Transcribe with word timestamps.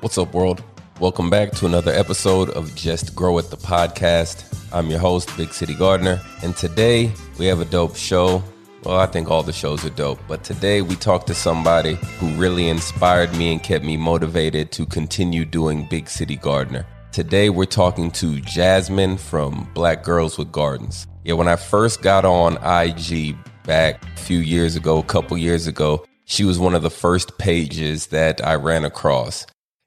What's 0.00 0.18
up, 0.18 0.32
world? 0.32 0.62
Welcome 1.00 1.28
back 1.28 1.52
to 1.52 1.66
another 1.66 1.92
episode 1.92 2.50
of 2.50 2.74
Just 2.74 3.14
Grow 3.14 3.38
It, 3.38 3.50
the 3.50 3.56
podcast. 3.56 4.44
I'm 4.72 4.88
your 4.88 4.98
host, 4.98 5.34
Big 5.36 5.52
City 5.52 5.74
Gardener, 5.74 6.20
and 6.42 6.56
today 6.56 7.12
we 7.38 7.46
have 7.46 7.60
a 7.60 7.64
dope 7.64 7.96
show. 7.96 8.42
Well, 8.82 8.98
I 8.98 9.06
think 9.06 9.30
all 9.30 9.42
the 9.42 9.52
shows 9.52 9.84
are 9.84 9.90
dope, 9.90 10.20
but 10.28 10.44
today 10.44 10.82
we 10.82 10.96
talked 10.96 11.26
to 11.26 11.34
somebody 11.34 11.94
who 12.18 12.28
really 12.34 12.68
inspired 12.68 13.34
me 13.36 13.52
and 13.52 13.62
kept 13.62 13.84
me 13.84 13.96
motivated 13.96 14.72
to 14.72 14.86
continue 14.86 15.44
doing 15.44 15.86
Big 15.88 16.08
City 16.08 16.36
Gardener. 16.36 16.86
Today 17.12 17.50
we're 17.50 17.64
talking 17.64 18.10
to 18.12 18.40
Jasmine 18.40 19.16
from 19.16 19.70
Black 19.74 20.02
Girls 20.02 20.38
with 20.38 20.50
Gardens. 20.50 21.06
Yeah, 21.24 21.34
when 21.34 21.48
I 21.48 21.56
first 21.56 22.02
got 22.02 22.24
on 22.24 22.56
IG 22.62 23.36
back 23.64 24.02
a 24.02 24.20
few 24.20 24.38
years 24.38 24.76
ago, 24.76 24.98
a 24.98 25.04
couple 25.04 25.36
years 25.36 25.66
ago, 25.66 26.04
she 26.24 26.44
was 26.44 26.58
one 26.58 26.74
of 26.74 26.82
the 26.82 26.90
first 26.90 27.38
pages 27.38 28.08
that 28.08 28.44
I 28.44 28.54
ran 28.54 28.84
across. 28.84 29.46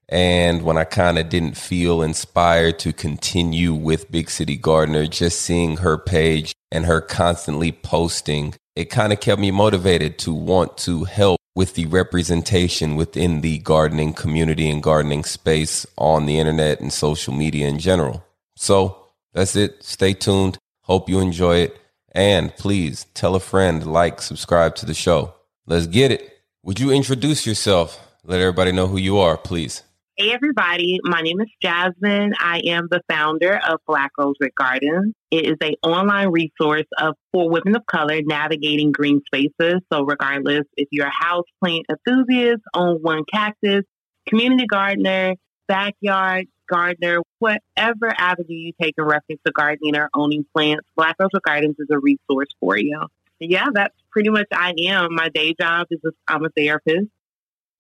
And 0.10 0.62
when 0.62 0.78
I 0.78 0.86
kind 0.86 1.18
of 1.18 1.28
didn't 1.30 1.58
feel 1.58 2.02
inspired 2.02 2.80
to 2.80 2.94
continue 2.94 3.74
with 3.74 4.12
Big 4.12 4.30
City 4.30 4.56
Gardener, 4.56 5.06
just 5.06 5.42
seeing 5.42 5.78
her 5.78 5.98
page 5.98 6.54
and 6.72 6.86
her 6.86 7.02
constantly 7.02 7.72
posting, 7.72 8.54
it 8.76 8.90
kind 8.90 9.12
of 9.12 9.20
kept 9.20 9.42
me 9.42 9.52
motivated 9.52 10.18
to 10.20 10.34
want 10.34 10.78
to 10.80 11.04
help 11.04 11.38
with 11.56 11.74
the 11.74 11.88
representation 11.88 12.96
within 12.96 13.42
the 13.42 13.58
gardening 13.60 14.14
community 14.14 14.70
and 14.70 14.84
gardening 14.84 15.24
space 15.24 15.86
on 15.98 16.26
the 16.26 16.40
internet 16.40 16.80
and 16.80 16.94
social 16.94 17.34
media 17.34 17.68
in 17.68 17.80
general. 17.80 18.24
So 18.56 19.08
that's 19.34 19.56
it. 19.56 19.84
Stay 19.84 20.14
tuned. 20.14 20.58
Hope 20.84 21.10
you 21.10 21.20
enjoy 21.20 21.58
it. 21.58 21.80
And 22.12 22.56
please 22.56 23.08
tell 23.14 23.36
a 23.36 23.40
friend, 23.40 23.86
like, 23.86 24.22
subscribe 24.22 24.76
to 24.76 24.86
the 24.86 24.94
show. 24.94 25.34
Let's 25.70 25.86
get 25.86 26.12
it. 26.12 26.40
Would 26.64 26.80
you 26.80 26.92
introduce 26.92 27.46
yourself? 27.46 28.00
Let 28.24 28.40
everybody 28.40 28.72
know 28.72 28.88
who 28.88 28.96
you 28.96 29.18
are, 29.18 29.36
please. 29.36 29.84
Hey, 30.16 30.32
everybody. 30.32 31.02
My 31.04 31.20
name 31.20 31.42
is 31.42 31.50
Jasmine. 31.62 32.36
I 32.40 32.62
am 32.68 32.88
the 32.90 33.02
founder 33.10 33.60
of 33.68 33.82
Black 33.86 34.14
Girls 34.14 34.38
with 34.40 34.56
Gardens. 34.56 35.14
It 35.30 35.46
is 35.46 35.58
an 35.60 35.76
online 35.84 36.30
resource 36.30 36.86
of 36.98 37.16
for 37.34 37.50
women 37.50 37.76
of 37.76 37.86
color 37.86 38.22
navigating 38.24 38.94
green 38.94 39.22
spaces. 39.26 39.82
So, 39.92 40.04
regardless 40.06 40.64
if 40.78 40.88
you're 40.90 41.08
a 41.08 41.12
house 41.12 41.44
plant 41.62 41.86
enthusiast, 41.90 42.62
own 42.74 43.00
one 43.02 43.26
cactus, 43.30 43.84
community 44.26 44.68
gardener, 44.68 45.36
backyard 45.68 46.48
gardener, 46.70 47.20
whatever 47.40 48.14
avenue 48.18 48.46
you 48.56 48.72
take 48.82 48.96
in 48.98 49.04
reference 49.04 49.42
to 49.46 49.52
gardening 49.52 49.98
or 49.98 50.10
owning 50.14 50.46
plants, 50.56 50.88
Black 50.96 51.18
Girls 51.18 51.32
with 51.34 51.44
Gardens 51.44 51.76
is 51.78 51.88
a 51.92 52.00
resource 52.00 52.50
for 52.62 52.78
you. 52.78 53.06
Yeah, 53.40 53.68
that's 53.74 53.96
pretty 54.12 54.30
much 54.30 54.48
I 54.52 54.74
am. 54.80 55.14
My 55.14 55.30
day 55.30 55.54
job 55.60 55.88
is 55.92 56.00
I'm 56.28 56.46
a 56.46 56.50
therapist 56.50 57.08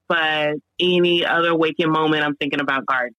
but 0.07 0.55
any 0.79 1.25
other 1.25 1.55
waking 1.55 1.91
moment, 1.91 2.23
I'm 2.23 2.35
thinking 2.35 2.59
about 2.59 2.85
gardening. 2.85 3.15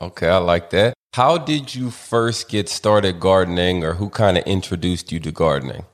Okay, 0.00 0.28
I 0.28 0.38
like 0.38 0.70
that. 0.70 0.94
How 1.14 1.38
did 1.38 1.74
you 1.74 1.90
first 1.90 2.48
get 2.48 2.68
started 2.68 3.20
gardening, 3.20 3.84
or 3.84 3.94
who 3.94 4.10
kind 4.10 4.36
of 4.36 4.44
introduced 4.44 5.12
you 5.12 5.20
to 5.20 5.32
gardening? 5.32 5.84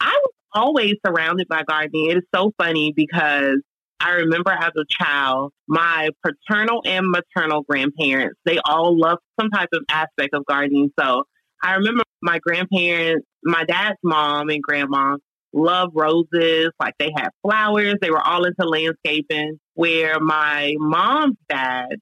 I 0.00 0.18
was 0.22 0.32
always 0.54 0.94
surrounded 1.06 1.46
by 1.48 1.62
gardening. 1.62 2.10
It 2.10 2.16
is 2.18 2.24
so 2.34 2.52
funny 2.58 2.92
because 2.94 3.60
I 4.00 4.12
remember 4.12 4.50
as 4.50 4.72
a 4.76 4.84
child, 4.88 5.52
my 5.68 6.10
paternal 6.24 6.82
and 6.86 7.06
maternal 7.10 7.62
grandparents, 7.62 8.40
they 8.44 8.58
all 8.64 8.98
loved 8.98 9.22
some 9.38 9.50
type 9.50 9.68
of 9.72 9.84
aspect 9.90 10.34
of 10.34 10.44
gardening. 10.46 10.90
So 10.98 11.24
I 11.62 11.74
remember 11.74 12.02
my 12.22 12.38
grandparents, 12.38 13.26
my 13.42 13.64
dad's 13.64 13.98
mom 14.02 14.48
and 14.50 14.62
grandma, 14.62 15.16
love 15.52 15.90
roses, 15.94 16.70
like 16.80 16.94
they 16.98 17.12
had 17.16 17.30
flowers. 17.42 17.96
They 18.00 18.10
were 18.10 18.20
all 18.20 18.44
into 18.44 18.66
landscaping. 18.66 19.58
Where 19.74 20.20
my 20.20 20.74
mom's 20.78 21.38
dad, 21.48 21.96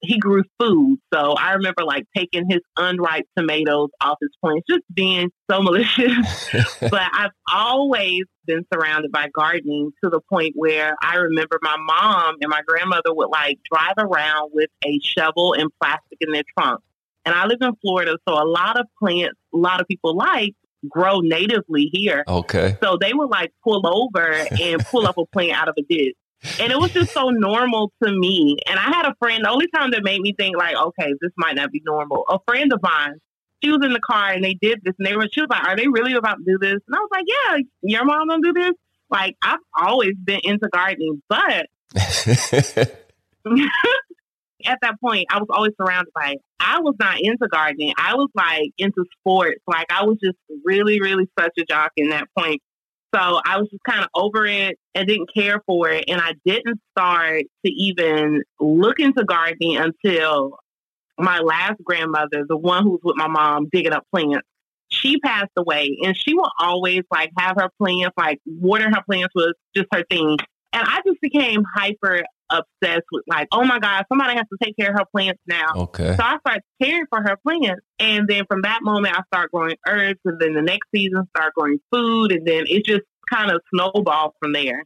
he 0.00 0.18
grew 0.18 0.44
food. 0.60 0.98
So 1.12 1.32
I 1.32 1.54
remember 1.54 1.84
like 1.84 2.04
taking 2.16 2.48
his 2.48 2.60
unripe 2.76 3.26
tomatoes 3.36 3.88
off 4.00 4.18
his 4.20 4.30
plants, 4.40 4.66
just 4.68 4.82
being 4.92 5.30
so 5.50 5.62
malicious. 5.62 6.50
but 6.80 7.02
I've 7.12 7.32
always 7.52 8.22
been 8.46 8.64
surrounded 8.72 9.10
by 9.10 9.28
gardening 9.34 9.90
to 10.02 10.10
the 10.10 10.20
point 10.30 10.52
where 10.54 10.94
I 11.02 11.16
remember 11.16 11.58
my 11.62 11.76
mom 11.78 12.36
and 12.40 12.50
my 12.50 12.60
grandmother 12.66 13.12
would 13.12 13.30
like 13.30 13.58
drive 13.72 13.94
around 13.98 14.50
with 14.52 14.70
a 14.86 15.00
shovel 15.02 15.54
and 15.54 15.70
plastic 15.82 16.18
in 16.20 16.32
their 16.32 16.44
trunk. 16.56 16.80
And 17.26 17.34
I 17.34 17.46
live 17.46 17.58
in 17.62 17.74
Florida, 17.80 18.18
so 18.28 18.34
a 18.34 18.44
lot 18.44 18.78
of 18.78 18.86
plants, 18.98 19.38
a 19.54 19.56
lot 19.56 19.80
of 19.80 19.88
people 19.88 20.14
like 20.14 20.52
grow 20.88 21.20
natively 21.20 21.90
here. 21.92 22.24
Okay. 22.26 22.76
So 22.82 22.98
they 23.00 23.12
would 23.12 23.30
like 23.30 23.52
pull 23.62 23.86
over 23.86 24.32
and 24.32 24.84
pull 24.86 25.06
up 25.06 25.18
a 25.18 25.26
plant 25.26 25.52
out 25.52 25.68
of 25.68 25.74
a 25.78 25.82
ditch. 25.82 26.16
And 26.60 26.70
it 26.70 26.78
was 26.78 26.90
just 26.92 27.12
so 27.12 27.30
normal 27.30 27.90
to 28.02 28.12
me. 28.12 28.58
And 28.68 28.78
I 28.78 28.82
had 28.82 29.06
a 29.06 29.14
friend, 29.18 29.44
the 29.44 29.50
only 29.50 29.66
time 29.74 29.92
that 29.92 30.04
made 30.04 30.20
me 30.20 30.34
think 30.38 30.56
like, 30.56 30.76
okay, 30.76 31.14
this 31.20 31.32
might 31.36 31.56
not 31.56 31.70
be 31.70 31.82
normal. 31.84 32.24
A 32.28 32.38
friend 32.46 32.72
of 32.72 32.80
mine, 32.82 33.14
she 33.62 33.70
was 33.70 33.80
in 33.82 33.92
the 33.94 34.00
car 34.00 34.30
and 34.30 34.44
they 34.44 34.54
did 34.54 34.80
this 34.84 34.94
and 34.98 35.06
they 35.06 35.16
were, 35.16 35.26
she 35.32 35.40
was 35.40 35.48
like, 35.48 35.64
are 35.64 35.76
they 35.76 35.88
really 35.88 36.12
about 36.12 36.36
to 36.36 36.44
do 36.46 36.58
this? 36.60 36.80
And 36.86 36.94
I 36.94 36.98
was 36.98 37.08
like, 37.10 37.24
yeah, 37.26 37.56
your 37.82 38.04
mom 38.04 38.28
gonna 38.28 38.42
do 38.42 38.52
this? 38.52 38.74
Like 39.10 39.36
I've 39.42 39.60
always 39.78 40.14
been 40.22 40.40
into 40.44 40.68
gardening, 40.70 41.22
but 41.28 41.66
at 44.66 44.78
that 44.82 45.00
point, 45.00 45.26
I 45.30 45.38
was 45.38 45.48
always 45.50 45.72
surrounded 45.80 46.12
by. 46.14 46.36
I 46.60 46.80
was 46.80 46.94
not 46.98 47.20
into 47.20 47.46
gardening. 47.48 47.92
I 47.98 48.14
was 48.14 48.28
like 48.34 48.72
into 48.78 49.04
sports. 49.18 49.60
Like 49.66 49.86
I 49.90 50.04
was 50.04 50.18
just 50.22 50.36
really, 50.64 51.00
really 51.00 51.28
such 51.38 51.52
a 51.58 51.64
jock 51.64 51.92
in 51.96 52.10
that 52.10 52.28
point. 52.36 52.60
So 53.14 53.20
I 53.20 53.58
was 53.58 53.68
just 53.70 53.84
kind 53.84 54.02
of 54.02 54.08
over 54.14 54.44
it 54.44 54.76
and 54.94 55.06
didn't 55.06 55.32
care 55.32 55.62
for 55.66 55.88
it. 55.88 56.04
And 56.08 56.20
I 56.20 56.32
didn't 56.44 56.80
start 56.96 57.44
to 57.64 57.72
even 57.72 58.42
look 58.58 58.98
into 58.98 59.24
gardening 59.24 59.76
until 59.76 60.58
my 61.16 61.38
last 61.38 61.76
grandmother, 61.84 62.44
the 62.48 62.56
one 62.56 62.82
who 62.82 62.90
was 62.90 63.00
with 63.04 63.16
my 63.16 63.28
mom 63.28 63.68
digging 63.70 63.92
up 63.92 64.04
plants. 64.12 64.46
She 64.88 65.18
passed 65.18 65.52
away 65.56 65.96
and 66.02 66.16
she 66.16 66.34
would 66.34 66.50
always 66.58 67.02
like 67.10 67.30
have 67.38 67.56
her 67.56 67.68
plants, 67.78 68.14
like 68.16 68.38
watering 68.46 68.92
her 68.92 69.02
plants 69.08 69.34
was 69.34 69.54
just 69.76 69.86
her 69.92 70.04
thing. 70.10 70.36
And 70.72 70.82
I 70.84 71.00
just 71.06 71.20
became 71.20 71.62
hyper 71.72 72.24
obsessed 72.58 73.06
with 73.12 73.24
like, 73.26 73.48
oh 73.52 73.64
my 73.64 73.78
God, 73.78 74.04
somebody 74.08 74.34
has 74.34 74.46
to 74.50 74.56
take 74.62 74.76
care 74.76 74.90
of 74.90 74.98
her 74.98 75.04
plants 75.12 75.40
now. 75.46 75.72
Okay. 75.74 76.14
So 76.16 76.22
I 76.22 76.38
started 76.38 76.62
caring 76.80 77.06
for 77.08 77.20
her 77.20 77.36
plants. 77.46 77.82
And 77.98 78.28
then 78.28 78.44
from 78.46 78.62
that 78.62 78.80
moment 78.82 79.16
I 79.16 79.22
start 79.26 79.50
growing 79.52 79.76
herbs 79.86 80.20
and 80.24 80.40
then 80.40 80.54
the 80.54 80.62
next 80.62 80.88
season 80.94 81.26
start 81.36 81.54
growing 81.54 81.78
food 81.92 82.32
and 82.32 82.46
then 82.46 82.64
it 82.68 82.84
just 82.84 83.02
kind 83.30 83.50
of 83.50 83.60
snowballed 83.74 84.32
from 84.40 84.52
there. 84.52 84.84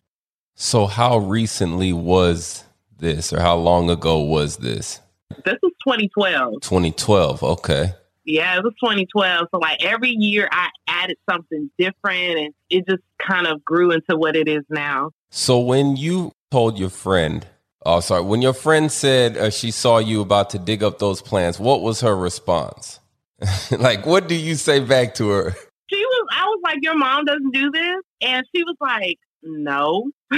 So 0.54 0.86
how 0.86 1.18
recently 1.18 1.92
was 1.92 2.64
this 2.98 3.32
or 3.32 3.40
how 3.40 3.56
long 3.56 3.90
ago 3.90 4.18
was 4.20 4.56
this? 4.56 5.00
This 5.44 5.56
was 5.62 5.72
2012. 5.86 6.62
2012, 6.62 7.42
okay. 7.42 7.92
Yeah, 8.24 8.58
it 8.58 8.64
was 8.64 8.74
2012. 8.82 9.48
So 9.50 9.58
like 9.58 9.82
every 9.82 10.10
year 10.10 10.48
I 10.50 10.68
added 10.86 11.16
something 11.30 11.70
different 11.78 12.38
and 12.38 12.54
it 12.68 12.86
just 12.86 13.02
kind 13.18 13.46
of 13.46 13.64
grew 13.64 13.90
into 13.90 14.16
what 14.16 14.36
it 14.36 14.48
is 14.48 14.64
now. 14.68 15.12
So 15.30 15.58
when 15.60 15.96
you 15.96 16.32
told 16.50 16.78
your 16.78 16.90
friend, 16.90 17.46
oh, 17.84 18.00
sorry, 18.00 18.22
when 18.22 18.42
your 18.42 18.54
friend 18.54 18.90
said 18.90 19.36
uh, 19.36 19.50
she 19.50 19.70
saw 19.70 19.98
you 19.98 20.20
about 20.20 20.50
to 20.50 20.58
dig 20.58 20.82
up 20.82 20.98
those 20.98 21.22
plants, 21.22 21.58
what 21.58 21.82
was 21.82 22.00
her 22.00 22.16
response? 22.16 23.00
like, 23.70 24.04
what 24.06 24.28
do 24.28 24.34
you 24.34 24.54
say 24.54 24.80
back 24.80 25.14
to 25.14 25.28
her? 25.30 25.54
She 25.90 25.96
was, 25.96 26.28
I 26.32 26.44
was 26.44 26.60
like, 26.64 26.78
your 26.82 26.96
mom 26.96 27.24
doesn't 27.24 27.52
do 27.52 27.70
this. 27.70 28.02
And 28.20 28.44
she 28.54 28.62
was 28.62 28.76
like, 28.80 29.18
no. 29.42 30.10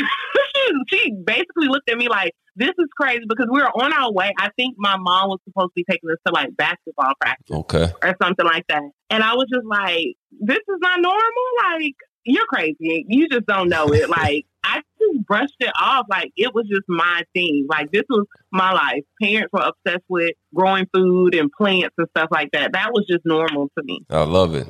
she 0.88 1.12
basically 1.24 1.68
looked 1.68 1.90
at 1.90 1.96
me 1.96 2.08
like, 2.08 2.32
this 2.56 2.70
is 2.78 2.88
crazy 2.96 3.24
because 3.28 3.46
we 3.50 3.60
were 3.60 3.68
on 3.68 3.92
our 3.92 4.12
way. 4.12 4.32
I 4.38 4.50
think 4.56 4.74
my 4.78 4.96
mom 4.98 5.30
was 5.30 5.38
supposed 5.44 5.70
to 5.70 5.72
be 5.76 5.84
taking 5.90 6.10
us 6.10 6.18
to 6.26 6.32
like 6.32 6.54
basketball 6.56 7.12
practice. 7.20 7.56
Okay. 7.56 7.92
Or 8.02 8.16
something 8.22 8.44
like 8.44 8.66
that. 8.68 8.82
And 9.08 9.22
I 9.22 9.34
was 9.34 9.46
just 9.52 9.66
like, 9.66 10.14
this 10.40 10.58
is 10.58 10.78
not 10.80 11.00
normal. 11.00 11.20
Like, 11.64 11.94
you're 12.24 12.46
crazy. 12.46 13.06
You 13.08 13.28
just 13.28 13.46
don't 13.46 13.68
know 13.68 13.92
it. 13.92 14.10
Like, 14.10 14.44
I 14.62 14.82
just 14.98 15.26
brushed 15.26 15.56
it 15.60 15.72
off. 15.80 16.06
Like, 16.10 16.32
it 16.36 16.54
was 16.54 16.66
just 16.68 16.84
my 16.88 17.22
thing. 17.34 17.66
Like, 17.68 17.90
this 17.90 18.04
was 18.08 18.26
my 18.52 18.72
life. 18.72 19.04
Parents 19.20 19.50
were 19.52 19.72
obsessed 19.72 20.04
with 20.08 20.34
growing 20.54 20.86
food 20.94 21.34
and 21.34 21.50
plants 21.52 21.94
and 21.98 22.08
stuff 22.16 22.28
like 22.30 22.50
that. 22.52 22.72
That 22.72 22.92
was 22.92 23.06
just 23.08 23.24
normal 23.24 23.70
to 23.78 23.84
me. 23.84 24.04
I 24.10 24.22
love 24.24 24.54
it. 24.54 24.68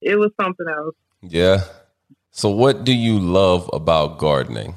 It 0.00 0.16
was 0.16 0.30
something 0.40 0.66
else. 0.68 0.94
Yeah. 1.22 1.64
So, 2.30 2.50
what 2.50 2.84
do 2.84 2.92
you 2.92 3.18
love 3.18 3.70
about 3.72 4.18
gardening? 4.18 4.74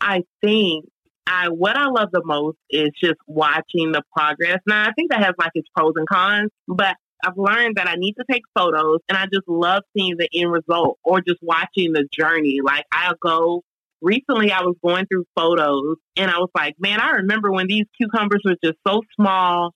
I 0.00 0.22
think 0.42 0.86
I 1.26 1.48
what 1.48 1.76
I 1.76 1.86
love 1.86 2.10
the 2.12 2.22
most 2.24 2.56
is 2.70 2.90
just 3.02 3.18
watching 3.26 3.92
the 3.92 4.02
progress. 4.16 4.58
Now, 4.66 4.88
I 4.88 4.92
think 4.92 5.10
that 5.10 5.22
has 5.22 5.34
like 5.38 5.50
its 5.54 5.68
pros 5.76 5.94
and 5.96 6.08
cons, 6.08 6.50
but 6.68 6.96
I've 7.24 7.36
learned 7.36 7.76
that 7.76 7.88
I 7.88 7.94
need 7.96 8.14
to 8.14 8.24
take 8.30 8.42
photos 8.56 9.00
and 9.08 9.16
I 9.16 9.24
just 9.24 9.48
love 9.48 9.82
seeing 9.96 10.16
the 10.16 10.28
end 10.34 10.52
result 10.52 10.98
or 11.04 11.20
just 11.20 11.40
watching 11.42 11.92
the 11.92 12.06
journey. 12.12 12.60
Like 12.62 12.84
I'll 12.92 13.16
go 13.20 13.62
recently 14.00 14.52
I 14.52 14.62
was 14.62 14.76
going 14.84 15.06
through 15.06 15.24
photos 15.34 15.96
and 16.16 16.30
I 16.30 16.38
was 16.38 16.50
like, 16.54 16.74
man, 16.78 17.00
I 17.00 17.10
remember 17.10 17.50
when 17.50 17.66
these 17.66 17.86
cucumbers 18.00 18.42
were 18.44 18.56
just 18.62 18.78
so 18.86 19.02
small 19.18 19.72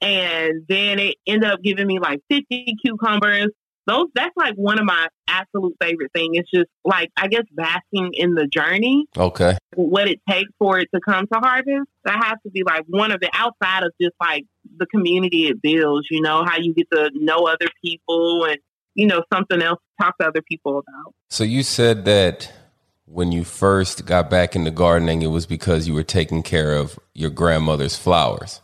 and 0.00 0.64
then 0.68 0.98
it 0.98 1.16
ended 1.26 1.50
up 1.50 1.62
giving 1.62 1.86
me 1.86 1.98
like 1.98 2.20
50 2.30 2.74
cucumbers 2.84 3.48
those 3.86 4.06
that's 4.14 4.36
like 4.36 4.54
one 4.54 4.78
of 4.78 4.84
my 4.84 5.08
absolute 5.28 5.74
favorite 5.80 6.10
things. 6.14 6.30
It's 6.34 6.50
just 6.50 6.68
like 6.84 7.10
I 7.16 7.28
guess 7.28 7.44
basking 7.52 8.12
in 8.14 8.34
the 8.34 8.46
journey. 8.46 9.06
Okay. 9.16 9.56
What 9.74 10.08
it 10.08 10.20
takes 10.28 10.50
for 10.58 10.78
it 10.78 10.88
to 10.94 11.00
come 11.00 11.26
to 11.32 11.38
harvest. 11.40 11.88
That 12.04 12.22
has 12.24 12.34
to 12.44 12.50
be 12.50 12.62
like 12.64 12.84
one 12.88 13.12
of 13.12 13.20
the 13.20 13.30
outside 13.32 13.84
of 13.84 13.92
just 14.00 14.14
like 14.20 14.44
the 14.76 14.86
community 14.86 15.48
it 15.48 15.62
builds, 15.62 16.08
you 16.10 16.20
know, 16.20 16.44
how 16.44 16.58
you 16.58 16.74
get 16.74 16.88
to 16.92 17.10
know 17.14 17.46
other 17.46 17.68
people 17.84 18.44
and, 18.44 18.58
you 18.94 19.06
know, 19.06 19.22
something 19.32 19.62
else 19.62 19.78
to 19.78 20.04
talk 20.04 20.18
to 20.18 20.26
other 20.26 20.42
people 20.42 20.78
about. 20.78 21.14
So 21.30 21.44
you 21.44 21.62
said 21.62 22.04
that 22.04 22.52
when 23.06 23.32
you 23.32 23.44
first 23.44 24.06
got 24.06 24.30
back 24.30 24.56
into 24.56 24.70
gardening, 24.70 25.22
it 25.22 25.28
was 25.28 25.46
because 25.46 25.86
you 25.86 25.94
were 25.94 26.02
taking 26.02 26.42
care 26.42 26.74
of 26.74 26.98
your 27.14 27.30
grandmother's 27.30 27.96
flowers. 27.96 28.60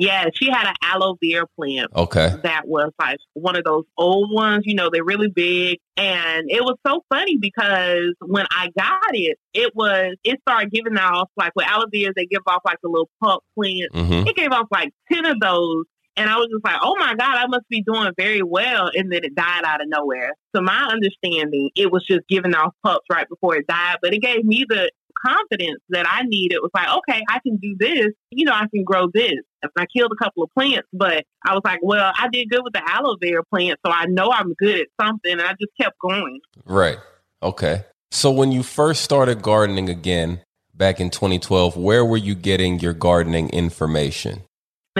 Yeah, 0.00 0.30
she 0.34 0.50
had 0.50 0.66
an 0.66 0.74
aloe 0.82 1.18
vera 1.22 1.44
plant. 1.58 1.92
Okay. 1.94 2.34
That 2.42 2.66
was 2.66 2.90
like 2.98 3.18
one 3.34 3.54
of 3.54 3.64
those 3.64 3.84
old 3.98 4.32
ones, 4.32 4.62
you 4.64 4.74
know, 4.74 4.88
they're 4.90 5.04
really 5.04 5.28
big. 5.28 5.78
And 5.98 6.50
it 6.50 6.62
was 6.62 6.76
so 6.86 7.04
funny 7.12 7.36
because 7.36 8.14
when 8.20 8.46
I 8.50 8.70
got 8.78 9.14
it, 9.14 9.38
it 9.52 9.76
was, 9.76 10.16
it 10.24 10.40
started 10.40 10.72
giving 10.72 10.96
off, 10.96 11.28
like 11.36 11.52
with 11.54 11.66
aloe 11.66 11.84
vera, 11.92 12.14
they 12.16 12.24
give 12.24 12.40
off 12.46 12.62
like 12.64 12.78
a 12.82 12.88
little 12.88 13.10
pup 13.22 13.44
plant. 13.54 13.92
Mm-hmm. 13.92 14.26
It 14.26 14.36
gave 14.36 14.52
off 14.52 14.68
like 14.70 14.90
10 15.12 15.26
of 15.26 15.38
those. 15.38 15.84
And 16.20 16.28
I 16.28 16.36
was 16.36 16.48
just 16.52 16.62
like, 16.62 16.76
oh 16.82 16.96
my 16.98 17.14
God, 17.14 17.38
I 17.38 17.46
must 17.46 17.66
be 17.70 17.82
doing 17.82 18.12
very 18.14 18.42
well. 18.42 18.90
And 18.94 19.10
then 19.10 19.24
it 19.24 19.34
died 19.34 19.64
out 19.64 19.80
of 19.80 19.88
nowhere. 19.88 20.32
So 20.54 20.60
my 20.60 20.90
understanding, 20.92 21.70
it 21.74 21.90
was 21.90 22.04
just 22.06 22.28
giving 22.28 22.54
off 22.54 22.74
pups 22.84 23.06
right 23.10 23.26
before 23.26 23.56
it 23.56 23.66
died. 23.66 23.96
But 24.02 24.12
it 24.12 24.20
gave 24.20 24.44
me 24.44 24.66
the 24.68 24.90
confidence 25.26 25.80
that 25.88 26.04
I 26.06 26.24
needed. 26.24 26.56
It 26.56 26.62
was 26.62 26.72
like, 26.74 26.88
okay, 26.88 27.22
I 27.30 27.38
can 27.38 27.56
do 27.56 27.74
this. 27.78 28.08
You 28.32 28.44
know, 28.44 28.52
I 28.52 28.66
can 28.68 28.84
grow 28.84 29.08
this. 29.10 29.40
I 29.78 29.86
killed 29.86 30.12
a 30.12 30.22
couple 30.22 30.42
of 30.42 30.50
plants, 30.50 30.88
but 30.92 31.24
I 31.46 31.54
was 31.54 31.62
like, 31.64 31.80
well, 31.82 32.12
I 32.14 32.28
did 32.28 32.50
good 32.50 32.64
with 32.64 32.74
the 32.74 32.82
aloe 32.86 33.16
vera 33.18 33.42
plant, 33.44 33.80
so 33.84 33.90
I 33.90 34.04
know 34.04 34.30
I'm 34.30 34.52
good 34.52 34.78
at 34.78 34.88
something. 35.00 35.32
And 35.32 35.40
I 35.40 35.52
just 35.52 35.72
kept 35.80 35.98
going. 36.00 36.40
Right. 36.66 36.98
Okay. 37.42 37.84
So 38.10 38.30
when 38.30 38.52
you 38.52 38.62
first 38.62 39.02
started 39.02 39.40
gardening 39.40 39.88
again 39.88 40.42
back 40.74 41.00
in 41.00 41.08
2012, 41.08 41.78
where 41.78 42.04
were 42.04 42.18
you 42.18 42.34
getting 42.34 42.78
your 42.78 42.92
gardening 42.92 43.48
information? 43.48 44.42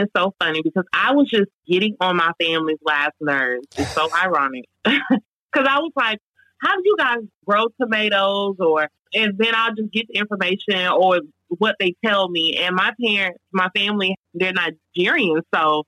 It's 0.01 0.11
so 0.15 0.33
funny 0.39 0.61
because 0.63 0.85
I 0.93 1.13
was 1.13 1.29
just 1.29 1.49
getting 1.67 1.95
on 1.99 2.17
my 2.17 2.31
family's 2.39 2.79
last 2.83 3.15
nerves. 3.19 3.67
It's 3.77 3.93
so 3.93 4.09
ironic. 4.15 4.65
Because 5.53 5.67
I 5.69 5.79
was 5.79 5.91
like, 5.97 6.17
how 6.59 6.75
do 6.75 6.81
you 6.85 6.95
guys 6.97 7.17
grow 7.45 7.65
tomatoes? 7.77 8.55
Or, 8.59 8.87
and 9.13 9.37
then 9.37 9.53
I'll 9.53 9.75
just 9.75 9.91
get 9.91 10.07
the 10.07 10.17
information 10.17 10.87
or 10.87 11.19
what 11.49 11.75
they 11.77 11.93
tell 12.05 12.29
me. 12.29 12.55
And 12.57 12.73
my 12.73 12.93
parents, 13.03 13.37
my 13.51 13.67
family, 13.75 14.15
they're 14.33 14.53
Nigerian. 14.53 15.41
So 15.53 15.83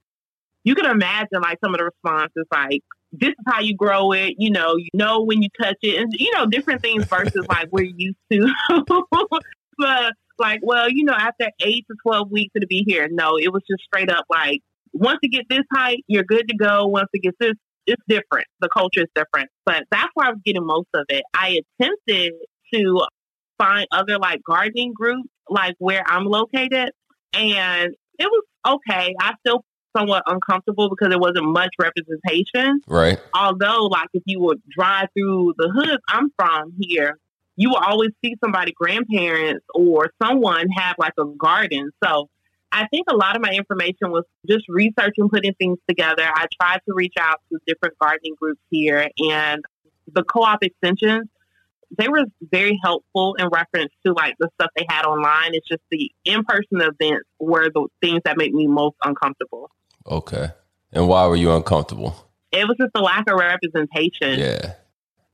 you 0.65 0.75
can 0.75 0.85
imagine 0.85 1.41
like 1.41 1.59
some 1.63 1.73
of 1.73 1.77
the 1.77 1.85
responses 1.85 2.45
like, 2.51 2.81
this 3.13 3.29
is 3.29 3.45
how 3.47 3.61
you 3.61 3.75
grow 3.75 4.11
it. 4.11 4.35
You 4.37 4.49
know, 4.49 4.75
you 4.75 4.89
know 4.93 5.21
when 5.21 5.41
you 5.41 5.49
touch 5.61 5.77
it, 5.81 6.01
and 6.01 6.11
you 6.13 6.31
know 6.33 6.47
different 6.47 6.81
things 6.81 7.05
versus 7.05 7.45
like 7.47 7.69
we're 7.71 7.85
used 7.85 8.17
to. 8.31 8.51
but 9.77 10.13
like, 10.39 10.59
well, 10.63 10.89
you 10.89 11.03
know, 11.03 11.13
after 11.13 11.49
eight 11.61 11.85
to 11.89 11.95
twelve 12.05 12.31
weeks 12.31 12.53
to 12.59 12.67
be 12.67 12.83
here, 12.87 13.07
no, 13.11 13.37
it 13.37 13.51
was 13.51 13.63
just 13.69 13.83
straight 13.83 14.09
up 14.09 14.25
like, 14.29 14.61
once 14.93 15.19
you 15.21 15.29
get 15.29 15.45
this 15.49 15.63
height, 15.73 16.03
you're 16.07 16.23
good 16.23 16.47
to 16.47 16.55
go. 16.55 16.85
Once 16.85 17.09
it 17.13 17.23
gets 17.23 17.37
this, 17.39 17.53
it's 17.87 18.01
different. 18.07 18.45
The 18.59 18.69
culture 18.69 19.01
is 19.01 19.07
different. 19.15 19.49
But 19.65 19.83
that's 19.91 20.09
where 20.13 20.27
I 20.27 20.29
was 20.31 20.39
getting 20.45 20.65
most 20.65 20.87
of 20.93 21.05
it. 21.09 21.23
I 21.33 21.59
attempted 21.81 22.33
to 22.73 23.05
find 23.57 23.87
other 23.91 24.17
like 24.17 24.41
gardening 24.47 24.93
groups, 24.93 25.29
like 25.49 25.75
where 25.79 26.03
I'm 26.05 26.25
located, 26.25 26.91
and 27.33 27.95
it 28.19 28.25
was 28.25 28.43
okay. 28.67 29.15
I 29.19 29.33
still 29.45 29.63
somewhat 29.95 30.23
uncomfortable 30.25 30.89
because 30.89 31.09
there 31.09 31.19
wasn't 31.19 31.45
much 31.45 31.69
representation. 31.79 32.81
Right. 32.87 33.19
Although, 33.33 33.85
like, 33.85 34.09
if 34.13 34.23
you 34.25 34.39
would 34.41 34.61
drive 34.75 35.07
through 35.15 35.53
the 35.57 35.69
hood 35.69 35.99
I'm 36.07 36.31
from 36.37 36.73
here, 36.79 37.19
you 37.55 37.69
will 37.69 37.77
always 37.77 38.11
see 38.23 38.35
somebody, 38.43 38.71
grandparents 38.71 39.65
or 39.73 40.11
someone 40.21 40.69
have 40.69 40.95
like 40.97 41.13
a 41.19 41.25
garden. 41.25 41.91
So 42.03 42.29
I 42.71 42.87
think 42.87 43.05
a 43.09 43.15
lot 43.15 43.35
of 43.35 43.41
my 43.41 43.51
information 43.51 44.09
was 44.09 44.23
just 44.47 44.65
researching, 44.67 45.29
putting 45.29 45.53
things 45.53 45.77
together. 45.87 46.23
I 46.23 46.47
tried 46.59 46.79
to 46.87 46.93
reach 46.93 47.13
out 47.19 47.41
to 47.51 47.59
different 47.67 47.97
gardening 47.99 48.35
groups 48.39 48.61
here 48.71 49.07
and 49.17 49.63
the 50.11 50.23
co-op 50.23 50.63
extensions. 50.63 51.29
They 51.95 52.07
were 52.07 52.25
very 52.41 52.79
helpful 52.83 53.35
in 53.35 53.49
reference 53.49 53.93
to 54.03 54.13
like 54.13 54.33
the 54.39 54.49
stuff 54.55 54.71
they 54.75 54.87
had 54.89 55.05
online. 55.05 55.53
It's 55.53 55.67
just 55.67 55.83
the 55.91 56.11
in-person 56.25 56.81
events 56.81 57.29
were 57.39 57.69
the 57.69 57.87
things 58.01 58.21
that 58.25 58.37
made 58.37 58.53
me 58.53 58.65
most 58.65 58.95
uncomfortable. 59.03 59.69
Okay. 60.07 60.47
And 60.91 61.07
why 61.07 61.27
were 61.27 61.35
you 61.35 61.51
uncomfortable? 61.51 62.15
It 62.51 62.67
was 62.67 62.77
just 62.77 62.91
a 62.95 63.01
lack 63.01 63.29
of 63.29 63.37
representation. 63.37 64.39
Yeah. 64.39 64.73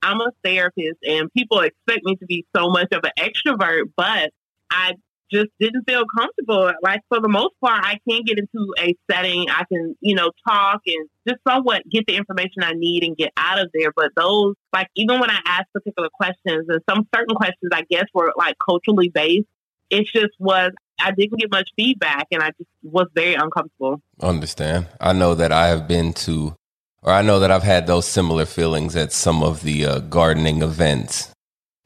I'm 0.01 0.21
a 0.21 0.31
therapist 0.43 0.99
and 1.03 1.31
people 1.33 1.59
expect 1.59 2.01
me 2.03 2.15
to 2.17 2.25
be 2.25 2.45
so 2.55 2.69
much 2.69 2.87
of 2.91 3.01
an 3.03 3.11
extrovert, 3.17 3.91
but 3.95 4.31
I 4.71 4.93
just 5.31 5.49
didn't 5.59 5.83
feel 5.87 6.05
comfortable. 6.05 6.71
Like 6.81 7.01
for 7.09 7.19
the 7.19 7.29
most 7.29 7.53
part, 7.63 7.83
I 7.83 7.99
can 8.09 8.23
get 8.23 8.39
into 8.39 8.73
a 8.79 8.95
setting. 9.11 9.49
I 9.49 9.63
can, 9.71 9.95
you 9.99 10.15
know, 10.15 10.31
talk 10.47 10.81
and 10.87 11.07
just 11.27 11.39
somewhat 11.47 11.83
get 11.89 12.05
the 12.07 12.15
information 12.15 12.63
I 12.63 12.73
need 12.73 13.03
and 13.03 13.15
get 13.15 13.31
out 13.37 13.59
of 13.59 13.69
there. 13.73 13.91
But 13.95 14.11
those, 14.15 14.55
like, 14.73 14.87
even 14.95 15.19
when 15.19 15.29
I 15.29 15.39
asked 15.45 15.71
particular 15.73 16.09
questions 16.13 16.65
and 16.67 16.81
some 16.89 17.07
certain 17.13 17.35
questions, 17.35 17.71
I 17.71 17.83
guess 17.89 18.05
were 18.13 18.33
like 18.37 18.55
culturally 18.63 19.09
based, 19.09 19.47
it 19.89 20.05
just 20.05 20.33
was, 20.39 20.71
I 20.99 21.11
didn't 21.11 21.39
get 21.39 21.51
much 21.51 21.69
feedback 21.75 22.27
and 22.31 22.41
I 22.41 22.49
just 22.57 22.69
was 22.83 23.07
very 23.13 23.35
uncomfortable. 23.35 24.01
Understand. 24.21 24.87
I 24.99 25.13
know 25.13 25.35
that 25.35 25.51
I 25.51 25.67
have 25.67 25.87
been 25.87 26.13
to, 26.13 26.55
or 27.01 27.13
I 27.13 27.21
know 27.21 27.39
that 27.39 27.51
I've 27.51 27.63
had 27.63 27.87
those 27.87 28.07
similar 28.07 28.45
feelings 28.45 28.95
at 28.95 29.11
some 29.11 29.43
of 29.43 29.61
the 29.63 29.85
uh, 29.85 29.99
gardening 29.99 30.61
events 30.61 31.31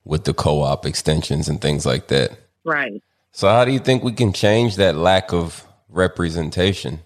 with 0.06 0.25
the 0.25 0.33
co 0.33 0.62
op 0.62 0.86
extensions 0.86 1.48
and 1.48 1.62
things 1.62 1.86
like 1.86 2.07
that. 2.07 2.31
Right. 2.65 3.01
So, 3.31 3.48
how 3.48 3.65
do 3.65 3.71
you 3.71 3.80
think 3.80 4.04
we 4.04 4.13
can 4.13 4.33
change 4.33 4.75
that 4.75 4.95
lack 4.95 5.33
of 5.33 5.65
representation? 5.89 7.00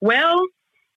Well, 0.00 0.42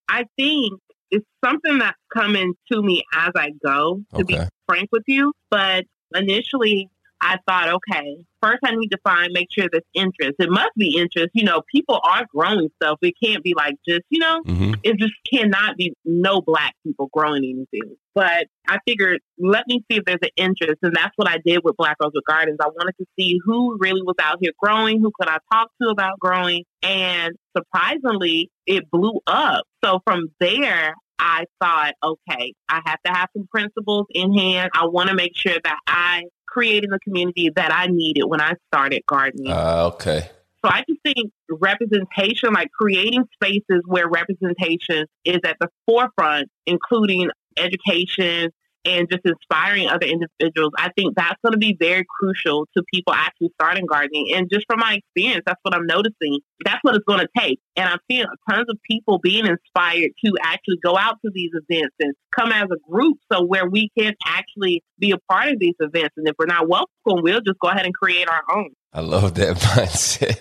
I 0.10 0.26
think 0.38 0.80
it's 1.12 1.26
something 1.44 1.78
that's 1.80 1.98
coming 2.14 2.54
to 2.72 2.82
me 2.82 3.04
as 3.14 3.32
I 3.36 3.52
go, 3.64 4.02
to 4.16 4.22
Okay. 4.22 4.38
be 4.38 4.50
frank 4.68 4.90
with 4.92 5.04
you. 5.08 5.34
But 5.50 5.86
initially, 6.14 6.90
I 7.22 7.38
thought, 7.48 7.70
okay, 7.70 8.18
first 8.42 8.60
I 8.64 8.76
need 8.76 8.90
to 8.90 8.98
find, 9.04 9.32
make 9.34 9.48
sure 9.52 9.68
there's 9.72 9.84
interest. 9.94 10.36
It 10.40 10.50
must 10.50 10.72
be 10.78 10.98
interest. 10.98 11.30
You 11.34 11.46
know, 11.46 11.62
people 11.74 12.00
are 12.04 12.26
growing 12.34 12.70
stuff. 12.82 13.00
It 13.02 13.16
can't 13.22 13.44
be 13.44 13.54
like 13.56 13.76
just, 13.88 14.04
you 14.10 14.20
know, 14.20 14.42
hmm 14.46 14.68
it 14.84 14.98
just 14.98 15.14
cannot 15.32 15.76
be 15.76 15.94
no 16.06 16.42
black 16.42 16.74
people 16.86 17.10
growing 17.12 17.44
anything. 17.44 17.96
But 18.14 18.48
I 18.68 18.78
figured, 18.88 19.20
let 19.38 19.64
me 19.68 19.84
see 19.90 19.98
if 19.98 20.06
there's 20.06 20.20
an 20.22 20.30
interest. 20.38 20.78
And 20.82 20.96
that's 20.96 21.14
what 21.16 21.28
I 21.30 21.38
did 21.44 21.62
with 21.64 21.76
Black 21.78 21.98
Girls 21.98 22.14
with 22.16 22.24
Gardens. 22.26 22.58
I 22.62 22.68
wanted 22.68 22.94
to 23.00 23.06
see 23.18 23.40
who 23.44 23.78
really 23.80 24.02
was 24.02 24.16
out 24.22 24.38
here 24.40 24.52
growing, 24.58 25.02
who 25.02 25.12
could 25.20 25.30
I 25.30 25.38
talk 25.52 25.70
to 25.82 25.90
about 25.90 26.20
growing. 26.20 26.64
And 26.84 27.36
surprisingly, 27.56 28.50
it 28.66 28.90
blew 28.92 29.20
up. 29.28 29.66
So 29.84 30.00
from 30.06 30.30
there, 30.40 30.94
I 31.20 31.46
thought, 31.62 31.94
okay, 32.04 32.54
I 32.70 32.82
have 32.86 33.02
to 33.06 33.12
have 33.12 33.30
some 33.36 33.48
principles 33.52 34.06
in 34.12 34.38
hand. 34.38 34.70
I 34.74 34.86
want 34.86 35.10
to 35.10 35.16
make 35.16 35.36
sure 35.36 35.58
that 35.64 35.78
I 35.88 36.24
created 36.48 36.90
the 36.92 37.00
community 37.00 37.52
that 37.56 37.72
I 37.74 37.88
needed 37.88 38.24
when 38.26 38.42
I 38.42 38.54
started 38.74 39.04
gardening. 39.08 39.52
Uh, 39.52 39.92
okay. 39.94 40.30
So 40.66 40.72
I 40.72 40.84
just 40.90 41.02
think 41.04 41.32
representation, 41.50 42.54
like 42.54 42.72
creating 42.72 43.26
spaces 43.34 43.84
where 43.86 44.08
representation 44.10 45.06
is 45.24 45.40
at 45.46 45.58
the 45.60 45.70
forefront, 45.86 46.50
including 46.66 47.30
education 47.58 48.52
and 48.88 49.10
just 49.12 49.26
inspiring 49.26 49.90
other 49.90 50.08
individuals, 50.08 50.72
I 50.78 50.90
think 50.96 51.16
that's 51.16 51.40
going 51.44 51.52
to 51.52 51.58
be 51.58 51.76
very 51.78 52.06
crucial 52.20 52.68
to 52.76 52.84
people 52.94 53.14
actually 53.14 53.50
starting 53.60 53.86
gardening. 53.86 54.32
And 54.34 54.50
just 54.52 54.66
from 54.70 54.80
my 54.80 54.96
experience, 54.96 55.44
that's 55.46 55.60
what 55.64 55.76
I'm 55.76 55.86
noticing. 55.86 56.40
That's 56.64 56.80
what 56.84 56.96
it's 56.96 57.06
going 57.06 57.20
to 57.20 57.28
take. 57.38 57.60
And 57.76 57.90
I'm 57.90 58.00
seeing 58.10 58.26
tons 58.50 58.68
of 58.70 58.78
people 58.90 59.20
being 59.20 59.46
inspired 59.46 60.12
to 60.26 60.34
actually 60.42 60.78
go 60.84 60.98
out 60.98 61.18
to 61.26 61.32
these 61.34 61.52
events 61.54 61.96
and 62.00 62.14
come 62.38 62.52
as 62.52 62.68
a 62.72 62.78
group. 62.90 63.18
So 63.32 63.44
where 63.44 63.70
we 63.70 63.90
can 63.98 64.14
actually 64.26 64.84
be 64.98 65.12
a 65.12 65.18
part 65.30 65.50
of 65.50 65.60
these 65.60 65.76
events. 65.80 66.14
And 66.18 66.28
if 66.28 66.36
we're 66.40 66.46
not 66.46 66.70
welcome, 66.70 66.88
we'll 67.06 67.42
just 67.42 67.60
go 67.60 67.68
ahead 67.68 67.86
and 67.86 67.94
create 67.94 68.30
our 68.30 68.44
own. 68.52 68.70
I 68.94 69.02
love 69.02 69.36
that 69.36 69.58
mindset. 69.58 70.40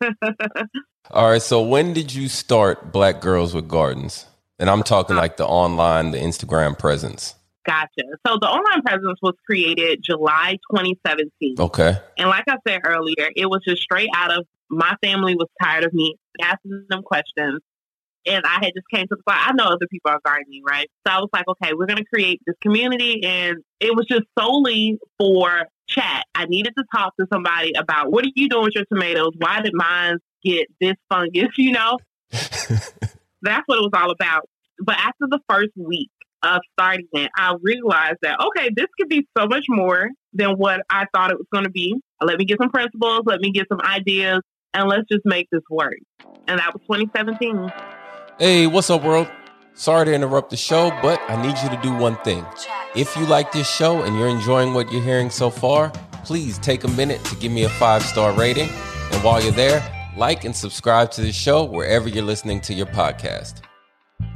All 1.10 1.30
right. 1.30 1.42
So, 1.42 1.62
when 1.62 1.92
did 1.92 2.14
you 2.14 2.28
start 2.28 2.92
Black 2.92 3.20
Girls 3.20 3.54
with 3.54 3.68
Gardens? 3.68 4.26
And 4.58 4.70
I'm 4.70 4.82
talking 4.82 5.16
uh, 5.16 5.20
like 5.20 5.36
the 5.36 5.46
online, 5.46 6.12
the 6.12 6.18
Instagram 6.18 6.78
presence. 6.78 7.34
Gotcha. 7.64 8.02
So 8.26 8.38
the 8.40 8.48
online 8.48 8.82
presence 8.82 9.18
was 9.22 9.34
created 9.46 10.00
July 10.02 10.58
2017. 10.70 11.56
Okay. 11.58 11.96
And 12.18 12.28
like 12.28 12.44
I 12.48 12.56
said 12.66 12.80
earlier, 12.84 13.30
it 13.36 13.46
was 13.46 13.60
just 13.66 13.82
straight 13.82 14.08
out 14.14 14.36
of 14.36 14.46
my 14.68 14.96
family 15.02 15.34
was 15.34 15.48
tired 15.62 15.84
of 15.84 15.92
me 15.92 16.16
asking 16.40 16.86
them 16.88 17.02
questions. 17.02 17.60
And 18.24 18.44
I 18.46 18.54
had 18.64 18.72
just 18.74 18.86
came 18.92 19.06
to 19.08 19.16
the 19.16 19.18
spot. 19.18 19.48
I 19.48 19.52
know 19.52 19.64
other 19.64 19.86
people 19.90 20.10
are 20.10 20.20
gardening, 20.24 20.62
right? 20.66 20.88
So 21.06 21.12
I 21.12 21.18
was 21.18 21.28
like, 21.32 21.46
okay, 21.48 21.72
we're 21.74 21.86
going 21.86 21.98
to 21.98 22.04
create 22.04 22.40
this 22.46 22.54
community. 22.62 23.22
And 23.24 23.58
it 23.80 23.94
was 23.94 24.06
just 24.06 24.22
solely 24.38 24.98
for 25.18 25.66
chat. 25.88 26.24
I 26.34 26.46
needed 26.46 26.72
to 26.78 26.84
talk 26.94 27.16
to 27.16 27.26
somebody 27.32 27.72
about 27.76 28.10
what 28.10 28.24
are 28.24 28.30
you 28.34 28.48
doing 28.48 28.64
with 28.64 28.74
your 28.76 28.84
tomatoes? 28.84 29.32
Why 29.36 29.60
did 29.60 29.74
mine 29.74 30.18
get 30.44 30.68
this 30.80 30.94
fungus? 31.08 31.48
You 31.56 31.72
know, 31.72 31.98
that's 32.30 33.62
what 33.66 33.78
it 33.78 33.82
was 33.82 33.90
all 33.92 34.10
about. 34.10 34.48
But 34.78 34.96
after 34.96 35.26
the 35.28 35.40
first 35.48 35.70
week, 35.76 36.10
of 36.42 36.60
starting 36.72 37.06
it, 37.12 37.30
I 37.36 37.54
realized 37.62 38.18
that, 38.22 38.40
okay, 38.40 38.70
this 38.74 38.86
could 38.98 39.08
be 39.08 39.26
so 39.36 39.46
much 39.46 39.64
more 39.68 40.10
than 40.32 40.52
what 40.52 40.80
I 40.90 41.06
thought 41.14 41.30
it 41.30 41.36
was 41.36 41.46
going 41.52 41.64
to 41.64 41.70
be. 41.70 41.94
Let 42.20 42.38
me 42.38 42.44
get 42.44 42.58
some 42.60 42.70
principles, 42.70 43.22
let 43.26 43.40
me 43.40 43.52
get 43.52 43.66
some 43.68 43.80
ideas, 43.80 44.40
and 44.74 44.88
let's 44.88 45.04
just 45.10 45.22
make 45.24 45.48
this 45.50 45.62
work. 45.70 45.98
And 46.48 46.58
that 46.58 46.72
was 46.72 46.82
2017. 46.82 47.72
Hey, 48.38 48.66
what's 48.66 48.90
up, 48.90 49.02
world? 49.02 49.28
Sorry 49.74 50.04
to 50.06 50.12
interrupt 50.12 50.50
the 50.50 50.56
show, 50.56 50.90
but 51.02 51.20
I 51.28 51.40
need 51.40 51.56
you 51.62 51.68
to 51.70 51.80
do 51.82 51.94
one 51.94 52.16
thing. 52.18 52.44
If 52.94 53.16
you 53.16 53.24
like 53.26 53.52
this 53.52 53.70
show 53.70 54.02
and 54.02 54.18
you're 54.18 54.28
enjoying 54.28 54.74
what 54.74 54.92
you're 54.92 55.02
hearing 55.02 55.30
so 55.30 55.48
far, 55.48 55.90
please 56.24 56.58
take 56.58 56.84
a 56.84 56.88
minute 56.88 57.24
to 57.24 57.36
give 57.36 57.52
me 57.52 57.64
a 57.64 57.68
five 57.68 58.02
star 58.02 58.32
rating. 58.32 58.68
And 58.68 59.24
while 59.24 59.42
you're 59.42 59.52
there, 59.52 59.82
like 60.16 60.44
and 60.44 60.54
subscribe 60.54 61.10
to 61.12 61.22
the 61.22 61.32
show 61.32 61.64
wherever 61.64 62.08
you're 62.08 62.24
listening 62.24 62.60
to 62.62 62.74
your 62.74 62.86
podcast. 62.86 63.62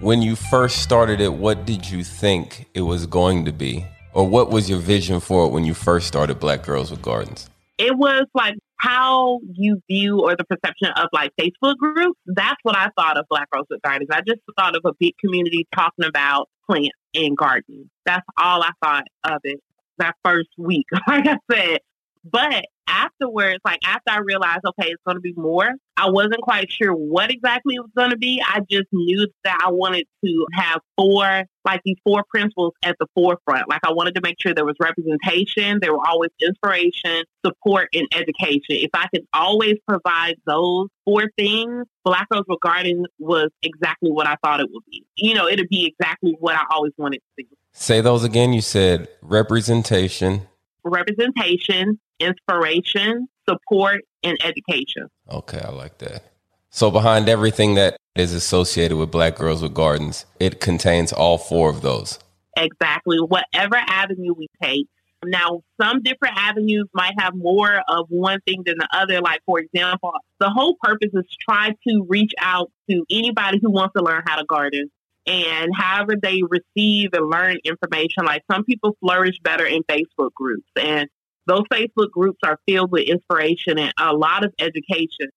When 0.00 0.23
you 0.23 0.37
first 0.37 0.83
started 0.83 1.21
it, 1.21 1.33
what 1.33 1.64
did 1.64 1.88
you 1.90 2.05
think 2.05 2.69
it 2.75 2.83
was 2.83 3.07
going 3.07 3.45
to 3.47 3.52
be? 3.52 3.87
Or 4.12 4.28
what 4.28 4.50
was 4.50 4.71
your 4.71 4.78
vision 4.78 5.21
for 5.21 5.47
it 5.47 5.50
when 5.50 5.64
you 5.64 5.75
first 5.75 6.07
started 6.07 6.40
Black 6.40 6.64
Girls 6.64 6.90
with 6.90 7.02
Gardens? 7.02 7.50
It 7.78 7.97
was 7.97 8.25
like 8.35 8.55
how 8.78 9.40
you 9.52 9.83
view 9.90 10.21
or 10.21 10.37
the 10.37 10.45
perception 10.45 10.88
of 10.97 11.09
like 11.12 11.33
Facebook 11.40 11.76
groups. 11.76 12.19
That's 12.26 12.57
what 12.62 12.76
I 12.76 12.88
thought 12.99 13.19
of 13.19 13.26
Black 13.28 13.50
Girls 13.50 13.66
with 13.69 13.83
Gardens. 13.83 14.09
I 14.11 14.23
just 14.26 14.40
thought 14.57 14.76
of 14.76 14.83
a 14.85 14.93
big 14.99 15.14
community 15.23 15.66
talking 15.75 16.05
about 16.05 16.49
plants 16.69 16.97
and 17.14 17.37
gardening. 17.37 17.90
That's 18.05 18.25
all 18.38 18.62
I 18.62 18.71
thought 18.83 19.05
of 19.25 19.40
it 19.45 19.61
that 19.99 20.14
first 20.25 20.49
week, 20.59 20.87
like 21.09 21.26
I 21.26 21.38
said. 21.50 21.78
But 22.25 22.64
afterwards, 22.87 23.61
like 23.64 23.81
after 23.85 24.11
I 24.11 24.19
realized, 24.19 24.62
okay, 24.66 24.90
it's 24.90 25.02
going 25.07 25.16
to 25.16 25.21
be 25.21 25.35
more, 25.37 25.71
I 25.97 26.11
wasn't 26.11 26.43
quite 26.43 26.71
sure 26.71 26.93
what 26.93 27.31
exactly 27.31 27.76
it 27.76 27.81
was 27.81 27.91
going 27.97 28.11
to 28.11 28.19
be. 28.19 28.43
I 28.47 28.61
just 28.71 28.87
knew 28.93 29.26
that 29.45 29.59
I 29.65 29.71
wanted 29.71 30.07
to 30.25 30.47
have 30.53 30.81
four, 30.97 31.45
like 31.65 31.81
these 31.85 31.97
four 32.05 32.23
principles 32.29 32.75
at 32.85 32.97
the 33.00 33.07
forefront. 33.15 33.69
Like 33.69 33.81
I 33.85 33.93
wanted 33.93 34.15
to 34.17 34.21
make 34.21 34.37
sure 34.41 34.53
there 34.53 34.67
was 34.67 34.76
representation, 34.79 35.79
there 35.81 35.95
were 35.95 36.07
always 36.07 36.31
inspiration, 36.41 37.25
support, 37.45 37.88
and 37.95 38.07
education. 38.15 38.61
If 38.69 38.91
I 38.95 39.07
could 39.15 39.26
always 39.33 39.76
provide 39.88 40.37
those 40.47 40.88
four 41.05 41.31
things, 41.38 41.87
Black 42.05 42.29
Girls 42.29 42.45
with 42.47 42.61
Gardens 42.61 43.07
was 43.19 43.49
exactly 43.62 44.11
what 44.11 44.26
I 44.26 44.37
thought 44.45 44.61
it 44.61 44.69
would 44.71 44.85
be. 44.91 45.05
You 45.17 45.35
know, 45.35 45.49
it'd 45.49 45.69
be 45.69 45.87
exactly 45.87 46.37
what 46.38 46.57
I 46.57 46.65
always 46.71 46.93
wanted 46.99 47.19
to 47.19 47.23
be. 47.37 47.49
Say 47.73 48.00
those 48.03 48.23
again. 48.23 48.53
You 48.53 48.61
said 48.61 49.09
representation, 49.23 50.47
representation, 50.85 51.99
inspiration, 52.21 53.29
support, 53.49 54.03
and 54.26 54.38
education. 54.45 55.09
Okay, 55.30 55.61
I 55.61 55.71
like 55.71 55.99
that. 55.99 56.25
So, 56.71 56.90
behind 56.90 57.28
everything 57.28 57.75
that 57.76 57.97
is 58.14 58.33
associated 58.35 58.97
with 58.97 59.11
Black 59.11 59.37
Girls 59.37 59.62
with 59.62 59.75
Gardens, 59.75 60.26
it 60.40 60.61
contains 60.61 61.12
all 61.12 61.38
four 61.38 61.71
of 61.71 61.83
those. 61.83 62.18
Exactly. 62.56 63.18
Whatever 63.18 63.76
avenue 63.76 64.35
we 64.37 64.49
take. 64.62 64.87
Now, 65.25 65.62
some 65.80 66.02
different 66.02 66.37
avenues 66.37 66.87
might 66.92 67.14
have 67.18 67.35
more 67.35 67.80
of 67.88 68.06
one 68.09 68.40
thing 68.47 68.62
than 68.66 68.76
the 68.78 68.88
other. 68.92 69.21
Like, 69.21 69.40
for 69.47 69.59
example, 69.59 70.12
the 70.38 70.50
whole 70.50 70.76
purpose 70.83 71.11
is 71.14 71.25
try 71.49 71.71
to 71.88 72.06
reach 72.09 72.33
out 72.38 72.71
to 72.90 73.04
anybody 73.11 73.59
who 73.61 73.71
wants 73.71 73.95
to 73.97 74.04
learn 74.04 74.23
how 74.26 74.37
to 74.37 74.45
garden 74.45 74.90
and 75.26 75.71
however 75.75 76.14
they 76.21 76.40
receive 76.49 77.11
and 77.12 77.28
learn 77.28 77.59
information. 77.64 78.25
Like 78.25 78.42
some 78.50 78.64
people 78.64 78.97
flourish 79.00 79.38
better 79.42 79.66
in 79.66 79.83
Facebook 79.85 80.33
groups, 80.35 80.68
and 80.76 81.09
those 81.47 81.62
Facebook 81.73 82.11
groups 82.11 82.38
are 82.45 82.59
filled 82.67 82.91
with 82.91 83.05
inspiration 83.05 83.79
and 83.79 83.93
a 83.99 84.12
lot 84.12 84.45
of 84.45 84.53
education. 84.59 85.29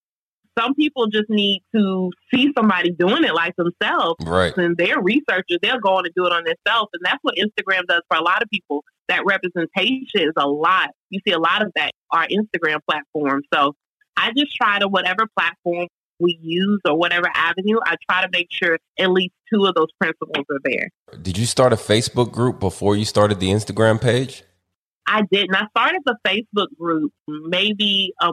Some 0.57 0.73
people 0.73 1.07
just 1.07 1.29
need 1.29 1.61
to 1.73 2.11
see 2.33 2.51
somebody 2.57 2.91
doing 2.91 3.23
it 3.23 3.33
like 3.33 3.55
themselves. 3.55 4.15
Right. 4.25 4.55
And 4.57 4.75
they're 4.75 5.01
researchers, 5.01 5.59
they'll 5.61 5.79
go 5.79 5.95
on 5.95 6.05
and 6.05 6.13
do 6.15 6.25
it 6.25 6.33
on 6.33 6.43
themselves. 6.43 6.89
And 6.93 7.01
that's 7.03 7.19
what 7.21 7.35
Instagram 7.35 7.85
does 7.87 8.01
for 8.09 8.17
a 8.17 8.23
lot 8.23 8.41
of 8.41 8.49
people. 8.49 8.83
That 9.07 9.23
representation 9.25 10.21
is 10.21 10.33
a 10.37 10.47
lot. 10.47 10.89
You 11.09 11.19
see 11.25 11.33
a 11.33 11.39
lot 11.39 11.63
of 11.63 11.71
that 11.75 11.91
our 12.11 12.27
Instagram 12.27 12.79
platform. 12.89 13.41
So 13.53 13.73
I 14.17 14.31
just 14.35 14.55
try 14.55 14.79
to 14.79 14.87
whatever 14.87 15.27
platform 15.37 15.87
we 16.19 16.37
use 16.41 16.81
or 16.85 16.97
whatever 16.97 17.29
avenue, 17.33 17.77
I 17.85 17.95
try 18.09 18.21
to 18.23 18.29
make 18.31 18.47
sure 18.51 18.77
at 18.99 19.09
least 19.09 19.33
two 19.51 19.65
of 19.65 19.73
those 19.75 19.87
principles 19.99 20.45
are 20.51 20.59
there. 20.63 20.89
Did 21.21 21.37
you 21.37 21.45
start 21.45 21.73
a 21.73 21.77
Facebook 21.77 22.31
group 22.31 22.59
before 22.59 22.95
you 22.95 23.05
started 23.05 23.39
the 23.39 23.49
Instagram 23.49 24.01
page? 24.01 24.43
I 25.09 25.23
didn't. 25.31 25.55
I 25.55 25.65
started 25.75 26.01
the 26.05 26.15
Facebook 26.25 26.67
group 26.79 27.11
maybe 27.27 28.13
a 28.21 28.31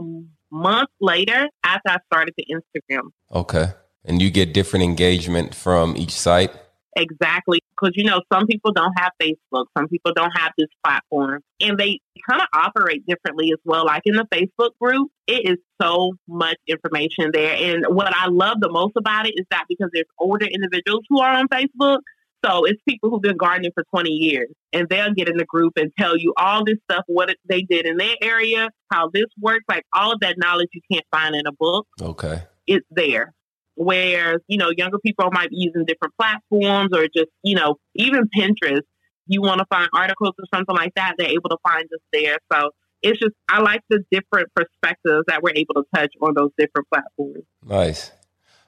month 0.51 0.91
later 1.01 1.49
after 1.65 1.89
I 1.89 1.97
started 2.13 2.35
the 2.37 2.47
Instagram. 2.51 3.11
Okay. 3.33 3.73
And 4.05 4.21
you 4.21 4.31
get 4.31 4.53
different 4.53 4.85
engagement 4.85 5.55
from 5.55 5.97
each 5.97 6.13
site? 6.13 6.51
Exactly. 6.97 7.61
Because, 7.71 7.93
you 7.97 8.05
know, 8.05 8.23
some 8.33 8.47
people 8.47 8.73
don't 8.73 8.93
have 8.99 9.13
Facebook, 9.21 9.67
some 9.77 9.87
people 9.89 10.13
don't 10.15 10.33
have 10.37 10.53
this 10.57 10.69
platform, 10.83 11.43
and 11.61 11.77
they 11.77 12.01
kind 12.29 12.41
of 12.41 12.49
operate 12.55 13.05
differently 13.07 13.53
as 13.53 13.59
well. 13.65 13.85
Like 13.85 14.03
in 14.07 14.15
the 14.15 14.27
Facebook 14.33 14.71
group, 14.81 15.11
it 15.27 15.51
is 15.51 15.59
so 15.81 16.13
much 16.27 16.57
information 16.67 17.31
there. 17.33 17.55
And 17.55 17.85
what 17.89 18.15
I 18.15 18.29
love 18.29 18.61
the 18.61 18.71
most 18.71 18.97
about 18.97 19.27
it 19.27 19.35
is 19.37 19.45
that 19.51 19.65
because 19.69 19.91
there's 19.93 20.07
older 20.19 20.47
individuals 20.47 21.05
who 21.11 21.21
are 21.21 21.35
on 21.35 21.49
Facebook, 21.49 21.99
so 22.47 22.65
it's 22.65 22.81
people 22.89 23.11
who've 23.11 23.23
been 23.23 23.37
gardening 23.37 23.73
for 23.75 23.85
20 23.91 24.11
years 24.11 24.49
and 24.73 24.89
they'll 24.89 25.13
get 25.13 25.29
in 25.29 25.37
the 25.37 25.45
group 25.45 25.75
and 25.77 25.91
tell 25.99 26.17
you 26.17 26.33
all 26.37 26.65
this 26.65 26.77
stuff, 26.91 27.05
what 27.07 27.35
they 27.49 27.63
did 27.63 27.87
in 27.87 27.97
their 27.97 28.15
area, 28.23 28.71
how 28.91 29.11
this 29.13 29.27
works, 29.41 29.65
like 29.69 29.85
all 29.93 30.13
of 30.13 30.21
that 30.21 30.37
knowledge 30.39 30.69
you 30.73 30.81
can't 30.91 31.05
find 31.11 31.35
in 31.35 31.47
a 31.47 31.53
book. 31.53 31.87
Okay. 32.01 32.43
It's 32.67 32.87
there 32.91 33.35
where, 33.75 34.41
you 34.49 34.59
know, 34.59 34.71
younger 34.71 34.99
people 34.99 35.29
might 35.33 35.51
be 35.51 35.57
using 35.57 35.85
different 35.85 36.15
platforms 36.19 36.91
or 36.95 37.07
just, 37.15 37.31
you 37.43 37.55
know, 37.55 37.77
even 37.95 38.29
Pinterest. 38.37 38.83
You 39.27 39.43
want 39.43 39.59
to 39.59 39.67
find 39.69 39.89
articles 39.93 40.35
or 40.39 40.45
something 40.55 40.75
like 40.75 40.95
that, 40.95 41.15
they're 41.19 41.29
able 41.29 41.51
to 41.51 41.59
find 41.63 41.85
us 41.85 42.01
there. 42.13 42.37
So 42.53 42.71
it's 43.03 43.19
just, 43.19 43.35
I 43.49 43.61
like 43.61 43.83
the 43.91 44.05
different 44.11 44.49
perspectives 44.55 45.25
that 45.27 45.43
we're 45.43 45.55
able 45.57 45.75
to 45.75 45.85
touch 45.95 46.13
on 46.23 46.35
those 46.35 46.51
different 46.57 46.87
platforms. 46.93 47.45
Nice. 47.65 48.13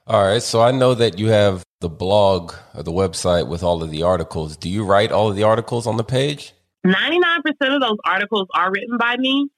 All 0.05 0.21
right. 0.21 0.43
So 0.43 0.61
I 0.61 0.71
know 0.71 0.95
that 0.95 1.17
you 1.17 1.27
have 1.27 1.63
the 1.79 1.89
blog 1.89 2.53
or 2.75 2.83
the 2.83 2.91
website 2.91 3.47
with 3.47 3.63
all 3.63 3.81
of 3.83 3.91
the 3.91 4.03
articles. 4.03 4.57
Do 4.57 4.69
you 4.69 4.83
write 4.83 5.11
all 5.11 5.29
of 5.29 5.35
the 5.35 5.43
articles 5.43 5.87
on 5.87 5.97
the 5.97 6.03
page? 6.03 6.53
99% 6.85 7.43
of 7.61 7.81
those 7.81 7.97
articles 8.05 8.47
are 8.53 8.71
written 8.71 8.97
by 8.97 9.17
me. 9.17 9.49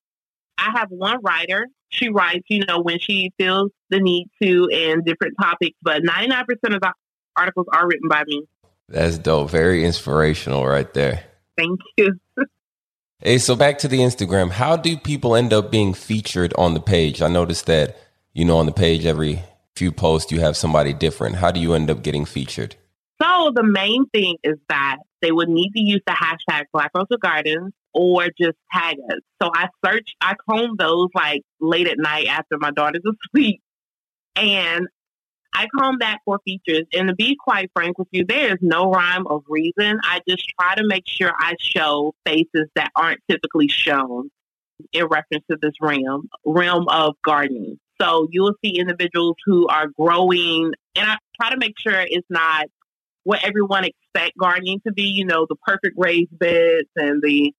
I 0.58 0.72
have 0.75 0.90
one 0.90 1.20
writer 1.22 1.68
she 1.92 2.10
writes, 2.10 2.46
you 2.48 2.66
know, 2.66 2.80
when 2.82 3.00
she 3.00 3.32
feels 3.38 3.72
the 3.90 4.00
need 4.00 4.30
to 4.42 4.68
and 4.72 5.06
different 5.06 5.36
topics, 5.40 5.78
but 5.82 6.01
99% 6.01 6.42
of 6.74 6.82
the 6.82 6.94
articles 7.36 7.68
are 7.72 7.88
written 7.88 8.08
by 8.08 8.24
me. 8.25 8.44
That's 8.88 9.18
dope. 9.18 9.50
Very 9.50 9.86
inspirational 9.86 10.66
right 10.66 10.92
there. 10.94 11.24
Thank 11.58 11.80
you. 11.98 12.20
hey, 13.20 13.38
so 13.38 13.56
back 13.56 13.78
to 13.80 13.88
the 13.88 14.00
Instagram. 14.00 14.51
How 14.51 14.78
do 14.78 14.98
people 14.98 15.36
end 15.36 15.54
up 15.54 15.70
being 15.70 15.94
featured 15.94 16.54
on 16.58 16.74
the 16.74 16.80
page? 16.80 17.22
I 17.22 17.28
noticed 17.28 17.66
that, 17.68 17.98
you 18.34 18.46
know, 18.46 18.58
on 18.58 18.66
the 18.66 18.72
page, 18.72 19.06
every 19.06 19.44
few 19.75 19.92
posts, 19.92 20.32
you 20.32 20.40
have 20.40 20.58
somebody 20.58 20.94
different. 20.94 21.38
How 21.38 21.51
do 21.51 21.60
you 21.60 21.74
end 21.74 21.90
up 21.90 22.04
getting 22.04 22.25
featured? 22.25 22.75
So 23.22 23.51
the 23.54 23.63
main 23.63 24.06
thing 24.10 24.38
is 24.44 24.58
that 24.70 24.98
they 25.22 25.32
would 25.32 25.50
need 25.50 25.72
to 25.72 25.82
use 25.82 26.01
the 26.06 26.13
hashtag 26.13 26.66
Black 26.74 26.92
Rose 26.96 27.06
Gardens 27.22 27.72
or 27.94 28.28
just 28.40 28.58
tag 28.74 28.98
us. 29.12 29.20
So 29.42 29.51
I 29.54 29.68
search, 29.86 30.10
I 30.22 30.36
comb 30.50 30.75
those 30.78 31.10
like 31.13 31.42
late 31.60 31.88
at 31.88 31.98
night 31.98 32.28
after 32.28 32.58
my 32.58 32.72
daughter's 32.72 33.04
asleep. 33.28 33.62
And 34.36 34.88
I 35.54 35.68
comb 35.78 35.98
that 36.00 36.20
for 36.25 36.40
features. 36.46 36.86
And 36.94 37.10
to 37.10 37.16
be 37.16 37.36
quite 37.36 37.70
frank 37.74 37.98
with 38.00 38.08
you, 38.12 38.25
there 38.25 38.54
is 38.54 38.60
no 38.62 38.90
rhyme 38.90 39.28
of 39.28 39.44
reason. 39.48 40.00
I 40.04 40.22
just 40.28 40.46
try 40.60 40.75
to 40.75 40.84
make 40.86 41.04
sure 41.06 41.32
I 41.38 41.56
show 41.60 42.16
faces 42.25 42.70
that 42.75 42.92
aren't 42.96 43.20
typically 43.30 43.68
shown 43.68 44.30
in 44.94 45.06
reference 45.06 45.44
to 45.51 45.58
this 45.62 45.74
realm, 45.82 46.30
realm 46.46 46.88
of 46.88 47.16
gardening. 47.24 47.80
So 48.01 48.27
you 48.31 48.41
will 48.41 48.55
see 48.63 48.79
individuals 48.79 49.36
who 49.46 49.67
are 49.67 49.88
growing, 49.88 50.74
and 50.96 51.10
I 51.10 51.17
try 51.39 51.51
to 51.51 51.58
make 51.58 51.77
sure 51.77 51.93
it's 51.96 52.27
not 52.29 52.65
what 53.24 53.43
everyone 53.43 53.86
expects 53.86 54.36
gardening 54.39 54.81
to 54.88 54.91
be, 54.91 55.03
you 55.03 55.25
know, 55.25 55.46
the 55.48 55.55
perfect 55.55 55.96
raised 55.98 56.38
beds 56.38 56.89
and 56.96 57.22
the 57.22 57.53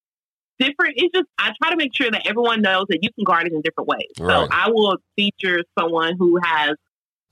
different 0.59 0.95
it's 0.97 1.13
just 1.15 1.27
I 1.39 1.53
try 1.61 1.71
to 1.71 1.77
make 1.77 1.95
sure 1.95 2.11
that 2.11 2.27
everyone 2.27 2.63
knows 2.63 2.87
that 2.89 2.99
you 3.03 3.11
can 3.13 3.25
garden 3.25 3.55
in 3.55 3.63
different 3.63 3.89
ways. 3.89 4.11
Right. 4.19 4.29
So 4.29 4.49
I 4.51 4.71
will 4.71 4.97
feature 5.17 5.63
someone 5.79 6.17
who 6.19 6.39
has 6.43 6.73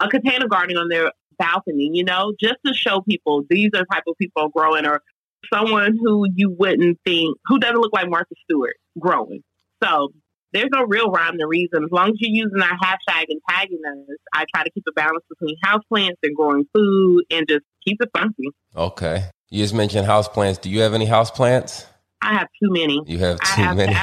a 0.00 0.08
container 0.08 0.48
garden 0.48 0.76
on 0.76 0.88
their 0.88 1.12
balcony, 1.38 1.90
you 1.92 2.04
know, 2.04 2.32
just 2.40 2.56
to 2.66 2.74
show 2.74 3.00
people 3.00 3.42
these 3.48 3.70
are 3.74 3.80
the 3.80 3.86
type 3.92 4.04
of 4.06 4.16
people 4.18 4.48
growing 4.48 4.86
or 4.86 5.02
someone 5.52 5.96
who 6.00 6.26
you 6.34 6.50
wouldn't 6.50 6.98
think 7.04 7.36
who 7.46 7.58
doesn't 7.58 7.78
look 7.78 7.92
like 7.92 8.08
Martha 8.08 8.34
Stewart 8.44 8.76
growing. 8.98 9.42
So 9.82 10.12
there's 10.52 10.68
no 10.72 10.84
real 10.84 11.10
rhyme 11.10 11.36
or 11.40 11.48
reason. 11.48 11.84
As 11.84 11.90
long 11.90 12.10
as 12.10 12.14
you're 12.18 12.30
using 12.30 12.60
our 12.60 12.76
hashtag 12.78 13.26
and 13.28 13.40
tagging 13.48 13.80
us, 13.86 14.16
I 14.32 14.44
try 14.52 14.64
to 14.64 14.70
keep 14.70 14.84
a 14.88 14.92
balance 14.92 15.24
between 15.28 15.56
houseplants 15.64 16.16
and 16.22 16.34
growing 16.34 16.66
food 16.74 17.24
and 17.30 17.46
just 17.48 17.64
keep 17.84 18.02
it 18.02 18.10
funky. 18.16 18.50
Okay. 18.76 19.24
You 19.50 19.62
just 19.62 19.74
mentioned 19.74 20.06
houseplants. 20.06 20.60
Do 20.60 20.70
you 20.70 20.80
have 20.80 20.94
any 20.94 21.06
houseplants? 21.06 21.86
I 22.22 22.34
have 22.34 22.48
too 22.62 22.70
many. 22.70 23.02
You 23.06 23.18
have 23.18 23.40
too 23.40 23.62
have 23.62 23.76
many. 23.76 23.94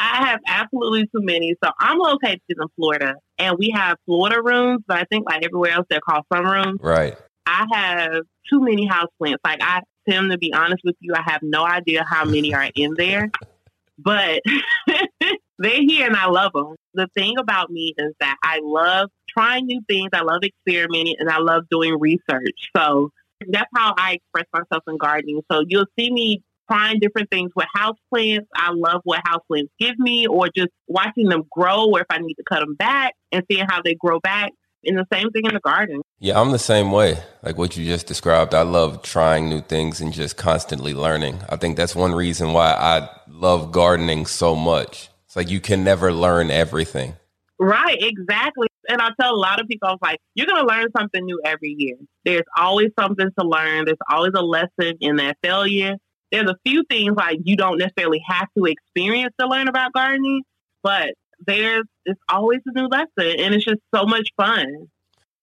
I 0.00 0.28
have 0.28 0.40
absolutely 0.46 1.02
too 1.04 1.22
many. 1.22 1.54
So 1.62 1.70
I'm 1.78 1.98
located 1.98 2.40
in 2.48 2.68
Florida, 2.76 3.14
and 3.38 3.56
we 3.58 3.72
have 3.74 3.98
Florida 4.06 4.40
rooms, 4.42 4.82
but 4.86 4.96
I 4.96 5.04
think 5.04 5.26
like 5.26 5.44
everywhere 5.44 5.72
else 5.72 5.86
they're 5.90 6.00
called 6.00 6.24
sun 6.32 6.44
rooms. 6.44 6.80
Right. 6.82 7.16
I 7.46 7.66
have 7.72 8.22
too 8.48 8.60
many 8.60 8.88
houseplants. 8.88 9.38
Like 9.44 9.60
I 9.62 9.80
Tim, 10.08 10.30
to 10.30 10.38
be 10.38 10.52
honest 10.52 10.82
with 10.84 10.96
you, 11.00 11.14
I 11.14 11.22
have 11.30 11.42
no 11.42 11.64
idea 11.64 12.04
how 12.08 12.24
many 12.24 12.54
are 12.54 12.70
in 12.74 12.94
there, 12.96 13.30
but 13.98 14.40
they're 15.60 15.82
here 15.82 16.06
and 16.06 16.16
I 16.16 16.26
love 16.26 16.52
them. 16.54 16.74
The 16.94 17.06
thing 17.14 17.38
about 17.38 17.70
me 17.70 17.94
is 17.96 18.14
that 18.18 18.36
I 18.42 18.60
love 18.62 19.10
trying 19.28 19.66
new 19.66 19.82
things. 19.86 20.08
I 20.12 20.22
love 20.22 20.42
experimenting 20.42 21.16
and 21.18 21.28
I 21.28 21.38
love 21.38 21.64
doing 21.70 21.98
research. 22.00 22.70
So 22.74 23.10
that's 23.46 23.70
how 23.74 23.94
I 23.96 24.14
express 24.14 24.46
myself 24.52 24.82
in 24.88 24.96
gardening. 24.96 25.42
So 25.52 25.62
you'll 25.66 25.86
see 25.98 26.10
me 26.10 26.42
trying 26.70 26.98
different 26.98 27.30
things 27.30 27.50
with 27.54 27.66
house 27.74 27.96
plants. 28.08 28.48
I 28.56 28.72
love 28.72 29.02
what 29.04 29.20
house 29.24 29.42
plants 29.48 29.70
give 29.78 29.98
me 29.98 30.26
or 30.26 30.48
just 30.48 30.70
watching 30.88 31.28
them 31.28 31.42
grow 31.50 31.90
or 31.90 32.00
if 32.00 32.06
I 32.08 32.18
need 32.18 32.34
to 32.34 32.44
cut 32.48 32.60
them 32.60 32.74
back 32.74 33.14
and 33.30 33.44
seeing 33.50 33.66
how 33.68 33.82
they 33.82 33.94
grow 33.94 34.18
back. 34.18 34.52
And 34.82 34.96
the 34.96 35.06
same 35.12 35.30
thing 35.30 35.44
in 35.44 35.52
the 35.52 35.60
garden. 35.60 36.00
Yeah, 36.20 36.40
I'm 36.40 36.52
the 36.52 36.58
same 36.58 36.90
way. 36.90 37.18
Like 37.42 37.58
what 37.58 37.76
you 37.76 37.84
just 37.84 38.06
described, 38.06 38.54
I 38.54 38.62
love 38.62 39.02
trying 39.02 39.50
new 39.50 39.60
things 39.60 40.00
and 40.00 40.10
just 40.10 40.38
constantly 40.38 40.94
learning. 40.94 41.38
I 41.50 41.56
think 41.56 41.76
that's 41.76 41.94
one 41.94 42.14
reason 42.14 42.54
why 42.54 42.72
I 42.72 43.10
love 43.28 43.72
gardening 43.72 44.24
so 44.24 44.56
much. 44.56 45.09
It's 45.30 45.36
like 45.36 45.48
you 45.48 45.60
can 45.60 45.84
never 45.84 46.12
learn 46.12 46.50
everything. 46.50 47.14
Right, 47.56 47.98
exactly. 48.00 48.66
And 48.88 49.00
I 49.00 49.10
tell 49.20 49.32
a 49.32 49.38
lot 49.38 49.60
of 49.60 49.68
people, 49.68 49.86
I 49.86 49.92
was 49.92 50.00
like, 50.02 50.18
you're 50.34 50.48
going 50.48 50.60
to 50.60 50.66
learn 50.66 50.88
something 50.90 51.24
new 51.24 51.40
every 51.44 51.76
year. 51.78 51.94
There's 52.24 52.42
always 52.56 52.88
something 52.98 53.28
to 53.38 53.46
learn. 53.46 53.84
There's 53.84 53.96
always 54.10 54.32
a 54.34 54.42
lesson 54.42 54.96
in 55.00 55.14
that 55.16 55.36
failure. 55.40 55.94
There's 56.32 56.50
a 56.50 56.56
few 56.66 56.82
things 56.90 57.14
like 57.16 57.38
you 57.44 57.54
don't 57.54 57.78
necessarily 57.78 58.20
have 58.26 58.48
to 58.58 58.64
experience 58.64 59.32
to 59.38 59.46
learn 59.46 59.68
about 59.68 59.92
gardening, 59.92 60.42
but 60.82 61.14
there's 61.46 61.84
it's 62.04 62.20
always 62.28 62.58
a 62.66 62.72
new 62.72 62.88
lesson 62.88 63.40
and 63.40 63.54
it's 63.54 63.64
just 63.64 63.82
so 63.94 64.06
much 64.06 64.30
fun. 64.36 64.88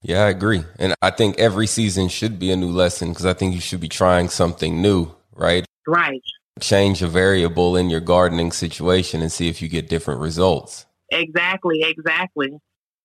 Yeah, 0.02 0.26
I 0.26 0.30
agree. 0.32 0.66
And 0.80 0.96
I 1.02 1.12
think 1.12 1.40
every 1.40 1.66
season 1.66 2.10
should 2.10 2.40
be 2.40 2.52
a 2.52 2.58
new 2.58 2.72
lesson 2.72 3.12
because 3.12 3.26
I 3.26 3.32
think 3.32 3.56
you 3.56 3.62
should 3.62 3.80
be 3.80 3.88
trying 3.88 4.28
something 4.28 4.82
new, 4.82 5.16
right? 5.34 5.66
Right. 5.88 6.22
Change 6.60 7.02
a 7.02 7.08
variable 7.08 7.76
in 7.76 7.90
your 7.90 8.00
gardening 8.00 8.52
situation 8.52 9.22
and 9.22 9.32
see 9.32 9.50
if 9.50 9.62
you 9.62 9.68
get 9.68 9.90
different 9.90 10.22
results. 10.22 10.86
Exactly, 11.12 11.84
exactly. 11.84 12.58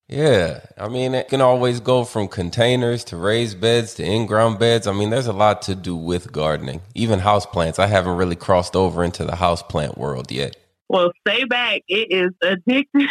Yeah. 0.08 0.60
I 0.76 0.88
mean, 0.88 1.14
it 1.14 1.28
can 1.28 1.40
always 1.40 1.80
go 1.80 2.04
from 2.04 2.28
containers 2.28 3.04
to 3.04 3.16
raised 3.16 3.60
beds 3.60 3.94
to 3.94 4.04
in 4.04 4.26
ground 4.26 4.58
beds. 4.58 4.86
I 4.86 4.92
mean, 4.92 5.10
there's 5.10 5.26
a 5.26 5.32
lot 5.32 5.62
to 5.62 5.74
do 5.74 5.96
with 5.96 6.32
gardening, 6.32 6.82
even 6.94 7.18
house 7.18 7.46
plants. 7.46 7.78
I 7.78 7.86
haven't 7.86 8.16
really 8.16 8.36
crossed 8.36 8.76
over 8.76 9.04
into 9.04 9.24
the 9.24 9.36
house 9.36 9.62
plant 9.62 9.96
world 9.96 10.30
yet. 10.30 10.56
Well, 10.88 11.12
stay 11.26 11.44
back. 11.44 11.80
It 11.88 12.08
is 12.10 12.30
addictive. 12.44 13.08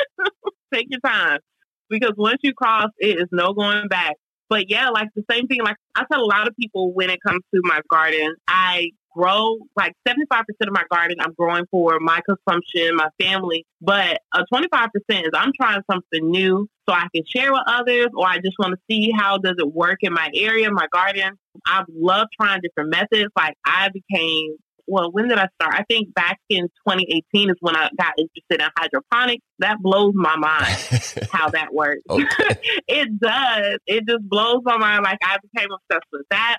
Take 0.72 0.86
your 0.90 1.00
time 1.00 1.40
because 1.88 2.12
once 2.16 2.38
you 2.42 2.52
cross, 2.54 2.90
it 2.98 3.18
is 3.18 3.26
no 3.32 3.52
going 3.54 3.88
back. 3.88 4.14
But 4.48 4.70
yeah, 4.70 4.90
like 4.90 5.08
the 5.14 5.24
same 5.30 5.46
thing. 5.46 5.58
Like 5.62 5.76
I 5.96 6.04
tell 6.10 6.22
a 6.22 6.24
lot 6.24 6.46
of 6.46 6.54
people 6.56 6.92
when 6.92 7.10
it 7.10 7.18
comes 7.26 7.42
to 7.54 7.60
my 7.64 7.80
garden, 7.90 8.34
I 8.46 8.90
grow 9.18 9.58
like 9.76 9.92
75% 10.06 10.22
of 10.60 10.72
my 10.72 10.84
garden 10.90 11.16
I'm 11.20 11.34
growing 11.34 11.64
for 11.70 11.98
my 12.00 12.20
consumption, 12.26 12.94
my 12.94 13.08
family, 13.20 13.66
but 13.80 14.20
uh, 14.32 14.44
a 14.50 14.54
25% 14.54 14.88
is 15.10 15.30
I'm 15.34 15.52
trying 15.60 15.82
something 15.90 16.30
new 16.30 16.68
so 16.88 16.94
I 16.94 17.06
can 17.14 17.24
share 17.26 17.52
with 17.52 17.62
others 17.66 18.08
or 18.14 18.26
I 18.26 18.36
just 18.38 18.56
want 18.58 18.74
to 18.74 18.80
see 18.90 19.10
how 19.16 19.38
does 19.38 19.56
it 19.58 19.72
work 19.72 19.98
in 20.02 20.12
my 20.12 20.30
area, 20.34 20.70
my 20.70 20.86
garden. 20.92 21.32
I 21.66 21.82
love 21.92 22.28
trying 22.40 22.60
different 22.60 22.90
methods. 22.90 23.30
Like 23.36 23.54
I 23.66 23.88
became 23.88 24.56
well, 24.90 25.12
when 25.12 25.28
did 25.28 25.36
I 25.38 25.48
start? 25.60 25.74
I 25.74 25.84
think 25.86 26.14
back 26.14 26.38
in 26.48 26.62
2018 26.88 27.50
is 27.50 27.56
when 27.60 27.76
I 27.76 27.90
got 28.00 28.14
interested 28.16 28.62
in 28.62 28.70
hydroponics. 28.78 29.44
That 29.58 29.76
blows 29.82 30.14
my 30.14 30.34
mind 30.36 30.78
how 31.30 31.50
that 31.50 31.74
works. 31.74 32.00
it 32.08 33.20
does. 33.20 33.78
It 33.86 34.04
just 34.08 34.26
blows 34.26 34.62
my 34.64 34.78
mind. 34.78 35.04
Like 35.04 35.18
I 35.22 35.36
became 35.42 35.68
obsessed 35.70 36.06
with 36.10 36.22
that 36.30 36.58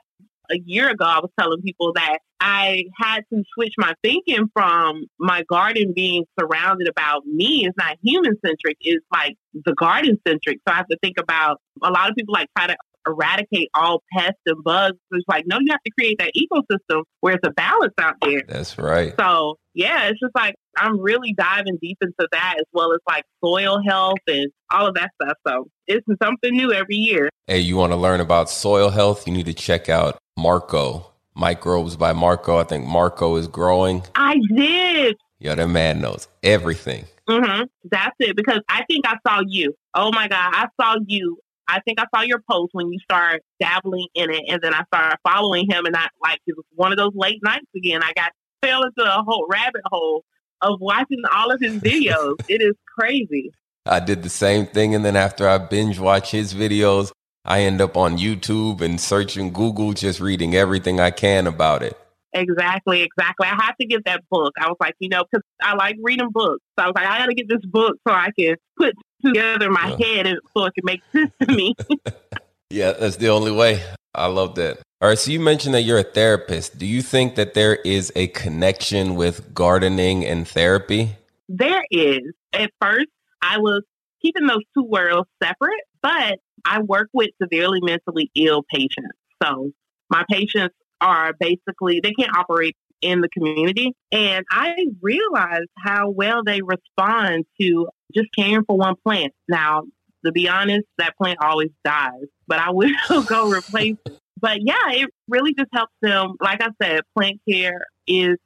a 0.51 0.57
year 0.65 0.89
ago, 0.89 1.05
I 1.05 1.19
was 1.19 1.31
telling 1.39 1.61
people 1.61 1.93
that 1.93 2.19
I 2.39 2.83
had 2.97 3.21
to 3.33 3.43
switch 3.53 3.73
my 3.77 3.93
thinking 4.03 4.49
from 4.53 5.05
my 5.19 5.43
garden 5.49 5.93
being 5.95 6.25
surrounded 6.39 6.87
about 6.87 7.25
me. 7.25 7.65
It's 7.65 7.77
not 7.77 7.97
human 8.01 8.35
centric. 8.45 8.77
It's 8.81 9.05
like 9.11 9.35
the 9.53 9.73
garden 9.73 10.17
centric. 10.27 10.59
So 10.67 10.73
I 10.73 10.77
have 10.77 10.87
to 10.87 10.97
think 11.01 11.17
about 11.19 11.59
a 11.83 11.91
lot 11.91 12.09
of 12.09 12.15
people 12.15 12.33
like 12.33 12.47
try 12.57 12.67
to 12.67 12.77
eradicate 13.07 13.69
all 13.73 14.03
pests 14.13 14.39
and 14.45 14.63
bugs. 14.63 14.97
It's 15.11 15.25
like, 15.27 15.45
no, 15.47 15.57
you 15.59 15.67
have 15.71 15.83
to 15.83 15.91
create 15.97 16.17
that 16.19 16.31
ecosystem 16.35 17.03
where 17.21 17.33
it's 17.33 17.47
a 17.47 17.51
balance 17.51 17.93
out 17.99 18.15
there. 18.21 18.43
That's 18.47 18.77
right. 18.77 19.13
So 19.19 19.57
yeah, 19.73 20.09
it's 20.09 20.19
just 20.19 20.35
like 20.35 20.55
I'm 20.77 20.99
really 20.99 21.33
diving 21.33 21.77
deep 21.81 21.97
into 22.01 22.27
that 22.31 22.55
as 22.57 22.65
well 22.73 22.93
as 22.93 22.99
like 23.07 23.23
soil 23.43 23.81
health 23.85 24.19
and 24.27 24.47
all 24.71 24.87
of 24.87 24.95
that 24.95 25.11
stuff. 25.21 25.37
So 25.47 25.67
it's 25.87 26.05
something 26.21 26.51
new 26.51 26.71
every 26.71 26.95
year. 26.95 27.29
Hey, 27.47 27.59
you 27.59 27.77
want 27.77 27.91
to 27.91 27.97
learn 27.97 28.21
about 28.21 28.49
soil 28.49 28.89
health? 28.89 29.27
You 29.27 29.33
need 29.33 29.47
to 29.47 29.53
check 29.53 29.89
out 29.89 30.17
Marco. 30.39 31.05
Microbes 31.35 31.95
by 31.95 32.11
Marco. 32.13 32.57
I 32.57 32.63
think 32.63 32.85
Marco 32.85 33.35
is 33.35 33.47
growing. 33.47 34.03
I 34.15 34.39
did. 34.55 35.17
Yo, 35.39 35.55
that 35.55 35.67
man 35.67 36.01
knows 36.01 36.27
everything. 36.43 37.05
Mm-hmm. 37.29 37.63
That's 37.85 38.15
it. 38.19 38.35
Because 38.35 38.61
I 38.67 38.83
think 38.89 39.05
I 39.07 39.15
saw 39.25 39.41
you. 39.47 39.73
Oh 39.93 40.11
my 40.11 40.27
God. 40.27 40.51
I 40.53 40.67
saw 40.81 40.97
you. 41.05 41.37
I 41.67 41.79
think 41.81 41.99
I 41.99 42.05
saw 42.13 42.23
your 42.23 42.41
post 42.49 42.69
when 42.73 42.91
you 42.91 42.99
started 42.99 43.41
dabbling 43.59 44.07
in 44.15 44.31
it. 44.31 44.43
And 44.49 44.61
then 44.61 44.73
I 44.73 44.83
started 44.93 45.17
following 45.23 45.69
him. 45.69 45.85
And 45.85 45.95
I 45.95 46.07
like, 46.21 46.39
it 46.47 46.57
was 46.57 46.65
one 46.75 46.91
of 46.91 46.97
those 46.97 47.13
late 47.13 47.39
nights 47.43 47.67
again. 47.75 48.01
I 48.03 48.11
got 48.13 48.31
fell 48.61 48.83
into 48.83 49.03
a 49.03 49.23
whole 49.23 49.45
rabbit 49.49 49.81
hole 49.85 50.25
of 50.61 50.81
watching 50.81 51.21
all 51.33 51.51
of 51.51 51.61
his 51.61 51.75
videos. 51.81 52.35
it 52.49 52.61
is 52.61 52.75
crazy. 52.97 53.51
I 53.85 53.99
did 53.99 54.23
the 54.23 54.29
same 54.29 54.65
thing. 54.65 54.93
And 54.93 55.05
then 55.05 55.15
after 55.15 55.47
I 55.47 55.57
binge 55.57 55.99
watch 55.99 56.31
his 56.31 56.53
videos, 56.53 57.11
I 57.45 57.61
end 57.61 57.81
up 57.81 57.97
on 57.97 58.17
YouTube 58.17 58.81
and 58.81 58.99
searching 58.99 59.51
Google, 59.51 59.93
just 59.93 60.19
reading 60.19 60.55
everything 60.55 60.99
I 60.99 61.11
can 61.11 61.47
about 61.47 61.83
it. 61.83 61.97
Exactly, 62.33 63.01
exactly. 63.01 63.47
I 63.47 63.55
have 63.63 63.75
to 63.77 63.87
get 63.87 64.05
that 64.05 64.21
book. 64.29 64.53
I 64.59 64.67
was 64.67 64.77
like, 64.79 64.93
you 64.99 65.09
know, 65.09 65.23
because 65.29 65.43
I 65.61 65.73
like 65.73 65.95
reading 66.01 66.29
books. 66.31 66.63
So 66.77 66.85
I 66.85 66.87
was 66.87 66.93
like, 66.95 67.07
I 67.07 67.17
got 67.17 67.25
to 67.27 67.33
get 67.33 67.47
this 67.47 67.65
book 67.65 67.97
so 68.07 68.13
I 68.13 68.29
can 68.37 68.55
put 68.77 68.93
together 69.25 69.71
my 69.71 69.95
yeah. 69.97 70.05
head 70.05 70.27
and 70.27 70.39
so 70.55 70.65
it 70.65 70.73
can 70.75 70.83
make 70.83 71.01
sense 71.11 71.31
to 71.41 71.53
me. 71.53 71.75
yeah, 72.69 72.91
that's 72.91 73.17
the 73.17 73.29
only 73.29 73.51
way. 73.51 73.83
I 74.13 74.27
love 74.27 74.55
that. 74.55 74.79
All 75.01 75.09
right, 75.09 75.17
so 75.17 75.31
you 75.31 75.39
mentioned 75.39 75.73
that 75.75 75.83
you're 75.83 75.99
a 75.99 76.03
therapist. 76.03 76.77
Do 76.77 76.85
you 76.85 77.01
think 77.01 77.35
that 77.35 77.53
there 77.53 77.75
is 77.75 78.11
a 78.15 78.27
connection 78.27 79.15
with 79.15 79.53
gardening 79.53 80.25
and 80.25 80.47
therapy? 80.47 81.15
There 81.47 81.83
is. 81.89 82.33
At 82.53 82.71
first, 82.81 83.07
I 83.41 83.59
was 83.59 83.83
keeping 84.21 84.45
those 84.45 84.63
two 84.75 84.83
worlds 84.83 85.29
separate, 85.41 85.81
but 86.01 86.39
I 86.65 86.81
work 86.81 87.09
with 87.13 87.29
severely 87.41 87.79
mentally 87.81 88.31
ill 88.35 88.63
patients. 88.63 89.17
So 89.43 89.71
my 90.09 90.23
patients 90.29 90.75
are 91.01 91.33
basically, 91.39 92.01
they 92.01 92.11
can't 92.11 92.35
operate 92.35 92.75
in 93.01 93.21
the 93.21 93.29
community. 93.29 93.95
And 94.11 94.45
I 94.51 94.87
realized 95.01 95.69
how 95.77 96.09
well 96.09 96.43
they 96.43 96.61
respond 96.61 97.45
to 97.59 97.87
just 98.13 98.27
caring 98.37 98.63
for 98.65 98.77
one 98.77 98.95
plant. 99.05 99.33
Now, 99.47 99.83
to 100.25 100.31
be 100.31 100.49
honest, 100.49 100.85
that 100.97 101.15
plant 101.17 101.39
always 101.41 101.69
dies, 101.85 102.25
but 102.47 102.59
I 102.59 102.71
will 102.71 103.23
go 103.23 103.45
replace 103.45 103.97
it. 104.05 104.19
But 104.41 104.59
yeah, 104.61 104.91
it 104.91 105.09
really 105.27 105.53
just 105.53 105.69
helps 105.73 105.93
them. 106.01 106.35
Like 106.41 106.61
I 106.61 106.69
said, 106.81 107.01
plant 107.17 107.41
care 107.49 107.85
is 108.07 108.37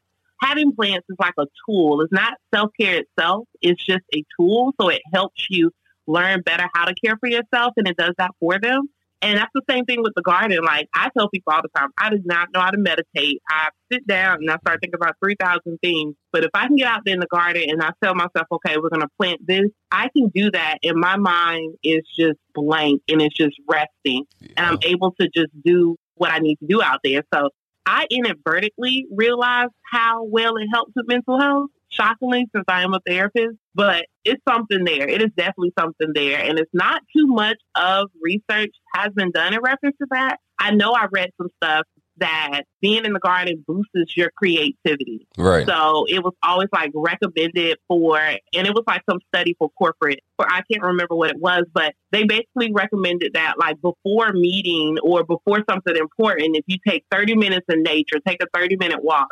having 0.41 0.75
plants 0.75 1.05
is 1.09 1.15
like 1.19 1.35
a 1.39 1.45
tool. 1.67 2.01
It's 2.01 2.11
not 2.11 2.33
self 2.53 2.71
care 2.79 3.01
itself, 3.01 3.47
it's 3.61 3.83
just 3.83 4.03
a 4.15 4.23
tool. 4.39 4.73
So 4.79 4.89
it 4.89 5.01
helps 5.13 5.47
you 5.49 5.71
learn 6.07 6.41
better 6.41 6.67
how 6.73 6.85
to 6.85 6.93
care 7.03 7.17
for 7.17 7.29
yourself 7.29 7.73
and 7.77 7.87
it 7.87 7.97
does 7.97 8.13
that 8.17 8.31
for 8.39 8.59
them. 8.59 8.89
And 9.21 9.37
that's 9.37 9.51
the 9.55 9.61
same 9.69 9.85
thing 9.85 10.03
with 10.03 10.11
the 10.17 10.21
garden. 10.21 10.59
Like 10.63 10.89
I 10.93 11.09
tell 11.17 11.29
people 11.29 11.53
all 11.53 11.61
the 11.61 11.69
time, 11.79 11.91
I 11.97 12.09
do 12.09 12.19
not 12.25 12.49
know 12.53 12.59
how 12.59 12.71
to 12.71 12.77
meditate. 12.77 13.41
I 13.49 13.69
sit 13.89 14.05
down 14.05 14.39
and 14.41 14.51
I 14.51 14.57
start 14.57 14.81
thinking 14.81 14.99
about 15.01 15.15
3,000 15.23 15.77
things. 15.81 16.15
But 16.33 16.43
if 16.43 16.49
I 16.53 16.67
can 16.67 16.75
get 16.75 16.87
out 16.87 17.03
there 17.05 17.13
in 17.13 17.21
the 17.21 17.27
garden 17.27 17.63
and 17.69 17.81
I 17.81 17.91
tell 18.03 18.15
myself, 18.15 18.47
okay, 18.51 18.75
we're 18.75 18.89
going 18.89 19.01
to 19.01 19.07
plant 19.17 19.39
this, 19.47 19.69
I 19.91 20.09
can 20.15 20.27
do 20.27 20.51
that. 20.51 20.79
And 20.83 20.99
my 20.99 21.15
mind 21.15 21.75
is 21.85 22.01
just 22.17 22.37
blank 22.53 23.01
and 23.07 23.21
it's 23.21 23.35
just 23.35 23.55
resting. 23.65 24.25
Yeah. 24.41 24.49
And 24.57 24.65
I'm 24.65 24.79
able 24.83 25.13
to 25.21 25.29
just 25.33 25.51
do 25.63 25.95
what 26.15 26.29
I 26.29 26.39
need 26.39 26.57
to 26.57 26.67
do 26.67 26.81
out 26.81 26.99
there. 27.01 27.23
So 27.33 27.49
I 27.85 28.07
inadvertently 28.09 29.07
realized 29.09 29.71
how 29.89 30.25
well 30.25 30.57
it 30.57 30.67
helps 30.73 30.91
with 30.97 31.07
mental 31.07 31.39
health 31.39 31.69
shockingly 31.93 32.47
since 32.53 32.65
I 32.67 32.83
am 32.83 32.93
a 32.93 32.99
therapist, 33.05 33.57
but 33.75 34.05
it's 34.25 34.41
something 34.47 34.83
there. 34.83 35.07
It 35.07 35.21
is 35.21 35.29
definitely 35.35 35.73
something 35.77 36.11
there. 36.13 36.39
And 36.39 36.59
it's 36.59 36.71
not 36.73 37.01
too 37.15 37.27
much 37.27 37.57
of 37.75 38.09
research 38.21 38.71
has 38.95 39.13
been 39.13 39.31
done 39.31 39.53
in 39.53 39.59
reference 39.61 39.97
to 40.01 40.07
that. 40.11 40.37
I 40.59 40.71
know 40.71 40.93
I 40.93 41.07
read 41.11 41.31
some 41.37 41.49
stuff 41.61 41.85
that 42.17 42.61
being 42.81 43.05
in 43.05 43.13
the 43.13 43.19
garden 43.19 43.63
boosts 43.67 44.15
your 44.15 44.29
creativity. 44.35 45.27
Right. 45.37 45.67
So 45.67 46.05
it 46.07 46.23
was 46.23 46.33
always 46.43 46.69
like 46.71 46.91
recommended 46.93 47.77
for, 47.87 48.19
and 48.19 48.67
it 48.67 48.73
was 48.73 48.83
like 48.85 49.01
some 49.09 49.19
study 49.33 49.55
for 49.57 49.69
corporate, 49.77 50.19
for 50.37 50.45
I 50.47 50.61
can't 50.71 50.83
remember 50.83 51.15
what 51.15 51.31
it 51.31 51.39
was, 51.39 51.63
but 51.73 51.93
they 52.11 52.23
basically 52.23 52.71
recommended 52.71 53.33
that 53.33 53.55
like 53.57 53.81
before 53.81 54.31
meeting 54.33 54.97
or 55.03 55.23
before 55.23 55.63
something 55.69 55.95
important, 55.95 56.55
if 56.55 56.65
you 56.67 56.77
take 56.87 57.03
30 57.11 57.35
minutes 57.35 57.65
in 57.67 57.81
nature, 57.83 58.19
take 58.25 58.43
a 58.43 58.47
30 58.53 58.77
minute 58.77 59.03
walk, 59.03 59.29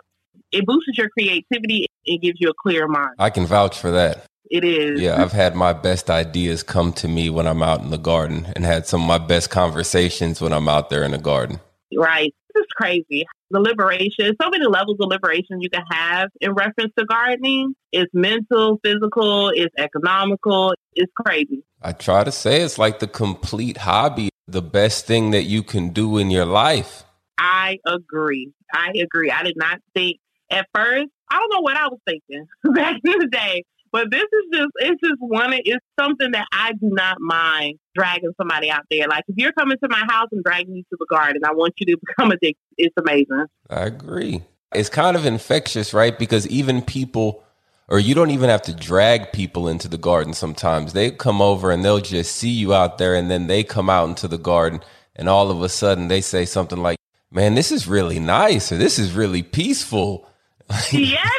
it 0.51 0.65
boosts 0.65 0.97
your 0.97 1.09
creativity 1.09 1.87
and 2.05 2.21
gives 2.21 2.39
you 2.39 2.49
a 2.49 2.53
clear 2.53 2.87
mind. 2.87 3.15
I 3.19 3.29
can 3.29 3.45
vouch 3.45 3.77
for 3.77 3.91
that. 3.91 4.25
It 4.49 4.65
is. 4.65 4.99
Yeah, 4.99 5.21
I've 5.21 5.31
had 5.31 5.55
my 5.55 5.71
best 5.71 6.09
ideas 6.09 6.61
come 6.61 6.91
to 6.93 7.07
me 7.07 7.29
when 7.29 7.47
I'm 7.47 7.63
out 7.63 7.81
in 7.81 7.89
the 7.89 7.97
garden 7.97 8.51
and 8.53 8.65
had 8.65 8.85
some 8.85 9.01
of 9.01 9.07
my 9.07 9.17
best 9.17 9.49
conversations 9.49 10.41
when 10.41 10.51
I'm 10.51 10.67
out 10.67 10.89
there 10.89 11.03
in 11.03 11.11
the 11.11 11.17
garden. 11.17 11.61
Right. 11.95 12.33
This 12.53 12.61
is 12.63 12.67
crazy. 12.75 13.25
The 13.49 13.61
liberation, 13.61 14.35
so 14.41 14.49
many 14.49 14.65
levels 14.65 14.97
of 14.99 15.07
liberation 15.09 15.61
you 15.61 15.69
can 15.69 15.83
have 15.89 16.29
in 16.41 16.53
reference 16.53 16.91
to 16.97 17.05
gardening. 17.05 17.75
It's 17.93 18.11
mental, 18.13 18.77
physical, 18.83 19.49
it's 19.49 19.73
economical. 19.77 20.73
It's 20.95 21.11
crazy. 21.15 21.63
I 21.81 21.93
try 21.93 22.25
to 22.25 22.31
say 22.31 22.61
it's 22.61 22.77
like 22.77 22.99
the 22.99 23.07
complete 23.07 23.77
hobby, 23.77 24.29
the 24.47 24.61
best 24.61 25.05
thing 25.05 25.31
that 25.31 25.43
you 25.43 25.63
can 25.63 25.89
do 25.89 26.17
in 26.17 26.29
your 26.29 26.45
life. 26.45 27.05
I 27.37 27.79
agree. 27.85 28.51
I 28.73 28.91
agree. 29.01 29.31
I 29.31 29.43
did 29.43 29.55
not 29.55 29.79
think 29.93 30.17
at 30.51 30.67
first, 30.75 31.07
I 31.29 31.37
don't 31.37 31.53
know 31.53 31.61
what 31.61 31.77
I 31.77 31.87
was 31.87 31.99
thinking 32.05 32.45
back 32.75 32.99
in 33.03 33.19
the 33.19 33.27
day, 33.27 33.63
but 33.91 34.11
this 34.11 34.23
is 34.23 34.43
just, 34.53 34.71
it's 34.75 35.01
just 35.01 35.19
one, 35.19 35.53
it's 35.53 35.85
something 35.99 36.31
that 36.31 36.47
I 36.51 36.73
do 36.73 36.89
not 36.91 37.19
mind 37.19 37.79
dragging 37.95 38.31
somebody 38.37 38.69
out 38.69 38.83
there. 38.89 39.07
Like 39.07 39.23
if 39.27 39.35
you're 39.37 39.53
coming 39.53 39.77
to 39.83 39.89
my 39.89 40.05
house 40.07 40.27
and 40.31 40.43
dragging 40.43 40.75
you 40.75 40.83
to 40.83 40.97
the 40.99 41.07
garden, 41.09 41.41
I 41.45 41.53
want 41.53 41.73
you 41.77 41.87
to 41.87 42.01
become 42.05 42.31
addicted. 42.31 42.57
It's 42.77 42.95
amazing. 42.97 43.45
I 43.69 43.85
agree. 43.85 44.43
It's 44.73 44.89
kind 44.89 45.17
of 45.17 45.25
infectious, 45.25 45.93
right? 45.93 46.17
Because 46.17 46.47
even 46.47 46.81
people, 46.81 47.43
or 47.89 47.99
you 47.99 48.15
don't 48.15 48.31
even 48.31 48.49
have 48.49 48.61
to 48.63 48.73
drag 48.73 49.33
people 49.33 49.67
into 49.67 49.89
the 49.89 49.97
garden 49.97 50.33
sometimes. 50.33 50.93
They 50.93 51.11
come 51.11 51.41
over 51.41 51.71
and 51.71 51.83
they'll 51.83 51.99
just 51.99 52.35
see 52.35 52.49
you 52.49 52.73
out 52.73 52.97
there 52.97 53.15
and 53.15 53.29
then 53.29 53.47
they 53.47 53.63
come 53.63 53.89
out 53.89 54.07
into 54.07 54.29
the 54.29 54.37
garden 54.37 54.81
and 55.15 55.27
all 55.27 55.51
of 55.51 55.61
a 55.61 55.69
sudden 55.69 56.07
they 56.07 56.21
say 56.21 56.45
something 56.45 56.81
like, 56.81 56.97
man, 57.31 57.55
this 57.55 57.71
is 57.71 57.87
really 57.87 58.19
nice 58.19 58.71
or 58.71 58.77
this 58.77 58.97
is 58.97 59.13
really 59.13 59.43
peaceful. 59.43 60.27
Yes. 60.91 61.29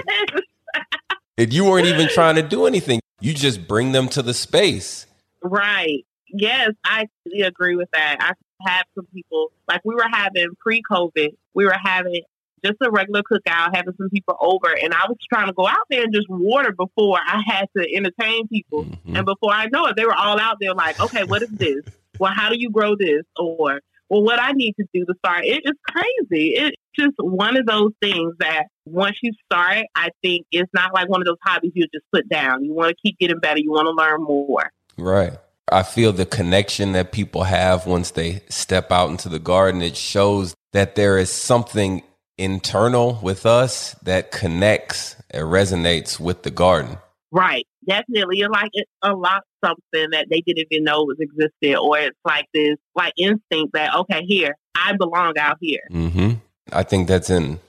and 1.39 1.53
you 1.53 1.65
weren't 1.65 1.87
even 1.87 2.09
trying 2.09 2.37
to 2.37 2.43
do 2.43 2.67
anything. 2.67 3.01
You 3.21 3.35
just 3.35 3.67
bring 3.67 3.93
them 3.93 4.09
to 4.11 4.23
the 4.23 4.35
space. 4.35 5.07
Right. 5.43 6.05
Yes, 6.29 6.71
I 6.85 7.07
agree 7.45 7.77
with 7.77 7.91
that. 7.93 8.17
I 8.21 8.33
had 8.67 8.85
some 8.95 9.07
people, 9.13 9.53
like 9.69 9.81
we 9.85 9.95
were 9.95 10.09
having 10.11 10.49
pre 10.59 10.83
COVID, 10.83 11.37
we 11.55 11.65
were 11.65 11.77
having 11.83 12.23
just 12.65 12.77
a 12.81 12.91
regular 12.91 13.23
cookout, 13.23 13.75
having 13.75 13.95
some 13.97 14.09
people 14.09 14.37
over, 14.41 14.69
and 14.69 14.95
I 14.95 15.07
was 15.09 15.19
trying 15.29 15.49
to 15.49 15.53
go 15.53 15.67
out 15.67 15.87
there 15.91 16.05
and 16.05 16.15
just 16.15 16.29
water 16.29 16.73
before 16.73 17.19
I 17.19 17.43
had 17.45 17.69
to 17.77 17.95
entertain 17.95 18.47
people. 18.49 18.85
Mm-hmm. 18.85 19.17
And 19.17 19.27
before 19.27 19.53
I 19.53 19.67
know 19.67 19.87
it, 19.87 19.97
they 19.97 20.05
were 20.05 20.15
all 20.15 20.39
out 20.41 20.59
there 20.61 20.73
like, 20.73 21.01
okay, 21.01 21.25
what 21.25 21.43
is 21.43 21.51
this? 21.51 21.83
well, 22.19 22.33
how 22.35 22.49
do 22.49 22.57
you 22.59 22.71
grow 22.71 22.95
this? 22.97 23.25
Or, 23.37 23.81
well, 24.09 24.23
what 24.23 24.41
I 24.41 24.53
need 24.53 24.75
to 24.79 24.87
do 24.93 25.05
to 25.05 25.15
start. 25.19 25.45
It 25.45 25.63
is 25.65 25.73
crazy. 25.89 26.55
It's 26.55 26.77
just 26.99 27.15
one 27.19 27.57
of 27.57 27.67
those 27.67 27.91
things 28.01 28.35
that 28.41 28.65
once 28.85 29.17
you 29.23 29.33
start, 29.45 29.87
I 29.95 30.11
think 30.23 30.47
it's 30.51 30.71
not 30.75 30.93
like 30.95 31.09
one 31.09 31.21
of 31.21 31.27
those 31.27 31.39
hobbies 31.45 31.73
you 31.75 31.87
just 31.93 32.05
put 32.13 32.29
down. 32.29 32.65
You 32.65 32.73
want 32.73 32.91
to 32.91 32.97
keep 33.03 33.19
getting 33.19 33.39
better. 33.39 33.61
You 33.61 33.71
want 33.71 33.87
to 33.87 33.93
learn 33.93 34.23
more. 34.23 34.71
Right. 34.99 35.33
I 35.71 35.83
feel 35.85 36.13
the 36.13 36.27
connection 36.27 36.93
that 36.93 37.13
people 37.13 37.45
have 37.45 37.87
once 37.87 38.11
they 38.11 38.43
step 38.49 38.91
out 38.93 39.11
into 39.11 39.29
the 39.29 39.39
garden. 39.39 39.81
It 39.81 39.97
shows 39.97 40.55
that 40.73 40.97
there 40.97 41.19
is 41.19 41.31
something 41.31 42.03
internal 42.37 43.19
with 43.23 43.47
us 43.47 43.95
that 44.03 44.33
connects 44.33 45.17
and 45.31 45.45
resonates 45.45 46.19
with 46.19 46.43
the 46.43 46.51
garden. 46.51 46.99
Right. 47.31 47.67
Definitely. 47.89 48.41
It's 48.41 48.51
like 48.51 48.71
a 49.03 49.13
lot 49.13 49.43
something 49.65 50.11
that 50.11 50.27
they 50.31 50.41
didn't 50.41 50.67
even 50.71 50.85
know 50.85 51.03
was 51.05 51.19
existed, 51.21 51.77
or 51.77 51.99
it's 51.99 52.19
like 52.25 52.47
this 52.53 52.77
like 52.95 53.13
instinct 53.17 53.73
that, 53.75 53.95
okay, 53.95 54.25
here, 54.27 54.57
I 54.75 54.97
belong 54.97 55.39
out 55.39 55.57
here. 55.61 55.83
Mm-hmm. 55.91 56.33
I 56.71 56.83
think 56.83 57.09
that's 57.09 57.31
in 57.31 57.61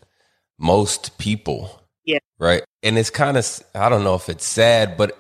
most 0.60 1.18
people. 1.18 1.82
Yeah. 2.06 2.20
Right. 2.38 2.64
And 2.82 2.98
it's 2.98 3.10
kind 3.10 3.38
of, 3.38 3.64
I 3.74 3.90
don't 3.90 4.04
know 4.04 4.16
if 4.16 4.30
it's 4.30 4.48
sad, 4.48 4.98
but 4.98 5.18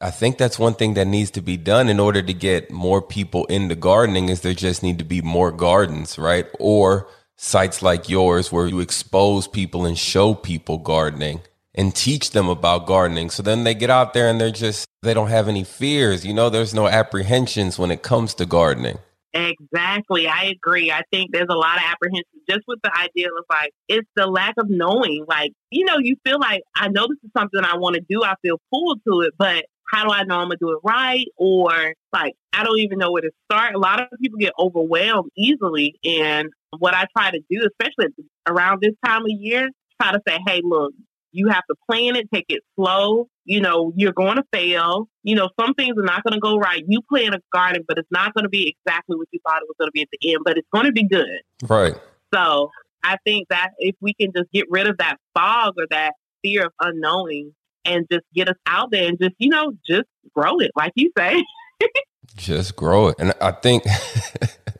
I 0.00 0.10
think 0.10 0.38
that's 0.38 0.58
one 0.58 0.74
thing 0.74 0.94
that 0.94 1.06
needs 1.06 1.30
to 1.32 1.40
be 1.40 1.56
done 1.56 1.88
in 1.88 1.98
order 1.98 2.22
to 2.22 2.32
get 2.34 2.70
more 2.70 3.00
people 3.00 3.46
into 3.46 3.74
gardening 3.74 4.28
is 4.28 4.42
there 4.42 4.54
just 4.54 4.82
need 4.82 4.98
to 4.98 5.04
be 5.04 5.22
more 5.22 5.50
gardens, 5.50 6.18
right? 6.18 6.46
Or 6.60 7.08
sites 7.36 7.82
like 7.82 8.08
yours 8.08 8.52
where 8.52 8.66
you 8.66 8.80
expose 8.80 9.48
people 9.48 9.86
and 9.86 9.98
show 9.98 10.34
people 10.34 10.78
gardening 10.78 11.40
and 11.74 11.94
teach 11.94 12.30
them 12.30 12.48
about 12.48 12.86
gardening. 12.86 13.30
So 13.30 13.42
then 13.42 13.64
they 13.64 13.74
get 13.74 13.90
out 13.90 14.14
there 14.14 14.28
and 14.28 14.40
they're 14.40 14.50
just, 14.50 14.86
they 15.02 15.14
don't 15.14 15.28
have 15.28 15.48
any 15.48 15.64
fears. 15.64 16.24
You 16.24 16.34
know, 16.34 16.50
there's 16.50 16.74
no 16.74 16.86
apprehensions 16.86 17.78
when 17.78 17.90
it 17.90 18.02
comes 18.02 18.34
to 18.34 18.46
gardening. 18.46 18.98
Exactly. 19.36 20.26
I 20.26 20.44
agree. 20.44 20.90
I 20.90 21.02
think 21.12 21.30
there's 21.32 21.48
a 21.50 21.54
lot 21.56 21.76
of 21.76 21.82
apprehension 21.86 22.24
just 22.48 22.62
with 22.66 22.78
the 22.82 22.90
idea 22.96 23.26
of 23.28 23.44
like, 23.50 23.70
it's 23.86 24.08
the 24.16 24.26
lack 24.26 24.54
of 24.58 24.66
knowing. 24.70 25.24
Like, 25.28 25.52
you 25.70 25.84
know, 25.84 25.98
you 25.98 26.16
feel 26.24 26.40
like, 26.40 26.62
I 26.74 26.88
know 26.88 27.06
this 27.06 27.18
is 27.22 27.30
something 27.36 27.60
I 27.62 27.76
want 27.76 27.96
to 27.96 28.02
do. 28.08 28.22
I 28.24 28.34
feel 28.40 28.58
pulled 28.72 29.00
to 29.06 29.20
it, 29.22 29.34
but 29.38 29.66
how 29.92 30.04
do 30.06 30.10
I 30.12 30.24
know 30.24 30.36
I'm 30.36 30.46
gonna 30.48 30.56
do 30.58 30.70
it 30.72 30.78
right? 30.82 31.26
Or 31.36 31.92
like, 32.12 32.32
I 32.54 32.64
don't 32.64 32.78
even 32.80 32.98
know 32.98 33.12
where 33.12 33.22
to 33.22 33.30
start. 33.50 33.74
A 33.74 33.78
lot 33.78 34.00
of 34.00 34.08
people 34.22 34.38
get 34.38 34.52
overwhelmed 34.58 35.30
easily. 35.36 35.96
And 36.04 36.48
what 36.78 36.94
I 36.94 37.04
try 37.16 37.30
to 37.30 37.40
do, 37.50 37.68
especially 37.68 38.12
around 38.48 38.80
this 38.80 38.94
time 39.04 39.22
of 39.22 39.30
year, 39.30 39.68
try 40.00 40.12
to 40.12 40.20
say, 40.26 40.38
hey, 40.46 40.62
look, 40.64 40.94
you 41.36 41.48
have 41.48 41.64
to 41.68 41.76
plan 41.88 42.16
it, 42.16 42.28
take 42.32 42.46
it 42.48 42.62
slow. 42.74 43.28
You 43.44 43.60
know, 43.60 43.92
you're 43.94 44.12
going 44.12 44.36
to 44.36 44.44
fail. 44.52 45.08
You 45.22 45.36
know, 45.36 45.50
some 45.60 45.74
things 45.74 45.96
are 45.98 46.04
not 46.04 46.24
going 46.24 46.34
to 46.34 46.40
go 46.40 46.56
right. 46.56 46.82
You 46.86 47.00
plan 47.02 47.34
a 47.34 47.38
garden, 47.52 47.84
but 47.86 47.98
it's 47.98 48.10
not 48.10 48.34
going 48.34 48.44
to 48.44 48.48
be 48.48 48.74
exactly 48.86 49.16
what 49.16 49.28
you 49.32 49.40
thought 49.46 49.62
it 49.62 49.68
was 49.68 49.76
going 49.78 49.88
to 49.88 49.92
be 49.92 50.02
at 50.02 50.08
the 50.10 50.32
end, 50.32 50.42
but 50.44 50.56
it's 50.56 50.68
going 50.72 50.86
to 50.86 50.92
be 50.92 51.06
good. 51.06 51.42
Right. 51.62 51.94
So 52.32 52.70
I 53.04 53.18
think 53.24 53.48
that 53.50 53.70
if 53.78 53.94
we 54.00 54.14
can 54.14 54.32
just 54.34 54.50
get 54.50 54.66
rid 54.70 54.88
of 54.88 54.98
that 54.98 55.16
fog 55.34 55.74
or 55.78 55.86
that 55.90 56.14
fear 56.42 56.66
of 56.66 56.72
unknowing, 56.80 57.52
and 57.86 58.06
just 58.10 58.24
get 58.34 58.48
us 58.48 58.56
out 58.66 58.90
there 58.90 59.08
and 59.08 59.18
just, 59.18 59.34
you 59.38 59.48
know, 59.48 59.72
just 59.86 60.08
grow 60.34 60.58
it, 60.58 60.72
like 60.76 60.92
you 60.96 61.12
say. 61.16 61.42
just 62.36 62.76
grow 62.76 63.08
it. 63.08 63.16
And 63.18 63.32
I 63.40 63.52
think, 63.52 63.84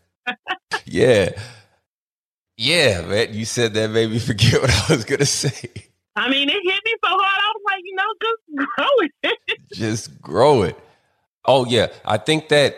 yeah. 0.85 1.31
Yeah, 2.57 3.03
man. 3.03 3.33
You 3.33 3.45
said 3.45 3.75
that 3.75 3.91
made 3.91 4.11
me 4.11 4.19
forget 4.19 4.61
what 4.61 4.71
I 4.71 4.95
was 4.95 5.05
going 5.05 5.21
to 5.21 5.27
say. 5.27 5.71
I 6.17 6.31
mean, 6.31 6.49
it 6.49 6.55
hit 6.63 6.81
me 6.85 6.95
so 7.05 7.11
hard. 7.11 7.21
I 7.21 7.53
was 7.55 7.63
like, 7.67 7.83
you 7.85 7.95
know, 7.95 8.15
just 8.23 8.69
grow 8.77 8.87
it. 9.01 9.39
just 9.75 10.21
grow 10.23 10.63
it. 10.63 10.79
Oh, 11.45 11.67
yeah. 11.67 11.89
I 12.05 12.17
think 12.19 12.49
that 12.49 12.77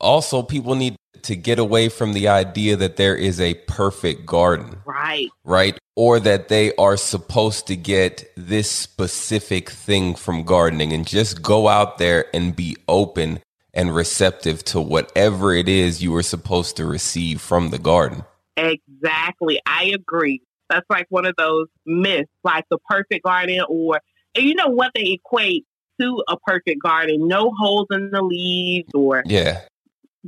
also 0.00 0.42
people 0.42 0.74
need 0.74 0.96
to 1.22 1.36
get 1.36 1.58
away 1.58 1.88
from 1.88 2.12
the 2.12 2.28
idea 2.28 2.76
that 2.76 2.96
there 2.96 3.16
is 3.16 3.40
a 3.40 3.54
perfect 3.54 4.26
garden. 4.26 4.78
Right. 4.84 5.28
Right. 5.44 5.78
Or 5.96 6.20
that 6.20 6.48
they 6.48 6.74
are 6.76 6.96
supposed 6.96 7.66
to 7.68 7.76
get 7.76 8.30
this 8.36 8.70
specific 8.70 9.70
thing 9.70 10.14
from 10.16 10.42
gardening 10.42 10.92
and 10.92 11.06
just 11.06 11.40
go 11.42 11.68
out 11.68 11.98
there 11.98 12.26
and 12.34 12.54
be 12.54 12.76
open 12.88 13.40
and 13.72 13.94
receptive 13.94 14.64
to 14.64 14.80
whatever 14.80 15.54
it 15.54 15.68
is 15.68 16.02
you 16.02 16.12
were 16.12 16.22
supposed 16.22 16.76
to 16.76 16.84
receive 16.84 17.40
from 17.40 17.70
the 17.70 17.78
garden. 17.78 18.24
Exactly. 18.56 19.60
I 19.66 19.92
agree. 19.94 20.42
That's 20.70 20.86
like 20.88 21.06
one 21.10 21.26
of 21.26 21.34
those 21.36 21.66
myths, 21.86 22.30
like 22.42 22.64
the 22.70 22.78
perfect 22.88 23.24
garden, 23.24 23.60
or, 23.68 24.00
and 24.34 24.44
you 24.44 24.54
know 24.54 24.68
what 24.68 24.92
they 24.94 25.02
equate 25.02 25.64
to 26.00 26.24
a 26.26 26.36
perfect 26.38 26.82
garden 26.82 27.28
no 27.28 27.52
holes 27.56 27.86
in 27.92 28.10
the 28.10 28.20
leaves 28.20 28.92
or 28.94 29.22
yeah 29.26 29.60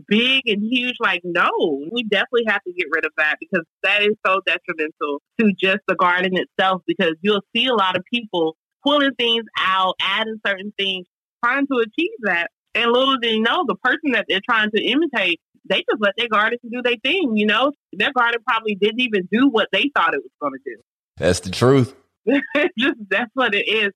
big 0.08 0.42
and 0.46 0.62
huge. 0.62 0.96
Like, 1.00 1.22
no, 1.24 1.50
we 1.90 2.04
definitely 2.04 2.44
have 2.48 2.62
to 2.64 2.72
get 2.72 2.86
rid 2.90 3.04
of 3.04 3.12
that 3.16 3.36
because 3.40 3.64
that 3.82 4.02
is 4.02 4.14
so 4.26 4.40
detrimental 4.46 5.22
to 5.40 5.52
just 5.52 5.80
the 5.88 5.94
garden 5.94 6.36
itself. 6.36 6.82
Because 6.86 7.14
you'll 7.22 7.44
see 7.54 7.66
a 7.66 7.74
lot 7.74 7.96
of 7.96 8.04
people 8.12 8.56
pulling 8.84 9.14
things 9.14 9.44
out, 9.58 9.94
adding 10.00 10.40
certain 10.46 10.72
things, 10.78 11.06
trying 11.44 11.66
to 11.66 11.78
achieve 11.78 12.10
that. 12.22 12.50
And 12.74 12.92
little 12.92 13.16
do 13.16 13.28
you 13.28 13.40
know, 13.40 13.64
the 13.66 13.76
person 13.76 14.12
that 14.12 14.26
they're 14.28 14.42
trying 14.44 14.70
to 14.70 14.82
imitate, 14.82 15.40
they 15.68 15.84
just 15.88 16.00
let 16.00 16.14
their 16.16 16.28
garden 16.28 16.58
do 16.70 16.82
their 16.82 16.96
thing. 17.02 17.36
You 17.36 17.46
know, 17.46 17.72
their 17.92 18.12
garden 18.12 18.40
probably 18.46 18.74
didn't 18.74 19.00
even 19.00 19.28
do 19.30 19.48
what 19.48 19.68
they 19.72 19.90
thought 19.94 20.14
it 20.14 20.22
was 20.22 20.32
going 20.40 20.52
to 20.52 20.58
do. 20.64 20.82
That's 21.16 21.40
the 21.40 21.50
truth. 21.50 21.94
just 22.78 22.96
that's 23.08 23.30
what 23.34 23.54
it 23.54 23.68
is. 23.68 23.92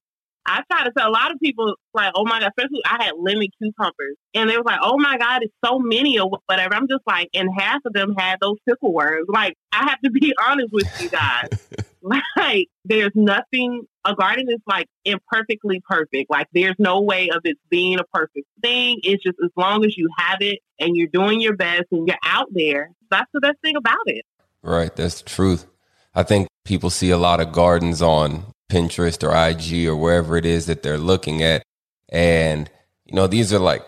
I 0.46 0.62
try 0.70 0.84
to 0.84 0.90
tell 0.96 1.08
a 1.08 1.12
lot 1.12 1.32
of 1.32 1.38
people, 1.38 1.74
like, 1.92 2.12
oh 2.14 2.24
my 2.24 2.40
God, 2.40 2.50
especially 2.56 2.80
I 2.84 3.04
had 3.04 3.12
lemon 3.18 3.48
cucumbers. 3.60 4.16
And 4.34 4.48
they 4.48 4.56
were 4.56 4.64
like, 4.64 4.80
oh 4.82 4.96
my 4.98 5.18
God, 5.18 5.42
it's 5.42 5.54
so 5.64 5.78
many 5.78 6.18
or 6.18 6.30
whatever. 6.46 6.74
I'm 6.74 6.88
just 6.88 7.02
like, 7.06 7.28
and 7.34 7.48
half 7.56 7.80
of 7.84 7.92
them 7.92 8.14
had 8.18 8.38
those 8.40 8.56
pickle 8.68 8.92
worms. 8.92 9.26
Like, 9.28 9.54
I 9.72 9.88
have 9.90 10.00
to 10.02 10.10
be 10.10 10.32
honest 10.48 10.72
with 10.72 10.88
you 11.00 11.08
guys. 11.10 11.50
like, 12.36 12.68
there's 12.84 13.12
nothing, 13.14 13.86
a 14.04 14.14
garden 14.14 14.50
is 14.50 14.60
like 14.66 14.86
imperfectly 15.04 15.80
perfect. 15.88 16.30
Like, 16.30 16.48
there's 16.52 16.76
no 16.78 17.00
way 17.00 17.28
of 17.28 17.40
it 17.44 17.58
being 17.68 17.98
a 17.98 18.04
perfect 18.04 18.46
thing. 18.62 19.00
It's 19.02 19.22
just 19.22 19.36
as 19.44 19.50
long 19.56 19.84
as 19.84 19.96
you 19.96 20.08
have 20.18 20.38
it 20.40 20.60
and 20.78 20.96
you're 20.96 21.08
doing 21.08 21.40
your 21.40 21.56
best 21.56 21.84
and 21.92 22.06
you're 22.06 22.16
out 22.24 22.48
there, 22.52 22.90
that's 23.10 23.30
the 23.32 23.40
best 23.40 23.58
thing 23.62 23.76
about 23.76 24.06
it. 24.06 24.24
Right. 24.62 24.94
That's 24.94 25.22
the 25.22 25.28
truth. 25.28 25.66
I 26.14 26.22
think 26.22 26.48
people 26.64 26.90
see 26.90 27.10
a 27.10 27.18
lot 27.18 27.40
of 27.40 27.52
gardens 27.52 28.02
on 28.02 28.44
Pinterest 28.70 29.22
or 29.22 29.34
IG 29.34 29.86
or 29.86 29.96
wherever 29.96 30.36
it 30.36 30.46
is 30.46 30.66
that 30.66 30.82
they're 30.82 30.98
looking 30.98 31.42
at. 31.42 31.62
And, 32.08 32.70
you 33.04 33.14
know, 33.14 33.26
these 33.26 33.52
are 33.52 33.58
like 33.58 33.84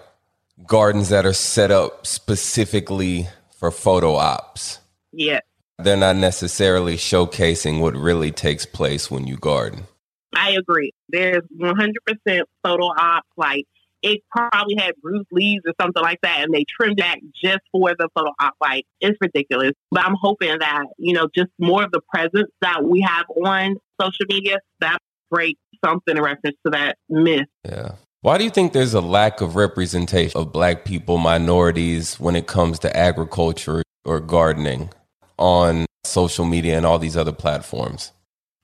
gardens 0.66 1.08
that 1.08 1.26
are 1.26 1.32
set 1.32 1.70
up 1.70 2.06
specifically 2.06 3.28
for 3.58 3.70
photo 3.70 4.14
ops. 4.14 4.78
Yeah. 5.12 5.40
They're 5.84 5.96
not 5.96 6.16
necessarily 6.16 6.96
showcasing 6.96 7.80
what 7.80 7.94
really 7.94 8.30
takes 8.30 8.66
place 8.66 9.10
when 9.10 9.26
you 9.26 9.36
garden. 9.36 9.86
I 10.34 10.52
agree. 10.52 10.92
There's 11.08 11.42
100% 11.60 12.42
photo 12.62 12.86
ops. 12.86 13.28
Like, 13.36 13.66
it 14.02 14.20
probably 14.30 14.74
had 14.76 14.94
bruised 15.00 15.28
leaves 15.30 15.62
or 15.66 15.72
something 15.80 16.02
like 16.02 16.20
that, 16.22 16.40
and 16.42 16.52
they 16.52 16.64
trimmed 16.64 16.96
back 16.96 17.20
just 17.42 17.60
for 17.70 17.94
the 17.98 18.08
photo 18.14 18.32
op. 18.40 18.54
Like 18.60 18.84
it's 19.00 19.16
ridiculous. 19.20 19.72
But 19.90 20.04
I'm 20.04 20.16
hoping 20.20 20.58
that 20.58 20.86
you 20.98 21.14
know 21.14 21.28
just 21.34 21.50
more 21.58 21.84
of 21.84 21.92
the 21.92 22.00
presence 22.12 22.50
that 22.60 22.84
we 22.84 23.00
have 23.00 23.26
on 23.44 23.76
social 24.00 24.26
media 24.28 24.58
that 24.80 24.98
break 25.30 25.56
something 25.84 26.16
in 26.16 26.22
reference 26.22 26.56
to 26.66 26.70
that 26.72 26.96
myth. 27.08 27.46
Yeah. 27.64 27.92
Why 28.20 28.38
do 28.38 28.44
you 28.44 28.50
think 28.50 28.72
there's 28.72 28.94
a 28.94 29.00
lack 29.00 29.40
of 29.40 29.56
representation 29.56 30.40
of 30.40 30.52
black 30.52 30.84
people, 30.84 31.18
minorities 31.18 32.20
when 32.20 32.36
it 32.36 32.46
comes 32.46 32.78
to 32.80 32.96
agriculture 32.96 33.82
or 34.04 34.20
gardening 34.20 34.90
on 35.38 35.86
social 36.04 36.44
media 36.44 36.76
and 36.76 36.86
all 36.86 36.98
these 36.98 37.16
other 37.16 37.32
platforms? 37.32 38.12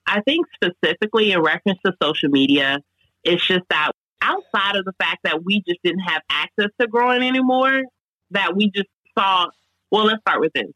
I 0.07 0.21
think 0.23 0.47
specifically 0.55 1.33
in 1.33 1.43
reference 1.43 1.79
to 1.85 1.93
social 2.03 2.31
media, 2.31 2.79
it's 3.25 3.47
just 3.47 3.65
that 3.71 3.93
outside 4.23 4.77
of 4.77 4.85
the 4.85 4.95
fact 5.01 5.19
that 5.25 5.45
we 5.45 5.63
just 5.67 5.81
didn't 5.83 6.01
have 6.01 6.23
access 6.31 6.69
to 6.81 6.87
growing 6.87 7.23
anymore, 7.23 7.83
that 8.31 8.57
we 8.57 8.71
just 8.71 8.89
saw, 9.17 9.47
well, 9.91 10.05
let's 10.05 10.21
start 10.21 10.41
with 10.41 10.53
this. 10.55 10.71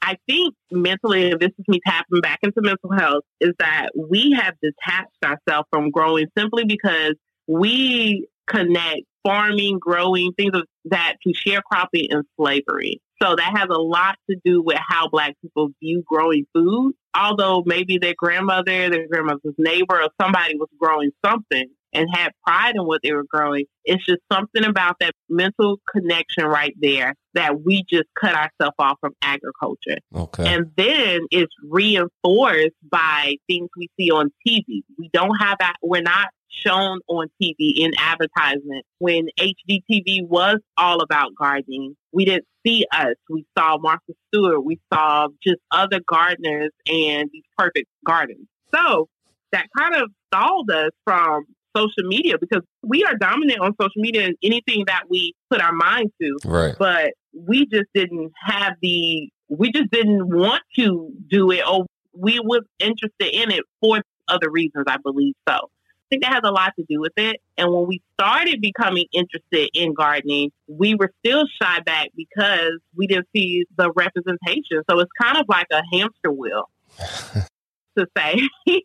I 0.00 0.18
think 0.28 0.54
mentally, 0.70 1.30
and 1.30 1.40
this 1.40 1.50
is 1.58 1.64
me 1.66 1.80
tapping 1.86 2.20
back 2.20 2.40
into 2.42 2.60
mental 2.60 2.92
health, 2.92 3.24
is 3.40 3.52
that 3.58 3.90
we 3.96 4.36
have 4.38 4.54
detached 4.62 5.16
ourselves 5.24 5.66
from 5.70 5.90
growing 5.90 6.26
simply 6.36 6.64
because 6.64 7.14
we 7.46 8.26
connect 8.46 9.02
farming, 9.24 9.78
growing, 9.78 10.32
things 10.34 10.54
of 10.54 10.64
that 10.86 11.14
to 11.22 11.32
sharecropping 11.32 12.08
and 12.10 12.24
slavery. 12.38 13.00
So 13.22 13.36
that 13.36 13.56
has 13.56 13.68
a 13.70 13.80
lot 13.80 14.16
to 14.28 14.36
do 14.44 14.62
with 14.62 14.78
how 14.78 15.08
Black 15.08 15.36
people 15.40 15.70
view 15.80 16.02
growing 16.06 16.46
food. 16.54 16.94
Although 17.16 17.62
maybe 17.64 17.98
their 17.98 18.14
grandmother, 18.16 18.90
their 18.90 19.06
grandmother's 19.08 19.54
neighbor, 19.56 20.02
or 20.02 20.08
somebody 20.20 20.56
was 20.56 20.68
growing 20.78 21.10
something 21.24 21.68
and 21.94 22.08
had 22.12 22.32
pride 22.46 22.74
in 22.76 22.84
what 22.84 23.00
they 23.02 23.12
were 23.12 23.24
growing. 23.28 23.64
It's 23.84 24.04
just 24.04 24.20
something 24.32 24.64
about 24.64 24.96
that 25.00 25.12
mental 25.28 25.80
connection 25.90 26.44
right 26.44 26.74
there 26.80 27.14
that 27.34 27.62
we 27.62 27.84
just 27.88 28.08
cut 28.18 28.34
ourselves 28.34 28.74
off 28.78 28.98
from 29.00 29.12
agriculture. 29.22 29.98
Okay. 30.14 30.46
And 30.46 30.70
then 30.76 31.20
it's 31.30 31.52
reinforced 31.68 32.76
by 32.90 33.36
things 33.48 33.68
we 33.76 33.88
see 33.98 34.10
on 34.10 34.30
TV. 34.46 34.82
We 34.98 35.10
don't 35.12 35.36
have 35.40 35.58
that, 35.60 35.74
we're 35.82 36.02
not 36.02 36.28
shown 36.48 37.00
on 37.08 37.28
TV 37.42 37.72
in 37.76 37.92
advertisement. 37.98 38.84
When 38.98 39.26
HGTV 39.38 40.26
was 40.26 40.58
all 40.76 41.00
about 41.02 41.34
gardening, 41.36 41.96
we 42.12 42.24
didn't 42.24 42.46
see 42.64 42.86
us. 42.92 43.14
We 43.28 43.44
saw 43.58 43.78
Martha 43.78 44.14
Stewart. 44.28 44.64
We 44.64 44.78
saw 44.92 45.28
just 45.42 45.58
other 45.70 46.00
gardeners 46.06 46.70
and 46.86 47.28
these 47.32 47.42
perfect 47.58 47.88
gardens. 48.06 48.46
So 48.74 49.08
that 49.52 49.66
kind 49.76 49.94
of 49.96 50.10
stalled 50.32 50.70
us 50.70 50.90
from 51.04 51.44
social 51.76 52.08
media 52.08 52.38
because 52.38 52.62
we 52.82 53.04
are 53.04 53.14
dominant 53.16 53.60
on 53.60 53.74
social 53.80 54.00
media 54.00 54.26
and 54.26 54.36
anything 54.42 54.84
that 54.86 55.04
we 55.08 55.34
put 55.50 55.60
our 55.60 55.72
mind 55.72 56.10
to. 56.20 56.38
Right. 56.44 56.74
But 56.78 57.14
we 57.32 57.66
just 57.66 57.86
didn't 57.94 58.32
have 58.44 58.74
the, 58.80 59.28
we 59.48 59.72
just 59.72 59.90
didn't 59.90 60.28
want 60.28 60.62
to 60.76 61.12
do 61.28 61.50
it 61.50 61.62
or 61.68 61.86
we 62.16 62.38
was 62.40 62.62
interested 62.78 63.28
in 63.32 63.50
it 63.50 63.64
for 63.80 64.02
other 64.28 64.50
reasons, 64.50 64.84
I 64.86 64.96
believe 65.02 65.34
so. 65.48 65.54
I 65.54 66.06
think 66.10 66.22
that 66.22 66.32
has 66.32 66.42
a 66.44 66.50
lot 66.50 66.72
to 66.78 66.84
do 66.88 67.00
with 67.00 67.12
it. 67.16 67.40
And 67.56 67.72
when 67.72 67.86
we 67.86 68.02
started 68.20 68.60
becoming 68.60 69.06
interested 69.12 69.70
in 69.74 69.94
gardening, 69.94 70.50
we 70.68 70.94
were 70.94 71.10
still 71.24 71.44
shy 71.60 71.80
back 71.80 72.10
because 72.14 72.78
we 72.94 73.06
didn't 73.06 73.26
see 73.34 73.64
the 73.76 73.90
representation. 73.92 74.82
So 74.88 75.00
it's 75.00 75.10
kind 75.20 75.38
of 75.38 75.46
like 75.48 75.66
a 75.72 75.82
hamster 75.92 76.30
wheel 76.30 76.68
to 77.98 78.06
say. 78.16 78.40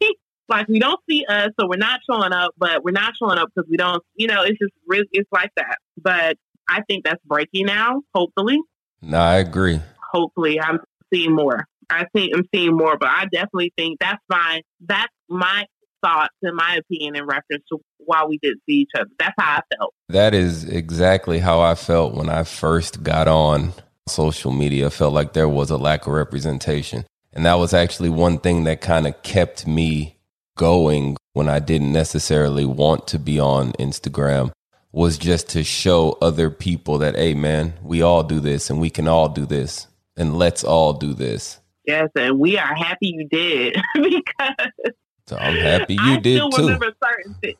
like 0.49 0.67
we 0.67 0.79
don't 0.79 0.99
see 1.09 1.25
us, 1.27 1.49
so 1.59 1.67
we're 1.67 1.77
not 1.77 1.99
showing 2.09 2.33
up, 2.33 2.53
but 2.57 2.83
we're 2.83 2.91
not 2.91 3.13
showing 3.21 3.37
up 3.37 3.49
because 3.53 3.69
we 3.69 3.77
don't, 3.77 4.03
you 4.15 4.27
know, 4.27 4.43
it's 4.43 4.59
just 4.59 4.73
really, 4.87 5.07
it's 5.11 5.29
like 5.31 5.51
that. 5.55 5.77
But 6.01 6.37
I 6.67 6.81
think 6.87 7.05
that's 7.05 7.21
breaking 7.25 7.65
now, 7.65 8.01
hopefully. 8.13 8.59
No, 9.01 9.17
I 9.17 9.37
agree. 9.37 9.81
Hopefully, 10.11 10.59
I'm 10.59 10.79
seeing 11.13 11.35
more. 11.35 11.65
I 11.89 12.05
think 12.13 12.33
I'm 12.35 12.43
seeing 12.53 12.75
more, 12.75 12.97
but 12.97 13.09
I 13.09 13.25
definitely 13.31 13.73
think 13.77 13.99
that's 13.99 14.21
my, 14.29 14.61
that's 14.81 15.13
my 15.27 15.65
thoughts, 16.03 16.35
and 16.41 16.55
my 16.55 16.75
opinion, 16.75 17.15
in 17.15 17.25
reference 17.25 17.63
to 17.69 17.79
why 17.97 18.25
we 18.25 18.37
didn't 18.37 18.61
see 18.67 18.75
each 18.75 18.91
other. 18.95 19.09
That's 19.17 19.33
how 19.37 19.57
I 19.57 19.61
felt. 19.75 19.93
That 20.09 20.33
is 20.33 20.65
exactly 20.65 21.39
how 21.39 21.61
I 21.61 21.75
felt 21.75 22.13
when 22.13 22.29
I 22.29 22.43
first 22.43 23.03
got 23.03 23.27
on 23.27 23.73
social 24.07 24.51
media. 24.51 24.87
I 24.87 24.89
felt 24.89 25.13
like 25.13 25.33
there 25.33 25.49
was 25.49 25.69
a 25.69 25.77
lack 25.77 26.07
of 26.07 26.13
representation. 26.13 27.05
And 27.33 27.45
that 27.45 27.55
was 27.55 27.73
actually 27.73 28.09
one 28.09 28.39
thing 28.39 28.63
that 28.63 28.81
kind 28.81 29.07
of 29.07 29.21
kept 29.21 29.67
me 29.67 30.18
going 30.59 31.15
when 31.31 31.47
I 31.47 31.59
didn't 31.59 31.93
necessarily 31.93 32.65
want 32.65 33.07
to 33.07 33.17
be 33.17 33.39
on 33.39 33.71
Instagram 33.73 34.51
was 34.91 35.17
just 35.17 35.47
to 35.49 35.63
show 35.63 36.17
other 36.21 36.49
people 36.49 36.97
that, 36.97 37.15
hey, 37.15 37.33
man, 37.33 37.75
we 37.81 38.01
all 38.01 38.23
do 38.23 38.41
this 38.41 38.69
and 38.69 38.81
we 38.81 38.89
can 38.89 39.07
all 39.07 39.29
do 39.29 39.45
this 39.45 39.87
and 40.17 40.37
let's 40.37 40.65
all 40.65 40.91
do 40.91 41.13
this. 41.13 41.61
Yes, 41.85 42.09
and 42.15 42.37
we 42.37 42.57
are 42.57 42.75
happy 42.75 43.07
you 43.07 43.27
did 43.29 43.77
because 43.95 44.91
so 45.27 45.37
I'm 45.37 45.55
happy 45.55 45.93
you 45.93 45.99
I 46.01 46.19
did 46.19 46.35
still 46.35 46.49
too. 46.49 46.63
remember 46.63 46.91
certain 47.01 47.35
things. 47.35 47.57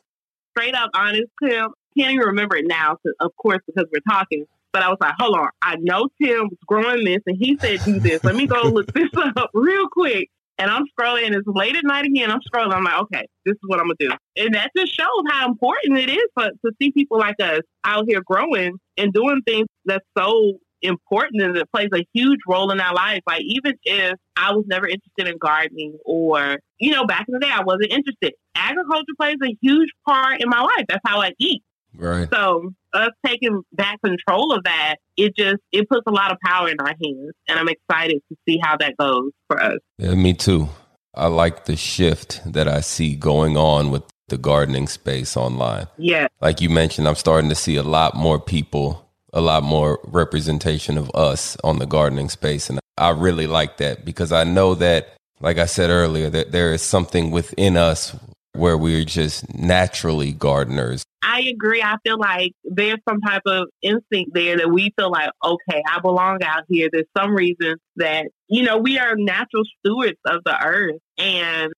Straight 0.50 0.74
up 0.74 0.90
honest, 0.92 1.30
Tim. 1.42 1.70
Can't 1.96 2.12
even 2.12 2.26
remember 2.26 2.56
it 2.56 2.66
now, 2.66 2.98
of 3.18 3.34
course, 3.36 3.60
because 3.66 3.88
we're 3.90 4.12
talking. 4.12 4.44
But 4.72 4.82
I 4.82 4.88
was 4.88 4.98
like, 5.00 5.14
hold 5.18 5.36
on. 5.36 5.48
I 5.62 5.76
know 5.76 6.08
Tim 6.20 6.48
was 6.48 6.58
growing 6.66 7.04
this 7.04 7.22
and 7.26 7.36
he 7.36 7.56
said 7.58 7.80
do 7.84 7.98
this. 7.98 8.22
Let 8.22 8.36
me 8.36 8.46
go 8.46 8.62
look 8.62 8.92
this 8.92 9.08
up 9.36 9.50
real 9.54 9.88
quick. 9.88 10.28
And 10.60 10.70
I'm 10.70 10.84
scrolling, 10.86 11.24
and 11.24 11.34
it's 11.34 11.46
late 11.46 11.74
at 11.74 11.84
night 11.84 12.04
again. 12.04 12.30
I'm 12.30 12.40
scrolling. 12.40 12.74
I'm 12.74 12.84
like, 12.84 13.00
okay, 13.02 13.26
this 13.46 13.54
is 13.54 13.60
what 13.66 13.80
I'm 13.80 13.86
gonna 13.86 13.94
do. 13.98 14.10
And 14.36 14.54
that 14.54 14.70
just 14.76 14.94
shows 14.94 15.22
how 15.28 15.48
important 15.48 15.98
it 15.98 16.10
is 16.10 16.26
for 16.34 16.50
to 16.50 16.72
see 16.80 16.92
people 16.92 17.18
like 17.18 17.36
us 17.40 17.60
out 17.82 18.04
here 18.06 18.20
growing 18.24 18.78
and 18.98 19.12
doing 19.12 19.40
things 19.46 19.66
that's 19.86 20.04
so 20.16 20.58
important 20.82 21.42
and 21.42 21.56
it 21.56 21.68
plays 21.74 21.88
a 21.94 22.06
huge 22.12 22.40
role 22.46 22.70
in 22.70 22.80
our 22.80 22.94
life. 22.94 23.20
Like 23.26 23.42
even 23.42 23.74
if 23.84 24.14
I 24.36 24.52
was 24.52 24.64
never 24.66 24.86
interested 24.86 25.28
in 25.28 25.38
gardening 25.38 25.98
or, 26.04 26.58
you 26.78 26.92
know, 26.92 27.06
back 27.06 27.26
in 27.28 27.34
the 27.34 27.40
day 27.40 27.50
I 27.50 27.62
wasn't 27.62 27.92
interested. 27.92 28.34
Agriculture 28.54 29.12
plays 29.18 29.36
a 29.42 29.56
huge 29.60 29.90
part 30.06 30.40
in 30.40 30.48
my 30.48 30.60
life. 30.60 30.86
That's 30.88 31.02
how 31.04 31.20
I 31.20 31.32
eat. 31.38 31.62
Right. 31.94 32.28
So 32.32 32.72
us 32.92 33.10
taking 33.26 33.62
back 33.72 34.00
control 34.04 34.52
of 34.52 34.64
that, 34.64 34.96
it 35.16 35.36
just 35.36 35.58
it 35.72 35.88
puts 35.88 36.02
a 36.06 36.10
lot 36.10 36.32
of 36.32 36.38
power 36.44 36.68
in 36.68 36.76
our 36.80 36.88
hands, 36.88 37.32
and 37.48 37.58
I'm 37.58 37.68
excited 37.68 38.20
to 38.30 38.36
see 38.48 38.58
how 38.62 38.76
that 38.78 38.96
goes 38.96 39.30
for 39.48 39.62
us. 39.62 39.78
Yeah, 39.98 40.14
me 40.14 40.34
too. 40.34 40.68
I 41.14 41.26
like 41.26 41.64
the 41.64 41.76
shift 41.76 42.40
that 42.46 42.68
I 42.68 42.80
see 42.80 43.16
going 43.16 43.56
on 43.56 43.90
with 43.90 44.04
the 44.28 44.38
gardening 44.38 44.86
space 44.86 45.36
online. 45.36 45.86
Yeah, 45.98 46.28
Like 46.40 46.60
you 46.60 46.70
mentioned, 46.70 47.06
I'm 47.08 47.16
starting 47.16 47.50
to 47.50 47.56
see 47.56 47.76
a 47.76 47.82
lot 47.82 48.14
more 48.14 48.40
people, 48.40 49.10
a 49.32 49.40
lot 49.40 49.62
more 49.62 49.98
representation 50.04 50.96
of 50.96 51.10
us 51.14 51.56
on 51.62 51.78
the 51.78 51.86
gardening 51.86 52.28
space. 52.28 52.70
And 52.70 52.78
I 52.96 53.10
really 53.10 53.46
like 53.46 53.78
that 53.78 54.04
because 54.04 54.32
I 54.32 54.44
know 54.44 54.74
that, 54.76 55.08
like 55.40 55.58
I 55.58 55.66
said 55.66 55.90
earlier, 55.90 56.30
that 56.30 56.52
there 56.52 56.72
is 56.72 56.80
something 56.80 57.30
within 57.30 57.76
us 57.76 58.16
where 58.54 58.78
we're 58.78 59.04
just 59.04 59.52
naturally 59.54 60.32
gardeners. 60.32 61.04
I 61.22 61.42
agree. 61.42 61.82
I 61.82 61.96
feel 62.04 62.18
like 62.18 62.52
there's 62.64 62.98
some 63.08 63.20
type 63.20 63.42
of 63.46 63.68
instinct 63.82 64.32
there 64.32 64.56
that 64.56 64.70
we 64.70 64.92
feel 64.98 65.10
like, 65.10 65.30
okay, 65.44 65.82
I 65.86 66.00
belong 66.00 66.42
out 66.42 66.64
here. 66.68 66.88
There's 66.90 67.04
some 67.16 67.34
reason 67.34 67.76
that, 67.96 68.26
you 68.48 68.62
know, 68.62 68.78
we 68.78 68.98
are 68.98 69.14
natural 69.16 69.64
stewards 69.78 70.18
of 70.24 70.42
the 70.44 70.56
earth. 70.64 71.00
And 71.18 71.72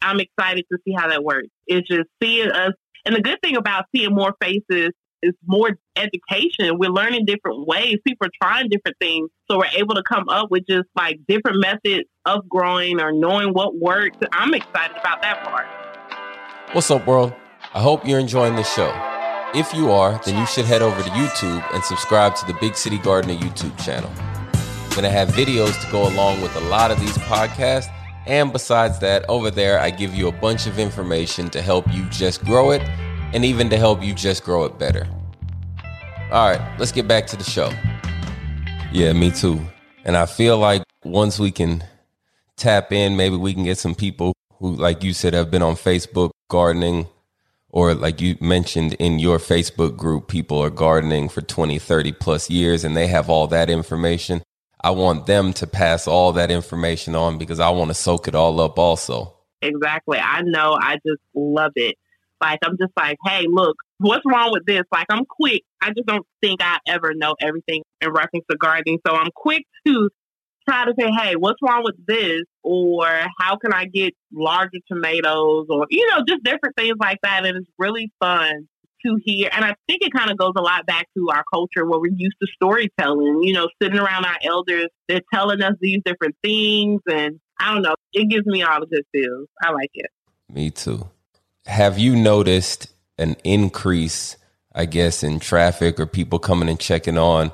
I'm 0.00 0.20
excited 0.20 0.64
to 0.72 0.78
see 0.84 0.94
how 0.96 1.08
that 1.08 1.22
works. 1.22 1.48
It's 1.66 1.86
just 1.86 2.08
seeing 2.22 2.50
us. 2.50 2.72
And 3.04 3.14
the 3.14 3.20
good 3.20 3.38
thing 3.42 3.56
about 3.56 3.84
seeing 3.94 4.14
more 4.14 4.34
faces 4.40 4.90
is 5.22 5.32
more 5.44 5.70
education. 5.96 6.78
We're 6.78 6.90
learning 6.90 7.26
different 7.26 7.66
ways. 7.66 7.96
People 8.06 8.28
are 8.28 8.30
trying 8.42 8.68
different 8.68 8.96
things. 8.98 9.28
So 9.50 9.58
we're 9.58 9.78
able 9.78 9.94
to 9.94 10.02
come 10.02 10.28
up 10.28 10.50
with 10.50 10.64
just 10.68 10.88
like 10.96 11.18
different 11.28 11.60
methods 11.60 12.08
of 12.24 12.48
growing 12.48 13.00
or 13.00 13.12
knowing 13.12 13.50
what 13.50 13.76
works. 13.78 14.16
I'm 14.32 14.54
excited 14.54 14.96
about 14.96 15.22
that 15.22 15.44
part. 15.44 15.66
What's 16.72 16.90
up, 16.90 17.06
world? 17.06 17.34
I 17.74 17.80
hope 17.80 18.06
you're 18.06 18.20
enjoying 18.20 18.54
the 18.54 18.62
show. 18.62 18.92
If 19.54 19.74
you 19.74 19.90
are, 19.90 20.20
then 20.24 20.38
you 20.38 20.46
should 20.46 20.64
head 20.64 20.82
over 20.82 21.02
to 21.02 21.08
YouTube 21.10 21.74
and 21.74 21.82
subscribe 21.82 22.34
to 22.36 22.46
the 22.46 22.54
Big 22.60 22.76
City 22.76 22.98
Gardener 22.98 23.34
YouTube 23.34 23.76
channel. 23.84 24.10
Going 24.90 25.02
to 25.02 25.10
have 25.10 25.28
videos 25.28 25.78
to 25.84 25.90
go 25.90 26.08
along 26.08 26.40
with 26.40 26.54
a 26.56 26.60
lot 26.60 26.90
of 26.90 27.00
these 27.00 27.16
podcasts. 27.18 27.92
And 28.26 28.52
besides 28.52 28.98
that, 29.00 29.28
over 29.28 29.50
there, 29.50 29.78
I 29.78 29.90
give 29.90 30.14
you 30.14 30.28
a 30.28 30.32
bunch 30.32 30.66
of 30.66 30.78
information 30.78 31.50
to 31.50 31.60
help 31.60 31.92
you 31.92 32.04
just 32.08 32.44
grow 32.44 32.70
it 32.70 32.82
and 33.32 33.44
even 33.44 33.68
to 33.70 33.76
help 33.76 34.02
you 34.02 34.14
just 34.14 34.44
grow 34.44 34.64
it 34.64 34.78
better. 34.78 35.06
All 36.32 36.48
right, 36.48 36.78
let's 36.78 36.92
get 36.92 37.06
back 37.06 37.26
to 37.28 37.36
the 37.36 37.44
show. 37.44 37.70
Yeah, 38.92 39.12
me 39.12 39.30
too. 39.30 39.60
And 40.04 40.16
I 40.16 40.26
feel 40.26 40.56
like 40.58 40.82
once 41.04 41.38
we 41.38 41.50
can 41.50 41.84
tap 42.56 42.92
in, 42.92 43.16
maybe 43.16 43.36
we 43.36 43.54
can 43.54 43.64
get 43.64 43.78
some 43.78 43.94
people 43.94 44.32
who, 44.58 44.74
like 44.76 45.02
you 45.02 45.12
said, 45.12 45.34
have 45.34 45.50
been 45.50 45.62
on 45.62 45.74
Facebook 45.74 46.30
gardening, 46.48 47.06
or 47.76 47.92
like 47.92 48.22
you 48.22 48.38
mentioned 48.40 48.94
in 48.94 49.18
your 49.18 49.36
Facebook 49.36 49.98
group, 49.98 50.28
people 50.28 50.58
are 50.58 50.70
gardening 50.70 51.28
for 51.28 51.42
20, 51.42 51.78
30 51.78 52.12
plus 52.12 52.48
years 52.48 52.84
and 52.84 52.96
they 52.96 53.06
have 53.06 53.28
all 53.28 53.46
that 53.48 53.68
information. 53.68 54.42
I 54.82 54.92
want 54.92 55.26
them 55.26 55.52
to 55.52 55.66
pass 55.66 56.08
all 56.08 56.32
that 56.32 56.50
information 56.50 57.14
on 57.14 57.36
because 57.36 57.60
I 57.60 57.68
want 57.68 57.90
to 57.90 57.94
soak 57.94 58.28
it 58.28 58.34
all 58.34 58.62
up 58.62 58.78
also. 58.78 59.36
Exactly. 59.60 60.16
I 60.16 60.40
know. 60.40 60.78
I 60.80 60.94
just 61.06 61.20
love 61.34 61.72
it. 61.76 61.96
Like, 62.40 62.60
I'm 62.64 62.78
just 62.80 62.94
like, 62.96 63.18
hey, 63.26 63.44
look, 63.46 63.76
what's 63.98 64.24
wrong 64.24 64.52
with 64.52 64.64
this? 64.64 64.84
Like 64.90 65.08
I'm 65.10 65.26
quick. 65.26 65.62
I 65.82 65.88
just 65.88 66.06
don't 66.06 66.26
think 66.40 66.62
I 66.62 66.78
ever 66.88 67.12
know 67.12 67.34
everything 67.42 67.82
in 68.00 68.10
reference 68.10 68.46
to 68.50 68.56
gardening. 68.56 69.00
So 69.06 69.14
I'm 69.14 69.30
quick 69.34 69.66
to 69.86 70.08
try 70.68 70.84
to 70.84 70.94
say, 70.98 71.10
hey, 71.10 71.36
what's 71.36 71.60
wrong 71.62 71.82
with 71.84 71.96
this? 72.06 72.42
Or 72.62 73.06
how 73.38 73.56
can 73.56 73.72
I 73.72 73.86
get 73.86 74.14
larger 74.32 74.78
tomatoes? 74.90 75.66
Or, 75.68 75.86
you 75.90 76.08
know, 76.10 76.24
just 76.26 76.42
different 76.42 76.76
things 76.76 76.96
like 77.00 77.18
that. 77.22 77.46
And 77.46 77.56
it's 77.58 77.70
really 77.78 78.12
fun 78.20 78.68
to 79.04 79.18
hear. 79.24 79.48
And 79.52 79.64
I 79.64 79.74
think 79.86 80.02
it 80.02 80.12
kind 80.12 80.30
of 80.30 80.38
goes 80.38 80.52
a 80.56 80.62
lot 80.62 80.86
back 80.86 81.06
to 81.16 81.28
our 81.30 81.44
culture 81.52 81.84
where 81.84 82.00
we're 82.00 82.12
used 82.14 82.36
to 82.40 82.48
storytelling, 82.54 83.42
you 83.42 83.52
know, 83.52 83.68
sitting 83.80 83.98
around 83.98 84.24
our 84.24 84.38
elders, 84.42 84.88
they're 85.08 85.20
telling 85.32 85.62
us 85.62 85.74
these 85.80 86.00
different 86.04 86.36
things. 86.42 87.00
And 87.06 87.40
I 87.60 87.72
don't 87.72 87.82
know, 87.82 87.94
it 88.12 88.28
gives 88.28 88.46
me 88.46 88.62
all 88.62 88.80
the 88.80 88.86
good 88.86 89.04
feels. 89.12 89.48
I 89.62 89.70
like 89.70 89.90
it. 89.94 90.10
Me 90.52 90.70
too. 90.70 91.08
Have 91.66 91.98
you 91.98 92.14
noticed 92.14 92.92
an 93.18 93.36
increase, 93.44 94.36
I 94.74 94.86
guess, 94.86 95.22
in 95.22 95.40
traffic 95.40 95.98
or 95.98 96.06
people 96.06 96.38
coming 96.38 96.68
and 96.68 96.78
checking 96.78 97.18
on 97.18 97.52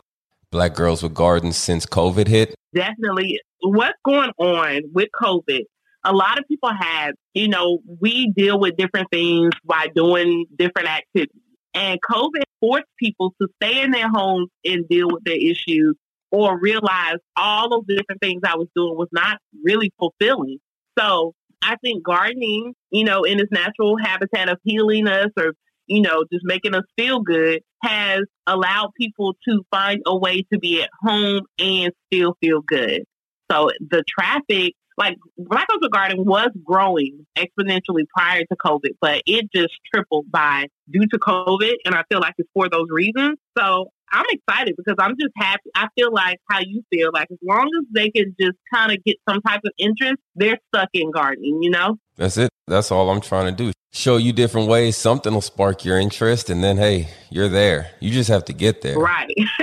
Black 0.52 0.74
Girls 0.74 1.02
with 1.02 1.14
Gardens 1.14 1.56
since 1.56 1.84
COVID 1.84 2.28
hit? 2.28 2.54
Definitely. 2.74 3.40
What's 3.60 3.98
going 4.04 4.30
on 4.38 4.82
with 4.92 5.08
COVID? 5.20 5.62
A 6.04 6.12
lot 6.12 6.38
of 6.38 6.46
people 6.46 6.70
have, 6.72 7.14
you 7.34 7.48
know, 7.48 7.78
we 8.00 8.30
deal 8.36 8.60
with 8.60 8.76
different 8.76 9.08
things 9.10 9.50
by 9.64 9.88
doing 9.94 10.46
different 10.56 10.88
activities. 10.88 11.40
And 11.74 11.98
COVID 12.02 12.42
forced 12.60 12.86
people 12.98 13.34
to 13.40 13.48
stay 13.62 13.82
in 13.82 13.92
their 13.92 14.08
homes 14.08 14.50
and 14.64 14.86
deal 14.88 15.08
with 15.08 15.24
their 15.24 15.38
issues 15.38 15.96
or 16.30 16.58
realize 16.58 17.16
all 17.34 17.82
the 17.86 17.96
different 17.96 18.20
things 18.20 18.42
I 18.44 18.56
was 18.56 18.68
doing 18.76 18.96
was 18.96 19.08
not 19.10 19.38
really 19.64 19.90
fulfilling. 19.98 20.58
So 20.98 21.32
I 21.62 21.76
think 21.76 22.02
gardening, 22.02 22.74
you 22.90 23.04
know, 23.04 23.22
in 23.22 23.40
its 23.40 23.50
natural 23.50 23.96
habitat 23.96 24.48
of 24.48 24.58
healing 24.64 25.06
us 25.06 25.30
or 25.38 25.54
you 25.86 26.00
know, 26.00 26.24
just 26.32 26.44
making 26.44 26.74
us 26.74 26.84
feel 26.96 27.20
good 27.20 27.62
has 27.82 28.20
allowed 28.46 28.90
people 28.98 29.34
to 29.48 29.64
find 29.70 30.00
a 30.06 30.16
way 30.16 30.44
to 30.52 30.58
be 30.58 30.82
at 30.82 30.90
home 31.02 31.42
and 31.58 31.92
still 32.06 32.36
feel 32.40 32.62
good. 32.62 33.04
So 33.50 33.70
the 33.80 34.04
traffic, 34.08 34.74
like 34.96 35.16
Black 35.36 35.66
Culture 35.68 35.88
Garden 35.92 36.24
was 36.24 36.50
growing 36.64 37.26
exponentially 37.36 38.04
prior 38.14 38.40
to 38.40 38.56
COVID, 38.56 38.96
but 39.00 39.22
it 39.26 39.46
just 39.54 39.72
tripled 39.92 40.30
by 40.30 40.66
due 40.90 41.06
to 41.06 41.18
COVID. 41.18 41.74
And 41.84 41.94
I 41.94 42.04
feel 42.10 42.20
like 42.20 42.34
it's 42.38 42.48
for 42.54 42.68
those 42.68 42.86
reasons. 42.90 43.38
So 43.58 43.90
I'm 44.12 44.26
excited 44.28 44.74
because 44.76 44.96
I'm 44.98 45.16
just 45.18 45.32
happy. 45.36 45.70
I 45.74 45.88
feel 45.96 46.12
like 46.12 46.38
how 46.50 46.60
you 46.60 46.84
feel 46.90 47.10
like 47.12 47.28
as 47.30 47.38
long 47.42 47.70
as 47.80 47.86
they 47.92 48.10
can 48.10 48.34
just 48.38 48.58
kind 48.72 48.92
of 48.92 49.02
get 49.04 49.16
some 49.28 49.40
type 49.40 49.60
of 49.64 49.72
interest, 49.78 50.16
they're 50.34 50.58
stuck 50.68 50.90
in 50.92 51.10
gardening, 51.10 51.62
you 51.62 51.70
know? 51.70 51.96
That's 52.16 52.36
it. 52.36 52.50
That's 52.66 52.92
all 52.92 53.10
I'm 53.10 53.20
trying 53.20 53.54
to 53.54 53.64
do. 53.64 53.72
Show 53.92 54.16
you 54.16 54.32
different 54.32 54.68
ways. 54.68 54.96
Something 54.96 55.34
will 55.34 55.40
spark 55.40 55.84
your 55.84 55.98
interest. 55.98 56.50
And 56.50 56.62
then, 56.62 56.76
hey, 56.76 57.08
you're 57.30 57.48
there. 57.48 57.90
You 58.00 58.10
just 58.10 58.28
have 58.30 58.44
to 58.46 58.52
get 58.52 58.82
there. 58.82 58.98
Right. 58.98 59.34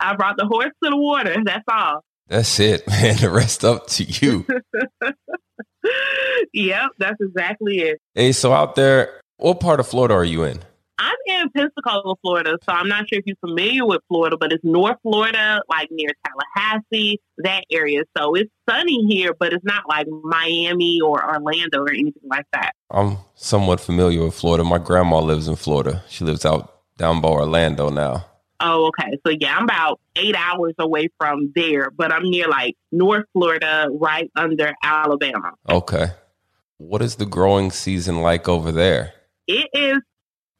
I 0.00 0.14
brought 0.16 0.36
the 0.36 0.46
horse 0.46 0.72
to 0.82 0.90
the 0.90 0.96
water. 0.96 1.36
That's 1.44 1.64
all. 1.68 2.04
That's 2.28 2.60
it, 2.60 2.86
man. 2.88 3.16
The 3.16 3.30
rest 3.30 3.64
up 3.64 3.86
to 3.88 4.04
you. 4.04 4.46
yep, 6.52 6.90
that's 6.98 7.20
exactly 7.20 7.80
it. 7.80 8.00
Hey, 8.14 8.32
so 8.32 8.52
out 8.52 8.74
there, 8.74 9.20
what 9.36 9.60
part 9.60 9.80
of 9.80 9.88
Florida 9.88 10.14
are 10.14 10.24
you 10.24 10.44
in? 10.44 10.62
I'm 11.02 11.16
in 11.26 11.50
Pensacola, 11.50 12.14
Florida, 12.22 12.56
so 12.62 12.72
I'm 12.72 12.86
not 12.86 13.08
sure 13.08 13.18
if 13.18 13.26
you're 13.26 13.36
familiar 13.40 13.84
with 13.84 14.02
Florida, 14.06 14.36
but 14.36 14.52
it's 14.52 14.62
North 14.62 14.98
Florida, 15.02 15.60
like 15.68 15.88
near 15.90 16.10
Tallahassee, 16.24 17.20
that 17.38 17.64
area. 17.72 18.04
So 18.16 18.34
it's 18.34 18.52
sunny 18.70 19.04
here, 19.08 19.34
but 19.36 19.52
it's 19.52 19.64
not 19.64 19.88
like 19.88 20.06
Miami 20.22 21.00
or 21.00 21.24
Orlando 21.24 21.82
or 21.82 21.90
anything 21.90 22.22
like 22.30 22.46
that. 22.52 22.74
I'm 22.88 23.16
somewhat 23.34 23.80
familiar 23.80 24.24
with 24.24 24.34
Florida. 24.34 24.62
My 24.62 24.78
grandma 24.78 25.18
lives 25.18 25.48
in 25.48 25.56
Florida. 25.56 26.04
She 26.08 26.22
lives 26.24 26.44
out 26.44 26.72
down 26.98 27.20
by 27.20 27.30
Orlando 27.30 27.88
now. 27.88 28.24
Oh, 28.60 28.86
okay. 28.86 29.18
So 29.26 29.32
yeah, 29.40 29.56
I'm 29.56 29.64
about 29.64 29.98
eight 30.14 30.36
hours 30.36 30.74
away 30.78 31.08
from 31.18 31.50
there, 31.56 31.90
but 31.90 32.12
I'm 32.12 32.30
near 32.30 32.46
like 32.46 32.76
North 32.92 33.24
Florida, 33.32 33.88
right 33.90 34.30
under 34.36 34.72
Alabama. 34.84 35.54
Okay. 35.68 36.12
What 36.78 37.02
is 37.02 37.16
the 37.16 37.26
growing 37.26 37.72
season 37.72 38.22
like 38.22 38.48
over 38.48 38.70
there? 38.70 39.14
It 39.48 39.68
is 39.74 39.98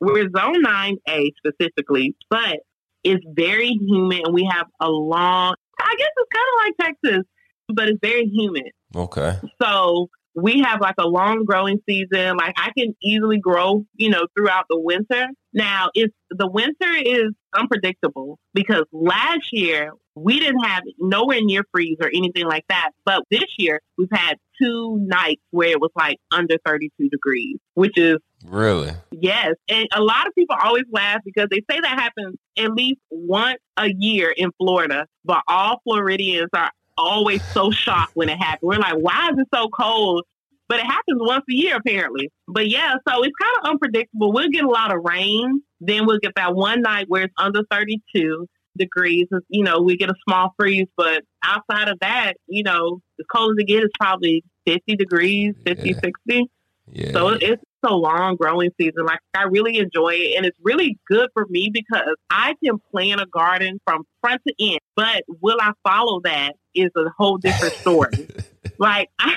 we're 0.02 0.28
zone 0.36 0.64
9A 0.64 1.30
specifically, 1.36 2.16
but 2.28 2.58
it's 3.04 3.24
very 3.34 3.68
humid 3.68 4.22
and 4.24 4.34
we 4.34 4.48
have 4.50 4.66
a 4.80 4.88
long, 4.88 5.54
I 5.80 5.94
guess 5.96 6.08
it's 6.16 6.30
kind 6.32 6.44
of 6.50 6.64
like 6.64 6.98
Texas, 7.04 7.24
but 7.68 7.88
it's 7.88 7.98
very 8.02 8.24
humid. 8.26 8.72
Okay. 8.96 9.38
So 9.62 10.08
we 10.34 10.60
have 10.60 10.80
like 10.80 10.96
a 10.98 11.06
long 11.06 11.44
growing 11.44 11.80
season. 11.88 12.36
Like 12.36 12.54
I 12.56 12.72
can 12.76 12.96
easily 13.00 13.38
grow, 13.38 13.84
you 13.94 14.10
know, 14.10 14.26
throughout 14.36 14.64
the 14.68 14.80
winter. 14.80 15.28
Now, 15.52 15.90
it's 15.94 16.14
the 16.30 16.46
winter 16.46 16.92
is 16.94 17.32
unpredictable 17.54 18.38
because 18.54 18.84
last 18.92 19.52
year 19.52 19.92
we 20.14 20.38
didn't 20.38 20.64
have 20.64 20.82
nowhere 20.98 21.40
near 21.42 21.64
freeze 21.72 21.98
or 22.00 22.08
anything 22.08 22.46
like 22.46 22.64
that. 22.68 22.90
But 23.04 23.22
this 23.30 23.44
year 23.58 23.80
we've 23.98 24.08
had 24.12 24.36
two 24.60 24.98
nights 25.00 25.42
where 25.50 25.70
it 25.70 25.80
was 25.80 25.90
like 25.96 26.18
under 26.30 26.56
32 26.64 27.08
degrees, 27.08 27.58
which 27.74 27.96
is 27.96 28.16
really 28.44 28.92
yes. 29.10 29.54
And 29.68 29.88
a 29.94 30.02
lot 30.02 30.26
of 30.26 30.34
people 30.34 30.56
always 30.62 30.84
laugh 30.90 31.20
because 31.24 31.48
they 31.50 31.60
say 31.70 31.80
that 31.80 31.98
happens 31.98 32.36
at 32.58 32.72
least 32.72 33.00
once 33.10 33.58
a 33.76 33.88
year 33.88 34.32
in 34.34 34.50
Florida, 34.58 35.06
but 35.24 35.42
all 35.48 35.80
Floridians 35.84 36.50
are 36.54 36.70
always 36.98 37.42
so 37.52 37.70
shocked 37.70 38.12
when 38.14 38.28
it 38.28 38.38
happens. 38.38 38.60
We're 38.62 38.78
like, 38.78 38.94
why 38.94 39.30
is 39.32 39.38
it 39.38 39.48
so 39.54 39.68
cold? 39.68 40.24
But 40.72 40.80
it 40.80 40.86
happens 40.86 41.20
once 41.20 41.44
a 41.50 41.54
year 41.54 41.76
apparently. 41.76 42.30
But 42.48 42.66
yeah, 42.70 42.94
so 43.06 43.22
it's 43.22 43.34
kind 43.38 43.52
of 43.60 43.70
unpredictable. 43.72 44.32
We'll 44.32 44.48
get 44.48 44.64
a 44.64 44.70
lot 44.70 44.90
of 44.90 45.02
rain, 45.04 45.60
then 45.82 46.06
we'll 46.06 46.18
get 46.18 46.32
that 46.36 46.54
one 46.54 46.80
night 46.80 47.04
where 47.08 47.24
it's 47.24 47.34
under 47.36 47.60
32 47.70 48.48
degrees. 48.78 49.26
You 49.50 49.64
know, 49.64 49.82
we 49.82 49.98
get 49.98 50.08
a 50.08 50.14
small 50.26 50.54
freeze, 50.58 50.86
but 50.96 51.24
outside 51.44 51.88
of 51.88 51.98
that, 52.00 52.38
you 52.46 52.62
know, 52.62 53.02
as 53.20 53.26
cold 53.30 53.58
as 53.58 53.62
it 53.62 53.66
gets, 53.66 53.84
it's 53.84 53.92
probably 54.00 54.44
50 54.64 54.96
degrees, 54.96 55.54
50, 55.66 55.90
yeah. 55.90 56.00
60. 56.02 56.50
Yeah. 56.90 57.12
So 57.12 57.28
it's 57.28 57.62
a 57.82 57.92
long 57.92 58.36
growing 58.36 58.70
season. 58.80 59.04
Like 59.04 59.20
I 59.34 59.42
really 59.42 59.76
enjoy 59.76 60.14
it 60.14 60.36
and 60.38 60.46
it's 60.46 60.56
really 60.62 60.98
good 61.06 61.28
for 61.34 61.44
me 61.50 61.70
because 61.70 62.16
I 62.30 62.54
can 62.64 62.78
plan 62.90 63.18
a 63.18 63.26
garden 63.26 63.78
from 63.86 64.04
front 64.22 64.40
to 64.48 64.54
end. 64.58 64.80
But 64.96 65.24
will 65.42 65.58
I 65.60 65.72
follow 65.86 66.22
that 66.24 66.54
is 66.74 66.90
a 66.96 67.10
whole 67.18 67.36
different 67.36 67.74
story. 67.74 68.28
like 68.78 69.10
I, 69.18 69.36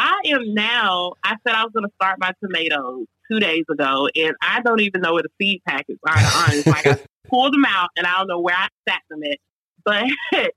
I 0.00 0.20
am 0.32 0.54
now 0.54 1.12
I 1.22 1.36
said 1.46 1.54
I 1.54 1.62
was 1.64 1.72
gonna 1.74 1.90
start 2.00 2.18
my 2.18 2.32
tomatoes 2.42 3.04
two 3.30 3.38
days 3.38 3.64
ago 3.70 4.08
and 4.16 4.34
I 4.40 4.62
don't 4.62 4.80
even 4.80 5.02
know 5.02 5.12
where 5.12 5.22
the 5.22 5.28
seed 5.40 5.60
packets 5.68 6.00
are 6.06 6.16
honest. 6.16 6.66
Like 6.66 6.86
I 6.86 6.98
pulled 7.28 7.52
them 7.52 7.66
out 7.66 7.90
and 7.96 8.06
I 8.06 8.18
don't 8.18 8.28
know 8.28 8.40
where 8.40 8.56
I 8.56 8.68
sat 8.88 9.02
them 9.10 9.22
at. 9.24 9.38
But 9.84 10.04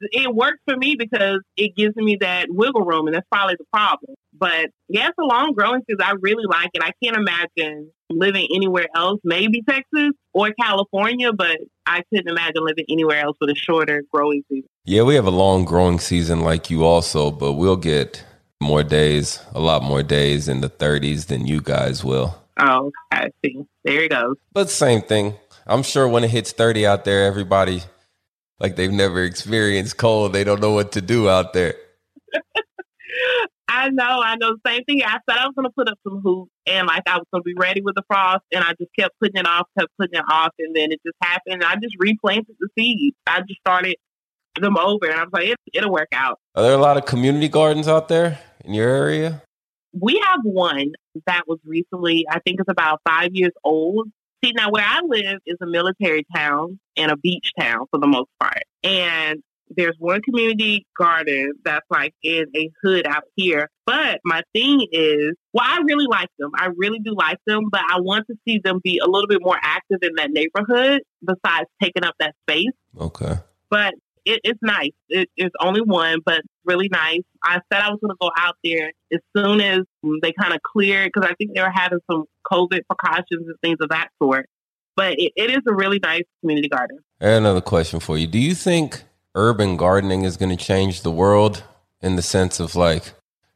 it 0.00 0.34
worked 0.34 0.60
for 0.68 0.76
me 0.76 0.96
because 0.98 1.40
it 1.56 1.74
gives 1.76 1.96
me 1.96 2.16
that 2.20 2.46
wiggle 2.50 2.84
room, 2.84 3.06
and 3.06 3.14
that's 3.14 3.26
probably 3.30 3.56
the 3.58 3.64
problem. 3.72 4.14
But 4.32 4.70
yeah, 4.88 5.08
it's 5.08 5.18
a 5.18 5.24
long 5.24 5.52
growing 5.52 5.82
season. 5.88 6.02
I 6.02 6.14
really 6.20 6.44
like 6.46 6.70
it. 6.74 6.82
I 6.82 6.92
can't 7.02 7.16
imagine 7.16 7.90
living 8.08 8.48
anywhere 8.54 8.86
else, 8.94 9.20
maybe 9.24 9.62
Texas 9.68 10.12
or 10.32 10.52
California, 10.60 11.32
but 11.32 11.58
I 11.86 12.02
couldn't 12.12 12.28
imagine 12.28 12.64
living 12.64 12.86
anywhere 12.88 13.20
else 13.20 13.36
with 13.40 13.50
a 13.50 13.54
shorter 13.54 14.02
growing 14.12 14.42
season. 14.48 14.68
Yeah, 14.84 15.02
we 15.02 15.14
have 15.14 15.26
a 15.26 15.30
long 15.30 15.64
growing 15.64 15.98
season 16.00 16.40
like 16.40 16.70
you 16.70 16.84
also, 16.84 17.30
but 17.30 17.52
we'll 17.52 17.76
get 17.76 18.24
more 18.60 18.82
days, 18.82 19.40
a 19.54 19.60
lot 19.60 19.82
more 19.82 20.02
days 20.02 20.48
in 20.48 20.60
the 20.60 20.70
30s 20.70 21.26
than 21.26 21.46
you 21.46 21.60
guys 21.60 22.04
will. 22.04 22.36
Oh, 22.58 22.92
I 23.10 23.30
see. 23.44 23.64
There 23.84 24.02
you 24.02 24.08
go. 24.08 24.34
But 24.52 24.70
same 24.70 25.02
thing. 25.02 25.34
I'm 25.66 25.82
sure 25.82 26.06
when 26.06 26.24
it 26.24 26.30
hits 26.30 26.52
30 26.52 26.86
out 26.86 27.04
there, 27.04 27.24
everybody 27.24 27.82
like 28.58 28.76
they've 28.76 28.92
never 28.92 29.24
experienced 29.24 29.96
cold. 29.96 30.32
They 30.32 30.44
don't 30.44 30.60
know 30.60 30.72
what 30.72 30.92
to 30.92 31.00
do 31.00 31.28
out 31.28 31.54
there. 31.54 31.74
I 33.68 33.88
know, 33.88 34.20
I 34.22 34.36
know. 34.36 34.56
Same 34.66 34.84
thing. 34.84 35.02
I 35.02 35.18
said 35.28 35.38
I 35.38 35.46
was 35.46 35.54
going 35.56 35.66
to 35.66 35.72
put 35.74 35.88
up 35.88 35.98
some 36.02 36.20
hoops 36.20 36.50
and 36.66 36.86
like 36.86 37.04
I 37.06 37.16
was 37.16 37.26
going 37.32 37.42
to 37.42 37.46
be 37.46 37.54
ready 37.54 37.80
with 37.80 37.94
the 37.94 38.02
frost 38.08 38.42
and 38.52 38.62
I 38.62 38.72
just 38.78 38.90
kept 38.98 39.18
putting 39.20 39.40
it 39.40 39.46
off, 39.46 39.68
kept 39.78 39.90
putting 39.98 40.18
it 40.18 40.24
off. 40.28 40.52
And 40.58 40.76
then 40.76 40.92
it 40.92 41.00
just 41.06 41.16
happened. 41.22 41.64
I 41.64 41.76
just 41.76 41.94
replanted 41.98 42.56
the 42.58 42.68
seeds. 42.76 43.16
I 43.26 43.40
just 43.40 43.60
started 43.60 43.96
them 44.60 44.76
over 44.76 45.06
and 45.06 45.18
I 45.18 45.22
was 45.22 45.30
like, 45.32 45.48
it, 45.48 45.56
it'll 45.72 45.92
work 45.92 46.08
out. 46.12 46.38
Are 46.56 46.62
there 46.62 46.74
a 46.74 46.78
lot 46.78 46.96
of 46.98 47.06
community 47.06 47.48
gardens 47.48 47.88
out 47.88 48.08
there 48.08 48.38
in 48.64 48.74
your 48.74 48.88
area? 48.88 49.42
We 49.92 50.22
have 50.24 50.40
one 50.44 50.92
that 51.26 51.42
was 51.46 51.58
recently, 51.64 52.24
I 52.30 52.38
think 52.40 52.60
it's 52.60 52.70
about 52.70 53.00
five 53.06 53.30
years 53.32 53.52
old. 53.64 54.08
See, 54.44 54.52
now 54.52 54.70
where 54.70 54.84
I 54.86 55.00
live 55.04 55.40
is 55.44 55.56
a 55.60 55.66
military 55.66 56.24
town 56.34 56.78
and 56.96 57.10
a 57.10 57.16
beach 57.16 57.50
town 57.58 57.86
for 57.90 57.98
the 58.00 58.06
most 58.06 58.30
part. 58.40 58.62
And 58.82 59.42
there's 59.76 59.96
one 59.98 60.20
community 60.22 60.86
garden 60.98 61.52
that's 61.64 61.86
like 61.90 62.14
in 62.22 62.46
a 62.56 62.70
hood 62.82 63.06
out 63.06 63.24
here. 63.36 63.68
But 63.86 64.20
my 64.24 64.42
thing 64.52 64.86
is, 64.92 65.34
well, 65.52 65.64
I 65.66 65.80
really 65.84 66.06
like 66.08 66.28
them. 66.38 66.50
I 66.54 66.68
really 66.76 66.98
do 66.98 67.14
like 67.16 67.38
them, 67.46 67.64
but 67.70 67.80
I 67.80 68.00
want 68.00 68.26
to 68.28 68.36
see 68.46 68.60
them 68.62 68.80
be 68.82 68.98
a 68.98 69.06
little 69.06 69.28
bit 69.28 69.40
more 69.42 69.58
active 69.60 69.98
in 70.02 70.14
that 70.16 70.30
neighborhood 70.30 71.02
besides 71.24 71.68
taking 71.82 72.04
up 72.04 72.14
that 72.18 72.34
space. 72.48 72.72
Okay. 72.98 73.34
But 73.70 73.94
it, 74.24 74.40
it's 74.44 74.58
nice. 74.62 74.92
It, 75.08 75.28
it's 75.36 75.54
only 75.60 75.80
one, 75.80 76.20
but 76.24 76.42
really 76.64 76.88
nice. 76.90 77.22
I 77.42 77.60
said 77.72 77.82
I 77.82 77.90
was 77.90 77.98
going 78.00 78.10
to 78.10 78.16
go 78.20 78.30
out 78.36 78.56
there 78.62 78.92
as 79.12 79.20
soon 79.36 79.60
as 79.60 79.80
they 80.22 80.32
kind 80.32 80.52
of 80.52 80.60
cleared 80.62 81.10
because 81.12 81.28
I 81.28 81.34
think 81.34 81.54
they 81.54 81.62
were 81.62 81.72
having 81.72 82.00
some 82.10 82.24
COVID 82.50 82.80
precautions 82.88 83.48
and 83.48 83.56
things 83.62 83.78
of 83.80 83.90
that 83.90 84.08
sort. 84.22 84.48
But 84.96 85.14
it, 85.18 85.32
it 85.36 85.50
is 85.50 85.60
a 85.68 85.74
really 85.74 85.98
nice 86.02 86.24
community 86.40 86.68
garden. 86.68 86.98
Another 87.20 87.60
question 87.60 88.00
for 88.00 88.18
you: 88.18 88.26
Do 88.26 88.38
you 88.38 88.54
think 88.54 89.02
urban 89.34 89.76
gardening 89.76 90.24
is 90.24 90.36
going 90.36 90.56
to 90.56 90.62
change 90.62 91.02
the 91.02 91.10
world 91.10 91.62
in 92.02 92.16
the 92.16 92.22
sense 92.22 92.60
of 92.60 92.74
like 92.74 93.12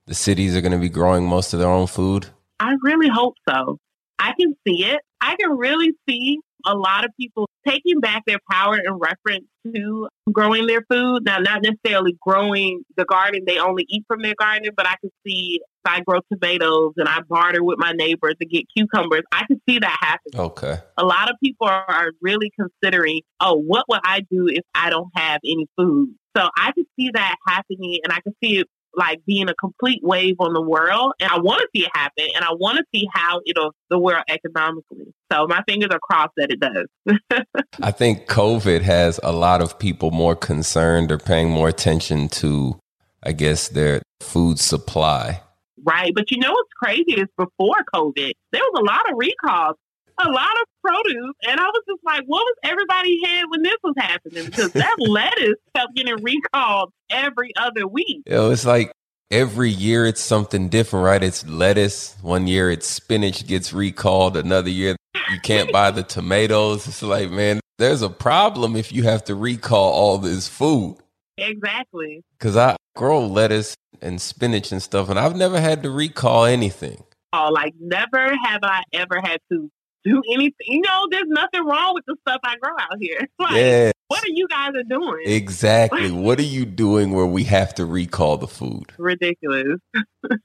the 0.06 0.14
cities 0.14 0.56
are 0.56 0.60
going 0.60 0.72
to 0.72 0.78
be 0.78 0.88
growing 0.88 1.26
most 1.26 1.52
of 1.52 1.60
their 1.60 1.68
own 1.68 1.86
food? 1.86 2.26
I 2.60 2.74
really 2.82 3.08
hope 3.08 3.34
so. 3.48 3.78
I 4.18 4.32
can 4.38 4.56
see 4.66 4.84
it. 4.84 5.00
I 5.20 5.36
can 5.36 5.56
really 5.56 5.92
see 6.08 6.40
a 6.64 6.74
lot 6.74 7.04
of 7.04 7.10
people 7.18 7.48
taking 7.66 8.00
back 8.00 8.22
their 8.26 8.38
power 8.50 8.76
in 8.76 8.92
reference 8.94 9.46
to 9.74 10.08
growing 10.32 10.66
their 10.66 10.84
food. 10.90 11.24
Now, 11.24 11.38
not 11.38 11.62
necessarily 11.62 12.16
growing 12.20 12.82
the 12.96 13.04
garden 13.04 13.42
they 13.46 13.58
only 13.58 13.86
eat 13.88 14.04
from 14.06 14.22
their 14.22 14.34
garden, 14.38 14.70
but 14.76 14.86
I 14.86 14.96
can 15.00 15.10
see 15.26 15.60
if 15.62 15.92
I 15.92 16.00
grow 16.00 16.20
tomatoes 16.32 16.92
and 16.96 17.08
I 17.08 17.20
barter 17.28 17.62
with 17.62 17.78
my 17.78 17.92
neighbors 17.92 18.34
to 18.40 18.46
get 18.46 18.64
cucumbers, 18.74 19.22
I 19.32 19.44
can 19.46 19.60
see 19.68 19.78
that 19.78 19.96
happen. 20.00 20.40
Okay. 20.40 20.78
A 20.96 21.04
lot 21.04 21.30
of 21.30 21.36
people 21.42 21.66
are 21.66 22.10
really 22.20 22.50
considering, 22.58 23.20
oh, 23.40 23.54
what 23.54 23.84
would 23.88 24.00
I 24.04 24.20
do 24.20 24.48
if 24.48 24.64
I 24.74 24.90
don't 24.90 25.10
have 25.14 25.40
any 25.44 25.66
food? 25.76 26.14
So 26.36 26.48
I 26.56 26.72
can 26.72 26.84
see 26.98 27.10
that 27.14 27.36
happening 27.46 28.00
and 28.02 28.12
I 28.12 28.20
can 28.20 28.34
see 28.42 28.58
it 28.58 28.66
like 28.96 29.20
being 29.26 29.48
a 29.48 29.54
complete 29.54 30.00
wave 30.02 30.36
on 30.38 30.52
the 30.52 30.62
world. 30.62 31.12
And 31.20 31.30
I 31.30 31.38
want 31.38 31.60
to 31.60 31.68
see 31.74 31.84
it 31.84 31.90
happen 31.94 32.26
and 32.34 32.44
I 32.44 32.52
want 32.52 32.78
to 32.78 32.84
see 32.94 33.08
how 33.12 33.40
it'll 33.46 33.72
the 33.90 33.98
world 33.98 34.24
economically. 34.28 35.12
So 35.32 35.46
my 35.46 35.62
fingers 35.66 35.90
are 35.92 35.98
crossed 36.00 36.32
that 36.36 36.50
it 36.50 36.60
does. 36.60 37.44
I 37.82 37.90
think 37.90 38.26
COVID 38.26 38.82
has 38.82 39.20
a 39.22 39.32
lot 39.32 39.60
of 39.60 39.78
people 39.78 40.10
more 40.10 40.36
concerned 40.36 41.10
or 41.10 41.18
paying 41.18 41.50
more 41.50 41.68
attention 41.68 42.28
to, 42.28 42.78
I 43.22 43.32
guess, 43.32 43.68
their 43.68 44.02
food 44.20 44.58
supply. 44.58 45.40
Right. 45.82 46.12
But 46.14 46.30
you 46.30 46.38
know 46.38 46.52
what's 46.52 46.72
crazy 46.82 47.20
is 47.20 47.28
before 47.36 47.84
COVID, 47.94 48.32
there 48.52 48.62
was 48.62 48.80
a 48.80 48.84
lot 48.84 49.10
of 49.10 49.18
recalls 49.18 49.76
a 50.22 50.28
lot 50.28 50.50
of 50.60 50.66
produce. 50.82 51.34
And 51.48 51.60
I 51.60 51.64
was 51.64 51.82
just 51.88 52.04
like, 52.04 52.22
what 52.26 52.40
was 52.40 52.56
everybody 52.62 53.20
had 53.24 53.44
when 53.48 53.62
this 53.62 53.76
was 53.82 53.94
happening? 53.96 54.46
Because 54.46 54.72
that 54.72 54.96
lettuce 54.98 55.56
kept 55.74 55.94
getting 55.94 56.22
recalled 56.22 56.92
every 57.10 57.52
other 57.56 57.86
week. 57.86 58.22
Know, 58.26 58.50
it's 58.50 58.64
like 58.64 58.92
every 59.30 59.70
year 59.70 60.06
it's 60.06 60.20
something 60.20 60.68
different, 60.68 61.04
right? 61.04 61.22
It's 61.22 61.46
lettuce. 61.46 62.16
One 62.22 62.46
year 62.46 62.70
it's 62.70 62.86
spinach 62.86 63.46
gets 63.46 63.72
recalled. 63.72 64.36
Another 64.36 64.70
year 64.70 64.96
you 65.30 65.40
can't 65.40 65.72
buy 65.72 65.90
the 65.90 66.02
tomatoes. 66.02 66.86
It's 66.86 67.02
like, 67.02 67.30
man, 67.30 67.60
there's 67.78 68.02
a 68.02 68.10
problem 68.10 68.76
if 68.76 68.92
you 68.92 69.02
have 69.04 69.24
to 69.24 69.34
recall 69.34 69.92
all 69.92 70.18
this 70.18 70.48
food. 70.48 70.98
Exactly. 71.36 72.22
Because 72.38 72.56
I 72.56 72.76
grow 72.94 73.26
lettuce 73.26 73.74
and 74.00 74.20
spinach 74.20 74.70
and 74.70 74.82
stuff, 74.82 75.08
and 75.08 75.18
I've 75.18 75.36
never 75.36 75.60
had 75.60 75.82
to 75.82 75.90
recall 75.90 76.44
anything. 76.44 77.02
Oh, 77.32 77.50
like 77.52 77.74
never 77.80 78.32
have 78.44 78.60
I 78.62 78.82
ever 78.92 79.20
had 79.20 79.38
to 79.50 79.70
do 80.04 80.22
anything. 80.32 80.66
You 80.66 80.82
know, 80.82 81.06
there's 81.10 81.28
nothing 81.28 81.64
wrong 81.64 81.94
with 81.94 82.04
the 82.06 82.16
stuff 82.26 82.40
I 82.44 82.56
grow 82.56 82.72
out 82.78 82.98
here. 83.00 83.20
Like, 83.38 83.56
yeah. 83.56 83.90
What 84.08 84.22
are 84.22 84.32
you 84.32 84.46
guys 84.48 84.72
are 84.76 84.82
doing? 84.82 85.22
Exactly. 85.24 86.10
what 86.12 86.38
are 86.38 86.42
you 86.42 86.64
doing 86.64 87.12
where 87.12 87.26
we 87.26 87.44
have 87.44 87.74
to 87.74 87.84
recall 87.84 88.36
the 88.36 88.46
food? 88.46 88.92
Ridiculous. 88.98 89.80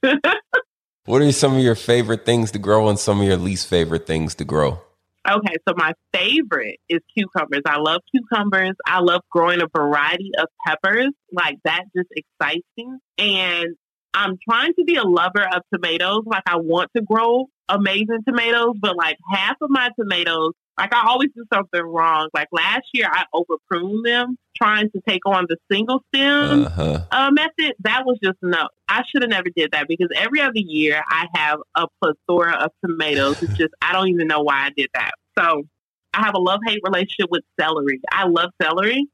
what 1.04 1.22
are 1.22 1.32
some 1.32 1.56
of 1.56 1.62
your 1.62 1.74
favorite 1.74 2.24
things 2.24 2.50
to 2.52 2.58
grow 2.58 2.88
and 2.88 2.98
some 2.98 3.20
of 3.20 3.26
your 3.26 3.36
least 3.36 3.68
favorite 3.68 4.06
things 4.06 4.34
to 4.36 4.44
grow? 4.44 4.80
Okay, 5.28 5.56
so 5.68 5.74
my 5.76 5.92
favorite 6.14 6.78
is 6.88 7.00
cucumbers. 7.14 7.62
I 7.66 7.78
love 7.78 8.00
cucumbers. 8.10 8.74
I 8.86 9.00
love 9.00 9.20
growing 9.30 9.60
a 9.60 9.66
variety 9.74 10.30
of 10.38 10.46
peppers. 10.66 11.10
Like 11.30 11.58
that 11.64 11.84
just 11.94 12.08
excites 12.10 12.66
me. 12.76 12.86
And 13.18 13.76
I'm 14.14 14.38
trying 14.48 14.74
to 14.74 14.84
be 14.84 14.96
a 14.96 15.04
lover 15.04 15.46
of 15.54 15.62
tomatoes. 15.72 16.22
Like 16.26 16.42
I 16.46 16.56
want 16.56 16.90
to 16.96 17.02
grow 17.02 17.46
amazing 17.68 18.20
tomatoes, 18.26 18.76
but 18.80 18.96
like 18.96 19.16
half 19.32 19.56
of 19.60 19.70
my 19.70 19.90
tomatoes, 19.98 20.52
like 20.78 20.94
I 20.94 21.06
always 21.06 21.28
do 21.36 21.44
something 21.52 21.82
wrong. 21.82 22.28
Like 22.34 22.48
last 22.52 22.86
year, 22.92 23.06
I 23.10 23.24
over 23.32 23.56
pruned 23.68 24.04
them 24.04 24.36
trying 24.56 24.90
to 24.90 25.00
take 25.06 25.24
on 25.26 25.46
the 25.48 25.56
single 25.70 26.02
stem 26.08 26.64
uh-huh. 26.64 27.04
uh, 27.10 27.30
method. 27.30 27.74
That 27.80 28.04
was 28.04 28.18
just 28.22 28.38
no. 28.42 28.68
I 28.88 29.02
should 29.08 29.22
have 29.22 29.30
never 29.30 29.48
did 29.54 29.72
that 29.72 29.86
because 29.88 30.08
every 30.14 30.40
other 30.40 30.52
year 30.54 31.02
I 31.08 31.26
have 31.34 31.60
a 31.76 31.86
plethora 32.02 32.64
of 32.64 32.70
tomatoes. 32.84 33.42
It's 33.42 33.56
just 33.56 33.74
I 33.82 33.92
don't 33.92 34.08
even 34.08 34.26
know 34.26 34.40
why 34.40 34.66
I 34.66 34.70
did 34.76 34.88
that. 34.94 35.12
So 35.38 35.64
I 36.14 36.24
have 36.24 36.34
a 36.34 36.40
love 36.40 36.60
hate 36.66 36.80
relationship 36.82 37.30
with 37.30 37.44
celery. 37.60 38.00
I 38.10 38.26
love 38.26 38.50
celery, 38.60 39.06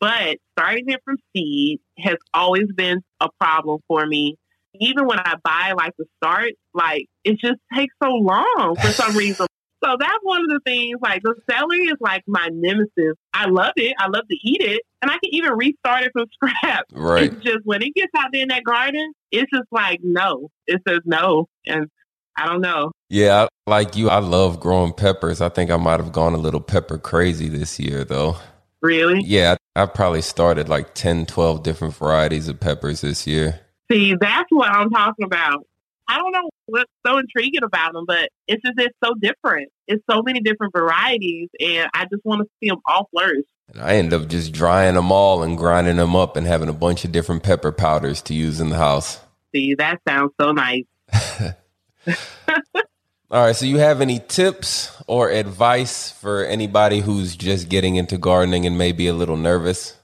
but 0.00 0.36
starting 0.56 0.88
it 0.88 1.00
from 1.04 1.16
seed 1.34 1.80
has 1.98 2.16
always 2.32 2.70
been 2.76 3.02
a 3.20 3.28
problem 3.40 3.80
for 3.88 4.06
me 4.06 4.36
even 4.80 5.06
when 5.06 5.18
I 5.18 5.34
buy 5.42 5.72
like 5.76 5.92
the 5.98 6.06
start, 6.16 6.52
like 6.72 7.06
it 7.24 7.38
just 7.38 7.60
takes 7.74 7.94
so 8.02 8.10
long 8.10 8.76
for 8.80 8.88
some 8.88 9.16
reason. 9.16 9.46
So 9.84 9.96
that's 9.98 10.18
one 10.22 10.40
of 10.40 10.48
the 10.48 10.60
things. 10.64 10.98
Like 11.02 11.22
the 11.22 11.34
celery 11.50 11.84
is 11.84 11.96
like 12.00 12.22
my 12.26 12.48
nemesis. 12.52 13.16
I 13.34 13.46
love 13.48 13.72
it. 13.76 13.94
I 13.98 14.08
love 14.08 14.26
to 14.30 14.36
eat 14.42 14.62
it, 14.62 14.82
and 15.02 15.10
I 15.10 15.14
can 15.14 15.32
even 15.32 15.52
restart 15.52 16.04
it 16.04 16.12
from 16.12 16.26
scratch. 16.32 16.86
Right. 16.92 17.24
It's 17.24 17.44
just 17.44 17.58
when 17.64 17.82
it 17.82 17.94
gets 17.94 18.12
out 18.16 18.30
there 18.32 18.42
in 18.42 18.48
that 18.48 18.64
garden, 18.64 19.12
it's 19.30 19.50
just 19.52 19.68
like 19.70 20.00
no. 20.02 20.48
It 20.66 20.80
says 20.88 21.00
no, 21.04 21.48
and 21.66 21.88
I 22.36 22.46
don't 22.46 22.62
know. 22.62 22.92
Yeah, 23.10 23.46
like 23.66 23.94
you, 23.94 24.08
I 24.08 24.18
love 24.18 24.58
growing 24.58 24.92
peppers. 24.92 25.40
I 25.40 25.50
think 25.50 25.70
I 25.70 25.76
might 25.76 26.00
have 26.00 26.12
gone 26.12 26.34
a 26.34 26.38
little 26.38 26.60
pepper 26.60 26.98
crazy 26.98 27.48
this 27.48 27.78
year, 27.78 28.04
though. 28.04 28.36
Really? 28.80 29.22
Yeah, 29.24 29.56
I 29.76 29.86
probably 29.86 30.20
started 30.20 30.68
like 30.68 30.94
10, 30.94 31.26
12 31.26 31.62
different 31.62 31.94
varieties 31.94 32.48
of 32.48 32.60
peppers 32.60 33.00
this 33.00 33.26
year. 33.26 33.60
See, 33.90 34.14
that's 34.18 34.46
what 34.50 34.70
I'm 34.70 34.90
talking 34.90 35.24
about. 35.24 35.66
I 36.08 36.18
don't 36.18 36.32
know 36.32 36.50
what's 36.66 36.90
so 37.06 37.18
intriguing 37.18 37.62
about 37.62 37.94
them, 37.94 38.04
but 38.06 38.28
it's 38.46 38.62
just 38.62 38.78
it's 38.78 38.96
so 39.02 39.14
different. 39.14 39.70
It's 39.86 40.02
so 40.10 40.22
many 40.22 40.40
different 40.40 40.74
varieties, 40.74 41.48
and 41.58 41.88
I 41.94 42.04
just 42.04 42.24
want 42.24 42.42
to 42.42 42.48
see 42.60 42.68
them 42.68 42.80
all 42.86 43.08
flourish. 43.10 43.46
And 43.68 43.80
I 43.80 43.94
end 43.94 44.12
up 44.12 44.28
just 44.28 44.52
drying 44.52 44.94
them 44.94 45.10
all 45.10 45.42
and 45.42 45.56
grinding 45.56 45.96
them 45.96 46.14
up 46.14 46.36
and 46.36 46.46
having 46.46 46.68
a 46.68 46.74
bunch 46.74 47.04
of 47.04 47.12
different 47.12 47.42
pepper 47.42 47.72
powders 47.72 48.20
to 48.22 48.34
use 48.34 48.60
in 48.60 48.68
the 48.68 48.76
house. 48.76 49.20
See, 49.54 49.74
that 49.76 50.00
sounds 50.06 50.32
so 50.38 50.52
nice. 50.52 50.84
all 53.30 53.46
right, 53.46 53.56
so 53.56 53.64
you 53.64 53.78
have 53.78 54.02
any 54.02 54.20
tips 54.20 54.94
or 55.06 55.30
advice 55.30 56.10
for 56.10 56.44
anybody 56.44 57.00
who's 57.00 57.34
just 57.34 57.70
getting 57.70 57.96
into 57.96 58.18
gardening 58.18 58.66
and 58.66 58.76
maybe 58.76 59.06
a 59.06 59.14
little 59.14 59.38
nervous? 59.38 59.96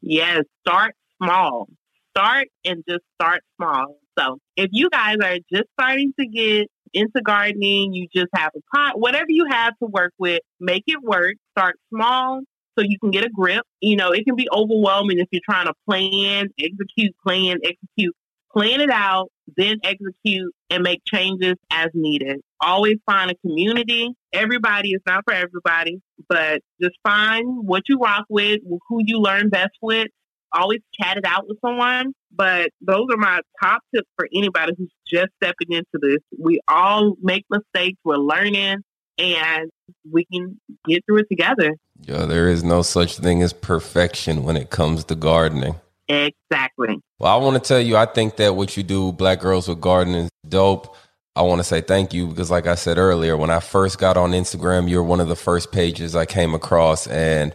Yes, 0.00 0.44
start 0.66 0.94
small 1.22 1.68
start 2.16 2.48
and 2.64 2.82
just 2.88 3.02
start 3.20 3.42
small. 3.56 3.98
So 4.18 4.38
if 4.56 4.68
you 4.72 4.88
guys 4.90 5.16
are 5.22 5.38
just 5.52 5.64
starting 5.78 6.12
to 6.18 6.26
get 6.26 6.68
into 6.92 7.20
gardening, 7.24 7.92
you 7.92 8.06
just 8.14 8.28
have 8.34 8.52
a 8.56 8.76
pot, 8.76 8.98
whatever 8.98 9.26
you 9.28 9.46
have 9.50 9.76
to 9.82 9.86
work 9.86 10.12
with, 10.18 10.40
make 10.60 10.84
it 10.86 11.02
work. 11.02 11.34
Start 11.58 11.76
small 11.92 12.42
so 12.78 12.84
you 12.84 12.98
can 12.98 13.10
get 13.10 13.24
a 13.24 13.30
grip. 13.30 13.64
You 13.80 13.96
know, 13.96 14.12
it 14.12 14.24
can 14.24 14.36
be 14.36 14.48
overwhelming 14.52 15.18
if 15.18 15.28
you're 15.30 15.42
trying 15.48 15.66
to 15.66 15.74
plan, 15.88 16.48
execute, 16.58 17.14
plan, 17.26 17.58
execute, 17.64 18.14
plan 18.52 18.80
it 18.80 18.90
out, 18.90 19.30
then 19.56 19.78
execute 19.82 20.54
and 20.70 20.82
make 20.82 21.02
changes 21.06 21.54
as 21.70 21.88
needed. 21.94 22.40
Always 22.60 22.96
find 23.06 23.30
a 23.30 23.34
community. 23.36 24.10
Everybody 24.32 24.90
is 24.90 25.00
not 25.06 25.24
for 25.26 25.34
everybody, 25.34 26.00
but 26.28 26.60
just 26.80 26.94
find 27.02 27.66
what 27.66 27.82
you 27.88 27.98
rock 27.98 28.24
with, 28.28 28.60
who 28.88 29.00
you 29.04 29.18
learn 29.18 29.50
best 29.50 29.72
with, 29.82 30.08
always 30.54 30.80
chat 30.98 31.16
it 31.16 31.24
out 31.26 31.46
with 31.48 31.58
someone. 31.60 32.12
But 32.36 32.70
those 32.80 33.06
are 33.12 33.16
my 33.16 33.40
top 33.62 33.82
tips 33.94 34.08
for 34.16 34.28
anybody 34.34 34.72
who's 34.76 34.92
just 35.06 35.28
stepping 35.42 35.72
into 35.72 35.98
this. 36.00 36.18
We 36.38 36.60
all 36.66 37.14
make 37.22 37.44
mistakes. 37.48 37.98
We're 38.04 38.16
learning 38.16 38.82
and 39.18 39.70
we 40.10 40.24
can 40.24 40.60
get 40.86 41.04
through 41.06 41.18
it 41.18 41.28
together. 41.28 41.76
Yeah, 42.00 42.26
there 42.26 42.48
is 42.48 42.64
no 42.64 42.82
such 42.82 43.18
thing 43.18 43.42
as 43.42 43.52
perfection 43.52 44.42
when 44.42 44.56
it 44.56 44.70
comes 44.70 45.04
to 45.04 45.14
gardening. 45.14 45.76
Exactly. 46.08 47.00
Well, 47.18 47.32
I 47.32 47.42
want 47.42 47.54
to 47.62 47.66
tell 47.66 47.80
you, 47.80 47.96
I 47.96 48.06
think 48.06 48.36
that 48.36 48.56
what 48.56 48.76
you 48.76 48.82
do, 48.82 49.12
Black 49.12 49.40
Girls 49.40 49.68
with 49.68 49.80
Gardens, 49.80 50.24
is 50.24 50.30
dope. 50.48 50.94
I 51.36 51.42
want 51.42 51.60
to 51.60 51.64
say 51.64 51.80
thank 51.80 52.12
you 52.12 52.26
because, 52.26 52.50
like 52.50 52.66
I 52.66 52.74
said 52.74 52.98
earlier, 52.98 53.36
when 53.36 53.50
I 53.50 53.60
first 53.60 53.98
got 53.98 54.16
on 54.16 54.32
Instagram, 54.32 54.88
you're 54.88 55.02
one 55.02 55.20
of 55.20 55.28
the 55.28 55.36
first 55.36 55.72
pages 55.72 56.14
I 56.14 56.26
came 56.26 56.54
across. 56.54 57.06
And 57.06 57.54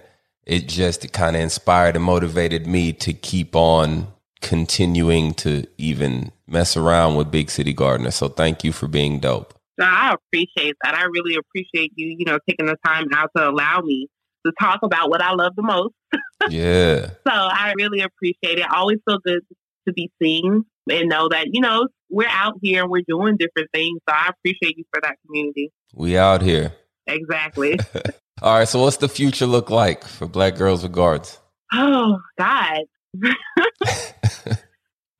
it 0.49 0.67
just 0.67 1.13
kind 1.13 1.35
of 1.35 1.43
inspired 1.43 1.95
and 1.95 2.03
motivated 2.03 2.65
me 2.65 2.91
to 2.91 3.13
keep 3.13 3.55
on 3.55 4.07
continuing 4.41 5.35
to 5.35 5.67
even 5.77 6.31
mess 6.47 6.75
around 6.75 7.15
with 7.15 7.29
Big 7.29 7.51
City 7.51 7.71
Gardener. 7.71 8.09
So 8.09 8.29
thank 8.29 8.63
you 8.63 8.71
for 8.71 8.87
being 8.87 9.19
dope. 9.19 9.53
I 9.79 10.15
appreciate 10.15 10.75
that. 10.83 10.95
I 10.95 11.03
really 11.03 11.35
appreciate 11.35 11.93
you, 11.95 12.15
you 12.17 12.25
know, 12.25 12.39
taking 12.49 12.65
the 12.65 12.77
time 12.83 13.05
out 13.13 13.29
to 13.37 13.47
allow 13.47 13.81
me 13.81 14.07
to 14.43 14.51
talk 14.59 14.79
about 14.81 15.11
what 15.11 15.21
I 15.21 15.33
love 15.33 15.55
the 15.55 15.61
most. 15.61 15.93
yeah. 16.49 17.11
So 17.27 17.31
I 17.31 17.73
really 17.77 18.01
appreciate 18.01 18.57
it. 18.57 18.65
I 18.67 18.77
always 18.77 18.97
feel 19.07 19.19
good 19.19 19.41
to 19.87 19.93
be 19.93 20.09
seen 20.19 20.65
and 20.89 21.09
know 21.09 21.29
that, 21.29 21.53
you 21.53 21.61
know, 21.61 21.87
we're 22.09 22.27
out 22.27 22.55
here 22.63 22.81
and 22.81 22.91
we're 22.91 23.03
doing 23.07 23.37
different 23.37 23.69
things. 23.71 23.99
So 24.09 24.15
I 24.15 24.29
appreciate 24.29 24.79
you 24.79 24.85
for 24.91 24.99
that 25.01 25.17
community. 25.27 25.71
We 25.93 26.17
out 26.17 26.41
here. 26.41 26.73
Exactly. 27.05 27.77
All 28.41 28.57
right. 28.57 28.67
So, 28.67 28.81
what's 28.81 28.97
the 28.97 29.09
future 29.09 29.45
look 29.45 29.69
like 29.69 30.03
for 30.05 30.27
Black 30.27 30.55
Girls 30.55 30.83
with 30.83 30.93
Gardens? 30.93 31.39
Oh, 31.73 32.19
God. 32.37 32.81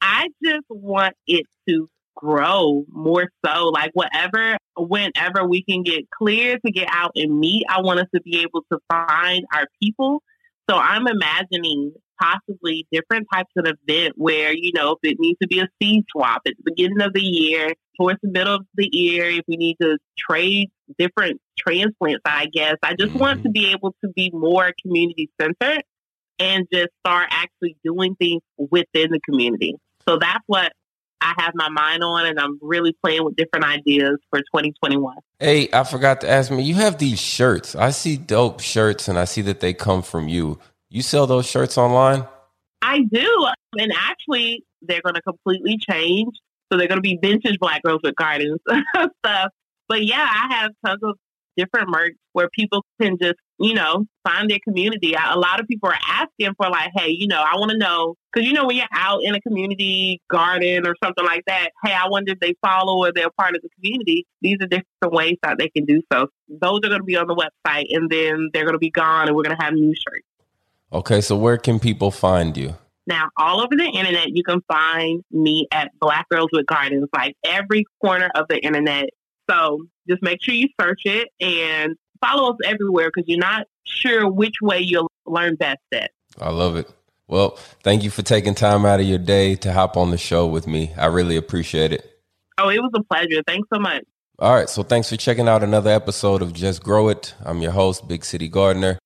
I 0.01 0.28
just 0.43 0.65
want 0.70 1.15
it 1.28 1.45
to 1.67 1.89
grow 2.15 2.86
more 2.91 3.30
so. 3.45 3.67
Like 3.67 3.91
whatever, 3.93 4.57
whenever 4.78 5.47
we 5.47 5.63
can 5.63 5.84
get 5.84 6.09
clear 6.11 6.57
to 6.65 6.72
get 6.72 6.88
out 6.91 7.11
and 7.15 7.39
meet, 7.39 7.65
I 7.70 7.82
want 7.82 7.99
us 7.99 8.07
to 8.13 8.22
be 8.22 8.41
able 8.41 8.63
to 8.72 8.80
find 8.91 9.45
our 9.53 9.65
people. 9.82 10.22
So 10.70 10.78
I'm 10.78 11.07
imagining 11.07 11.93
possibly 12.22 12.88
different 12.91 13.28
types 13.34 13.51
of 13.57 13.65
event 13.65 14.13
where, 14.17 14.53
you 14.53 14.72
know, 14.74 14.97
if 15.01 15.11
it 15.11 15.17
needs 15.20 15.39
to 15.41 15.47
be 15.47 15.59
a 15.59 15.67
seed 15.82 16.05
swap 16.11 16.41
at 16.45 16.53
the 16.57 16.72
beginning 16.72 17.01
of 17.01 17.13
the 17.13 17.22
year, 17.22 17.74
towards 17.99 18.20
the 18.22 18.30
middle 18.30 18.55
of 18.55 18.65
the 18.76 18.89
year, 18.91 19.30
if 19.30 19.43
we 19.47 19.57
need 19.57 19.78
to 19.82 19.97
trade 20.17 20.70
different 20.97 21.41
transplants, 21.57 22.22
I 22.26 22.47
guess. 22.47 22.76
I 22.82 22.95
just 22.95 23.13
want 23.13 23.43
to 23.43 23.49
mm-hmm. 23.49 23.53
be 23.53 23.72
able 23.72 23.95
to 24.03 24.11
be 24.15 24.32
more 24.34 24.72
community 24.82 25.30
centered 25.39 25.84
and 26.39 26.65
just 26.72 26.89
start 27.05 27.28
actually 27.32 27.76
doing 27.84 28.15
things 28.15 28.41
within 28.57 29.11
the 29.11 29.20
community. 29.26 29.76
So 30.07 30.17
that's 30.17 30.43
what 30.47 30.72
I 31.22 31.34
have 31.38 31.51
my 31.53 31.70
mind 31.70 32.01
on, 32.03 32.26
and 32.26 32.39
I'm 32.39 32.57
really 32.61 32.95
playing 33.03 33.26
with 33.26 33.36
different 33.36 33.65
ideas 33.65 34.17
for 34.30 34.39
2021. 34.39 35.17
Hey, 35.39 35.67
I 35.74 35.84
forgot 35.84 36.22
to 36.22 36.30
ask 36.30 36.49
me, 36.49 36.63
you 36.63 36.76
have 36.76 36.97
these 36.97 37.20
shirts. 37.20 37.76
I 37.76 37.91
see 37.91 38.15
dope 38.15 38.61
shirts, 38.61 39.09
and 39.09 39.20
I 39.20 39.26
see 39.26 39.41
that 39.43 39.59
they 39.59 39.74
come 39.74 40.01
from 40.01 40.30
you. 40.30 40.59
You 40.90 41.04
sell 41.04 41.28
those 41.28 41.46
shirts 41.46 41.78
online? 41.78 42.26
I 42.82 43.02
do. 43.02 43.48
And 43.78 43.94
actually, 43.96 44.64
they're 44.82 45.02
going 45.04 45.16
to 45.16 45.22
completely 45.22 45.78
change. 45.78 46.34
So 46.72 46.78
they're 46.78 46.88
going 46.88 46.98
to 46.98 47.02
be 47.02 47.20
vintage 47.22 47.60
Black 47.60 47.84
Girls 47.84 48.02
with 48.04 48.16
Gardens 48.16 48.60
stuff. 49.26 49.52
But 49.88 50.06
yeah, 50.06 50.28
I 50.28 50.56
have 50.56 50.72
tons 50.86 51.00
of 51.04 51.16
different 51.58 51.90
merch 51.90 52.14
where 52.34 52.48
people 52.50 52.86
can 53.02 53.18
just, 53.22 53.36
you 53.60 53.74
know, 53.74 54.06
find 54.24 54.50
their 54.50 54.60
community. 54.64 55.14
A 55.14 55.38
lot 55.38 55.60
of 55.60 55.68
people 55.68 55.90
are 55.90 55.98
asking 56.08 56.54
for 56.56 56.70
like, 56.70 56.92
hey, 56.96 57.10
you 57.10 57.28
know, 57.28 57.42
I 57.42 57.58
want 57.58 57.72
to 57.72 57.78
know 57.78 58.16
because 58.32 58.48
you 58.48 58.54
know 58.54 58.66
when 58.66 58.78
you're 58.78 58.86
out 58.94 59.24
in 59.24 59.36
a 59.36 59.42
community 59.42 60.22
garden 60.30 60.88
or 60.88 60.96
something 61.04 61.26
like 61.26 61.44
that, 61.48 61.70
hey, 61.84 61.92
I 61.92 62.08
wonder 62.08 62.32
if 62.32 62.40
they 62.40 62.56
follow 62.62 63.06
or 63.06 63.12
they're 63.12 63.32
part 63.32 63.56
of 63.56 63.62
the 63.62 63.70
community. 63.76 64.26
These 64.42 64.58
are 64.62 64.68
different 64.68 65.14
ways 65.14 65.38
that 65.44 65.58
they 65.58 65.70
can 65.70 65.86
do 65.86 66.02
so. 66.12 66.28
Those 66.48 66.80
are 66.84 66.90
going 66.90 67.02
to 67.02 67.04
be 67.04 67.18
on 67.18 67.28
the 67.28 67.36
website, 67.36 67.88
and 67.90 68.10
then 68.10 68.52
they're 68.54 68.66
going 68.66 68.74
to 68.74 68.80
be 68.80 68.92
gone, 68.92 69.28
and 69.28 69.36
we're 69.36 69.44
going 69.44 69.58
to 69.58 69.64
have 69.64 69.74
new 69.74 69.94
shirts. 69.96 70.26
Okay, 70.92 71.22
so 71.22 71.36
where 71.38 71.58
can 71.58 71.80
people 71.80 72.12
find 72.12 72.58
you? 72.58 72.76
Now, 73.06 73.30
all 73.38 73.62
over 73.62 73.76
the 73.76 73.86
internet, 73.86 74.36
you 74.36 74.44
can 74.44 74.62
find 74.68 75.24
me 75.32 75.68
at 75.72 75.92
Black 76.00 76.28
Girls 76.30 76.50
with 76.52 76.66
Gardens, 76.66 77.08
like 77.16 77.36
every 77.46 77.86
corner 78.02 78.30
of 78.36 78.48
the 78.50 78.60
internet. 78.64 79.10
So 79.50 79.86
just 80.08 80.22
make 80.22 80.44
sure 80.44 80.54
you 80.54 80.68
search 80.80 81.02
it 81.06 81.30
and 81.40 81.96
follow 82.22 82.52
us 82.52 82.58
everywhere 82.64 83.10
because 83.14 83.28
you're 83.28 83.40
not 83.40 83.66
sure 83.84 84.30
which 84.30 84.56
way 84.62 84.80
you'll 84.80 85.12
learn 85.26 85.56
best 85.56 85.80
at. 85.92 86.12
I 86.40 86.52
love 86.52 86.76
it. 86.76 86.88
Well, 87.28 87.58
thank 87.84 88.04
you 88.04 88.10
for 88.10 88.22
taking 88.22 88.56
time 88.56 88.86
out 88.86 89.00
of 89.00 89.06
your 89.06 89.20
day 89.20 89.56
to 89.58 89.74
hop 89.74 89.98
on 89.98 90.12
the 90.12 90.18
show 90.18 90.48
with 90.48 90.68
me. 90.68 90.94
I 90.98 91.08
really 91.08 91.36
appreciate 91.38 91.94
it. 91.94 92.06
Oh, 92.58 92.70
it 92.70 92.80
was 92.80 92.92
a 92.96 93.04
pleasure. 93.04 93.42
Thanks 93.48 93.68
so 93.74 93.80
much. 93.80 94.04
All 94.40 94.54
right. 94.54 94.70
So 94.70 94.84
thanks 94.84 95.10
for 95.10 95.18
checking 95.18 95.48
out 95.48 95.64
another 95.64 95.92
episode 95.92 96.42
of 96.42 96.54
Just 96.54 96.84
Grow 96.84 97.10
It. 97.10 97.34
I'm 97.44 97.62
your 97.62 97.72
host, 97.72 98.08
Big 98.08 98.26
City 98.26 98.50
Gardener. 98.50 99.00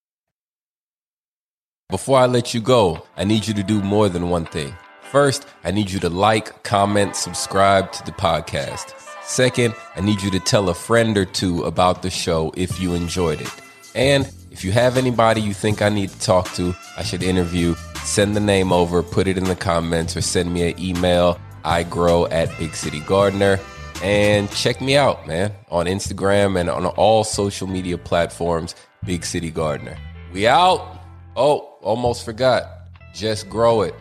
Before 1.90 2.18
I 2.18 2.26
let 2.26 2.54
you 2.54 2.62
go, 2.62 3.06
I 3.18 3.24
need 3.24 3.46
you 3.46 3.54
to 3.56 3.64
do 3.64 3.82
more 3.82 4.10
than 4.10 4.30
one 4.30 4.46
thing. 4.46 4.74
First, 5.12 5.46
I 5.64 5.72
need 5.72 5.92
you 5.92 6.00
to 6.00 6.10
like, 6.10 6.64
comment, 6.64 7.16
subscribe 7.16 7.92
to 7.92 8.04
the 8.06 8.14
podcast. 8.14 8.94
Second, 9.24 9.76
I 9.96 10.02
need 10.02 10.22
you 10.22 10.32
to 10.32 10.40
tell 10.40 10.70
a 10.70 10.74
friend 10.74 11.18
or 11.18 11.26
two 11.26 11.64
about 11.66 12.02
the 12.02 12.10
show 12.10 12.52
if 12.56 12.80
you 12.80 12.94
enjoyed 12.94 13.42
it. 13.42 13.52
And 13.94 14.32
if 14.50 14.64
you 14.64 14.72
have 14.72 14.98
anybody 14.98 15.42
you 15.42 15.54
think 15.54 15.82
I 15.82 15.90
need 15.90 16.10
to 16.10 16.20
talk 16.20 16.52
to, 16.54 16.74
I 16.98 17.04
should 17.04 17.22
interview, 17.22 17.76
send 18.04 18.36
the 18.36 18.40
name 18.40 18.72
over, 18.72 19.04
put 19.04 19.28
it 19.28 19.38
in 19.38 19.44
the 19.44 19.56
comments, 19.56 20.18
or 20.18 20.22
send 20.22 20.52
me 20.52 20.72
an 20.72 20.80
email. 20.80 21.40
I 21.64 21.84
grow 21.84 22.26
at 22.28 22.58
Big 22.58 22.76
City 22.76 23.02
Gardener. 23.02 23.60
And 24.02 24.50
check 24.52 24.82
me 24.82 24.98
out, 24.98 25.28
man, 25.28 25.54
on 25.70 25.86
Instagram 25.86 26.60
and 26.60 26.70
on 26.70 26.86
all 26.86 27.24
social 27.24 27.68
media 27.68 27.98
platforms, 27.98 28.74
Big 29.06 29.26
City 29.26 29.52
Gardener. 29.52 29.98
We 30.34 30.48
out. 30.48 31.02
Oh, 31.36 31.73
almost 31.84 32.26
forgot. 32.26 32.64
Just 33.14 33.50
grow 33.50 33.82
it. 33.84 33.94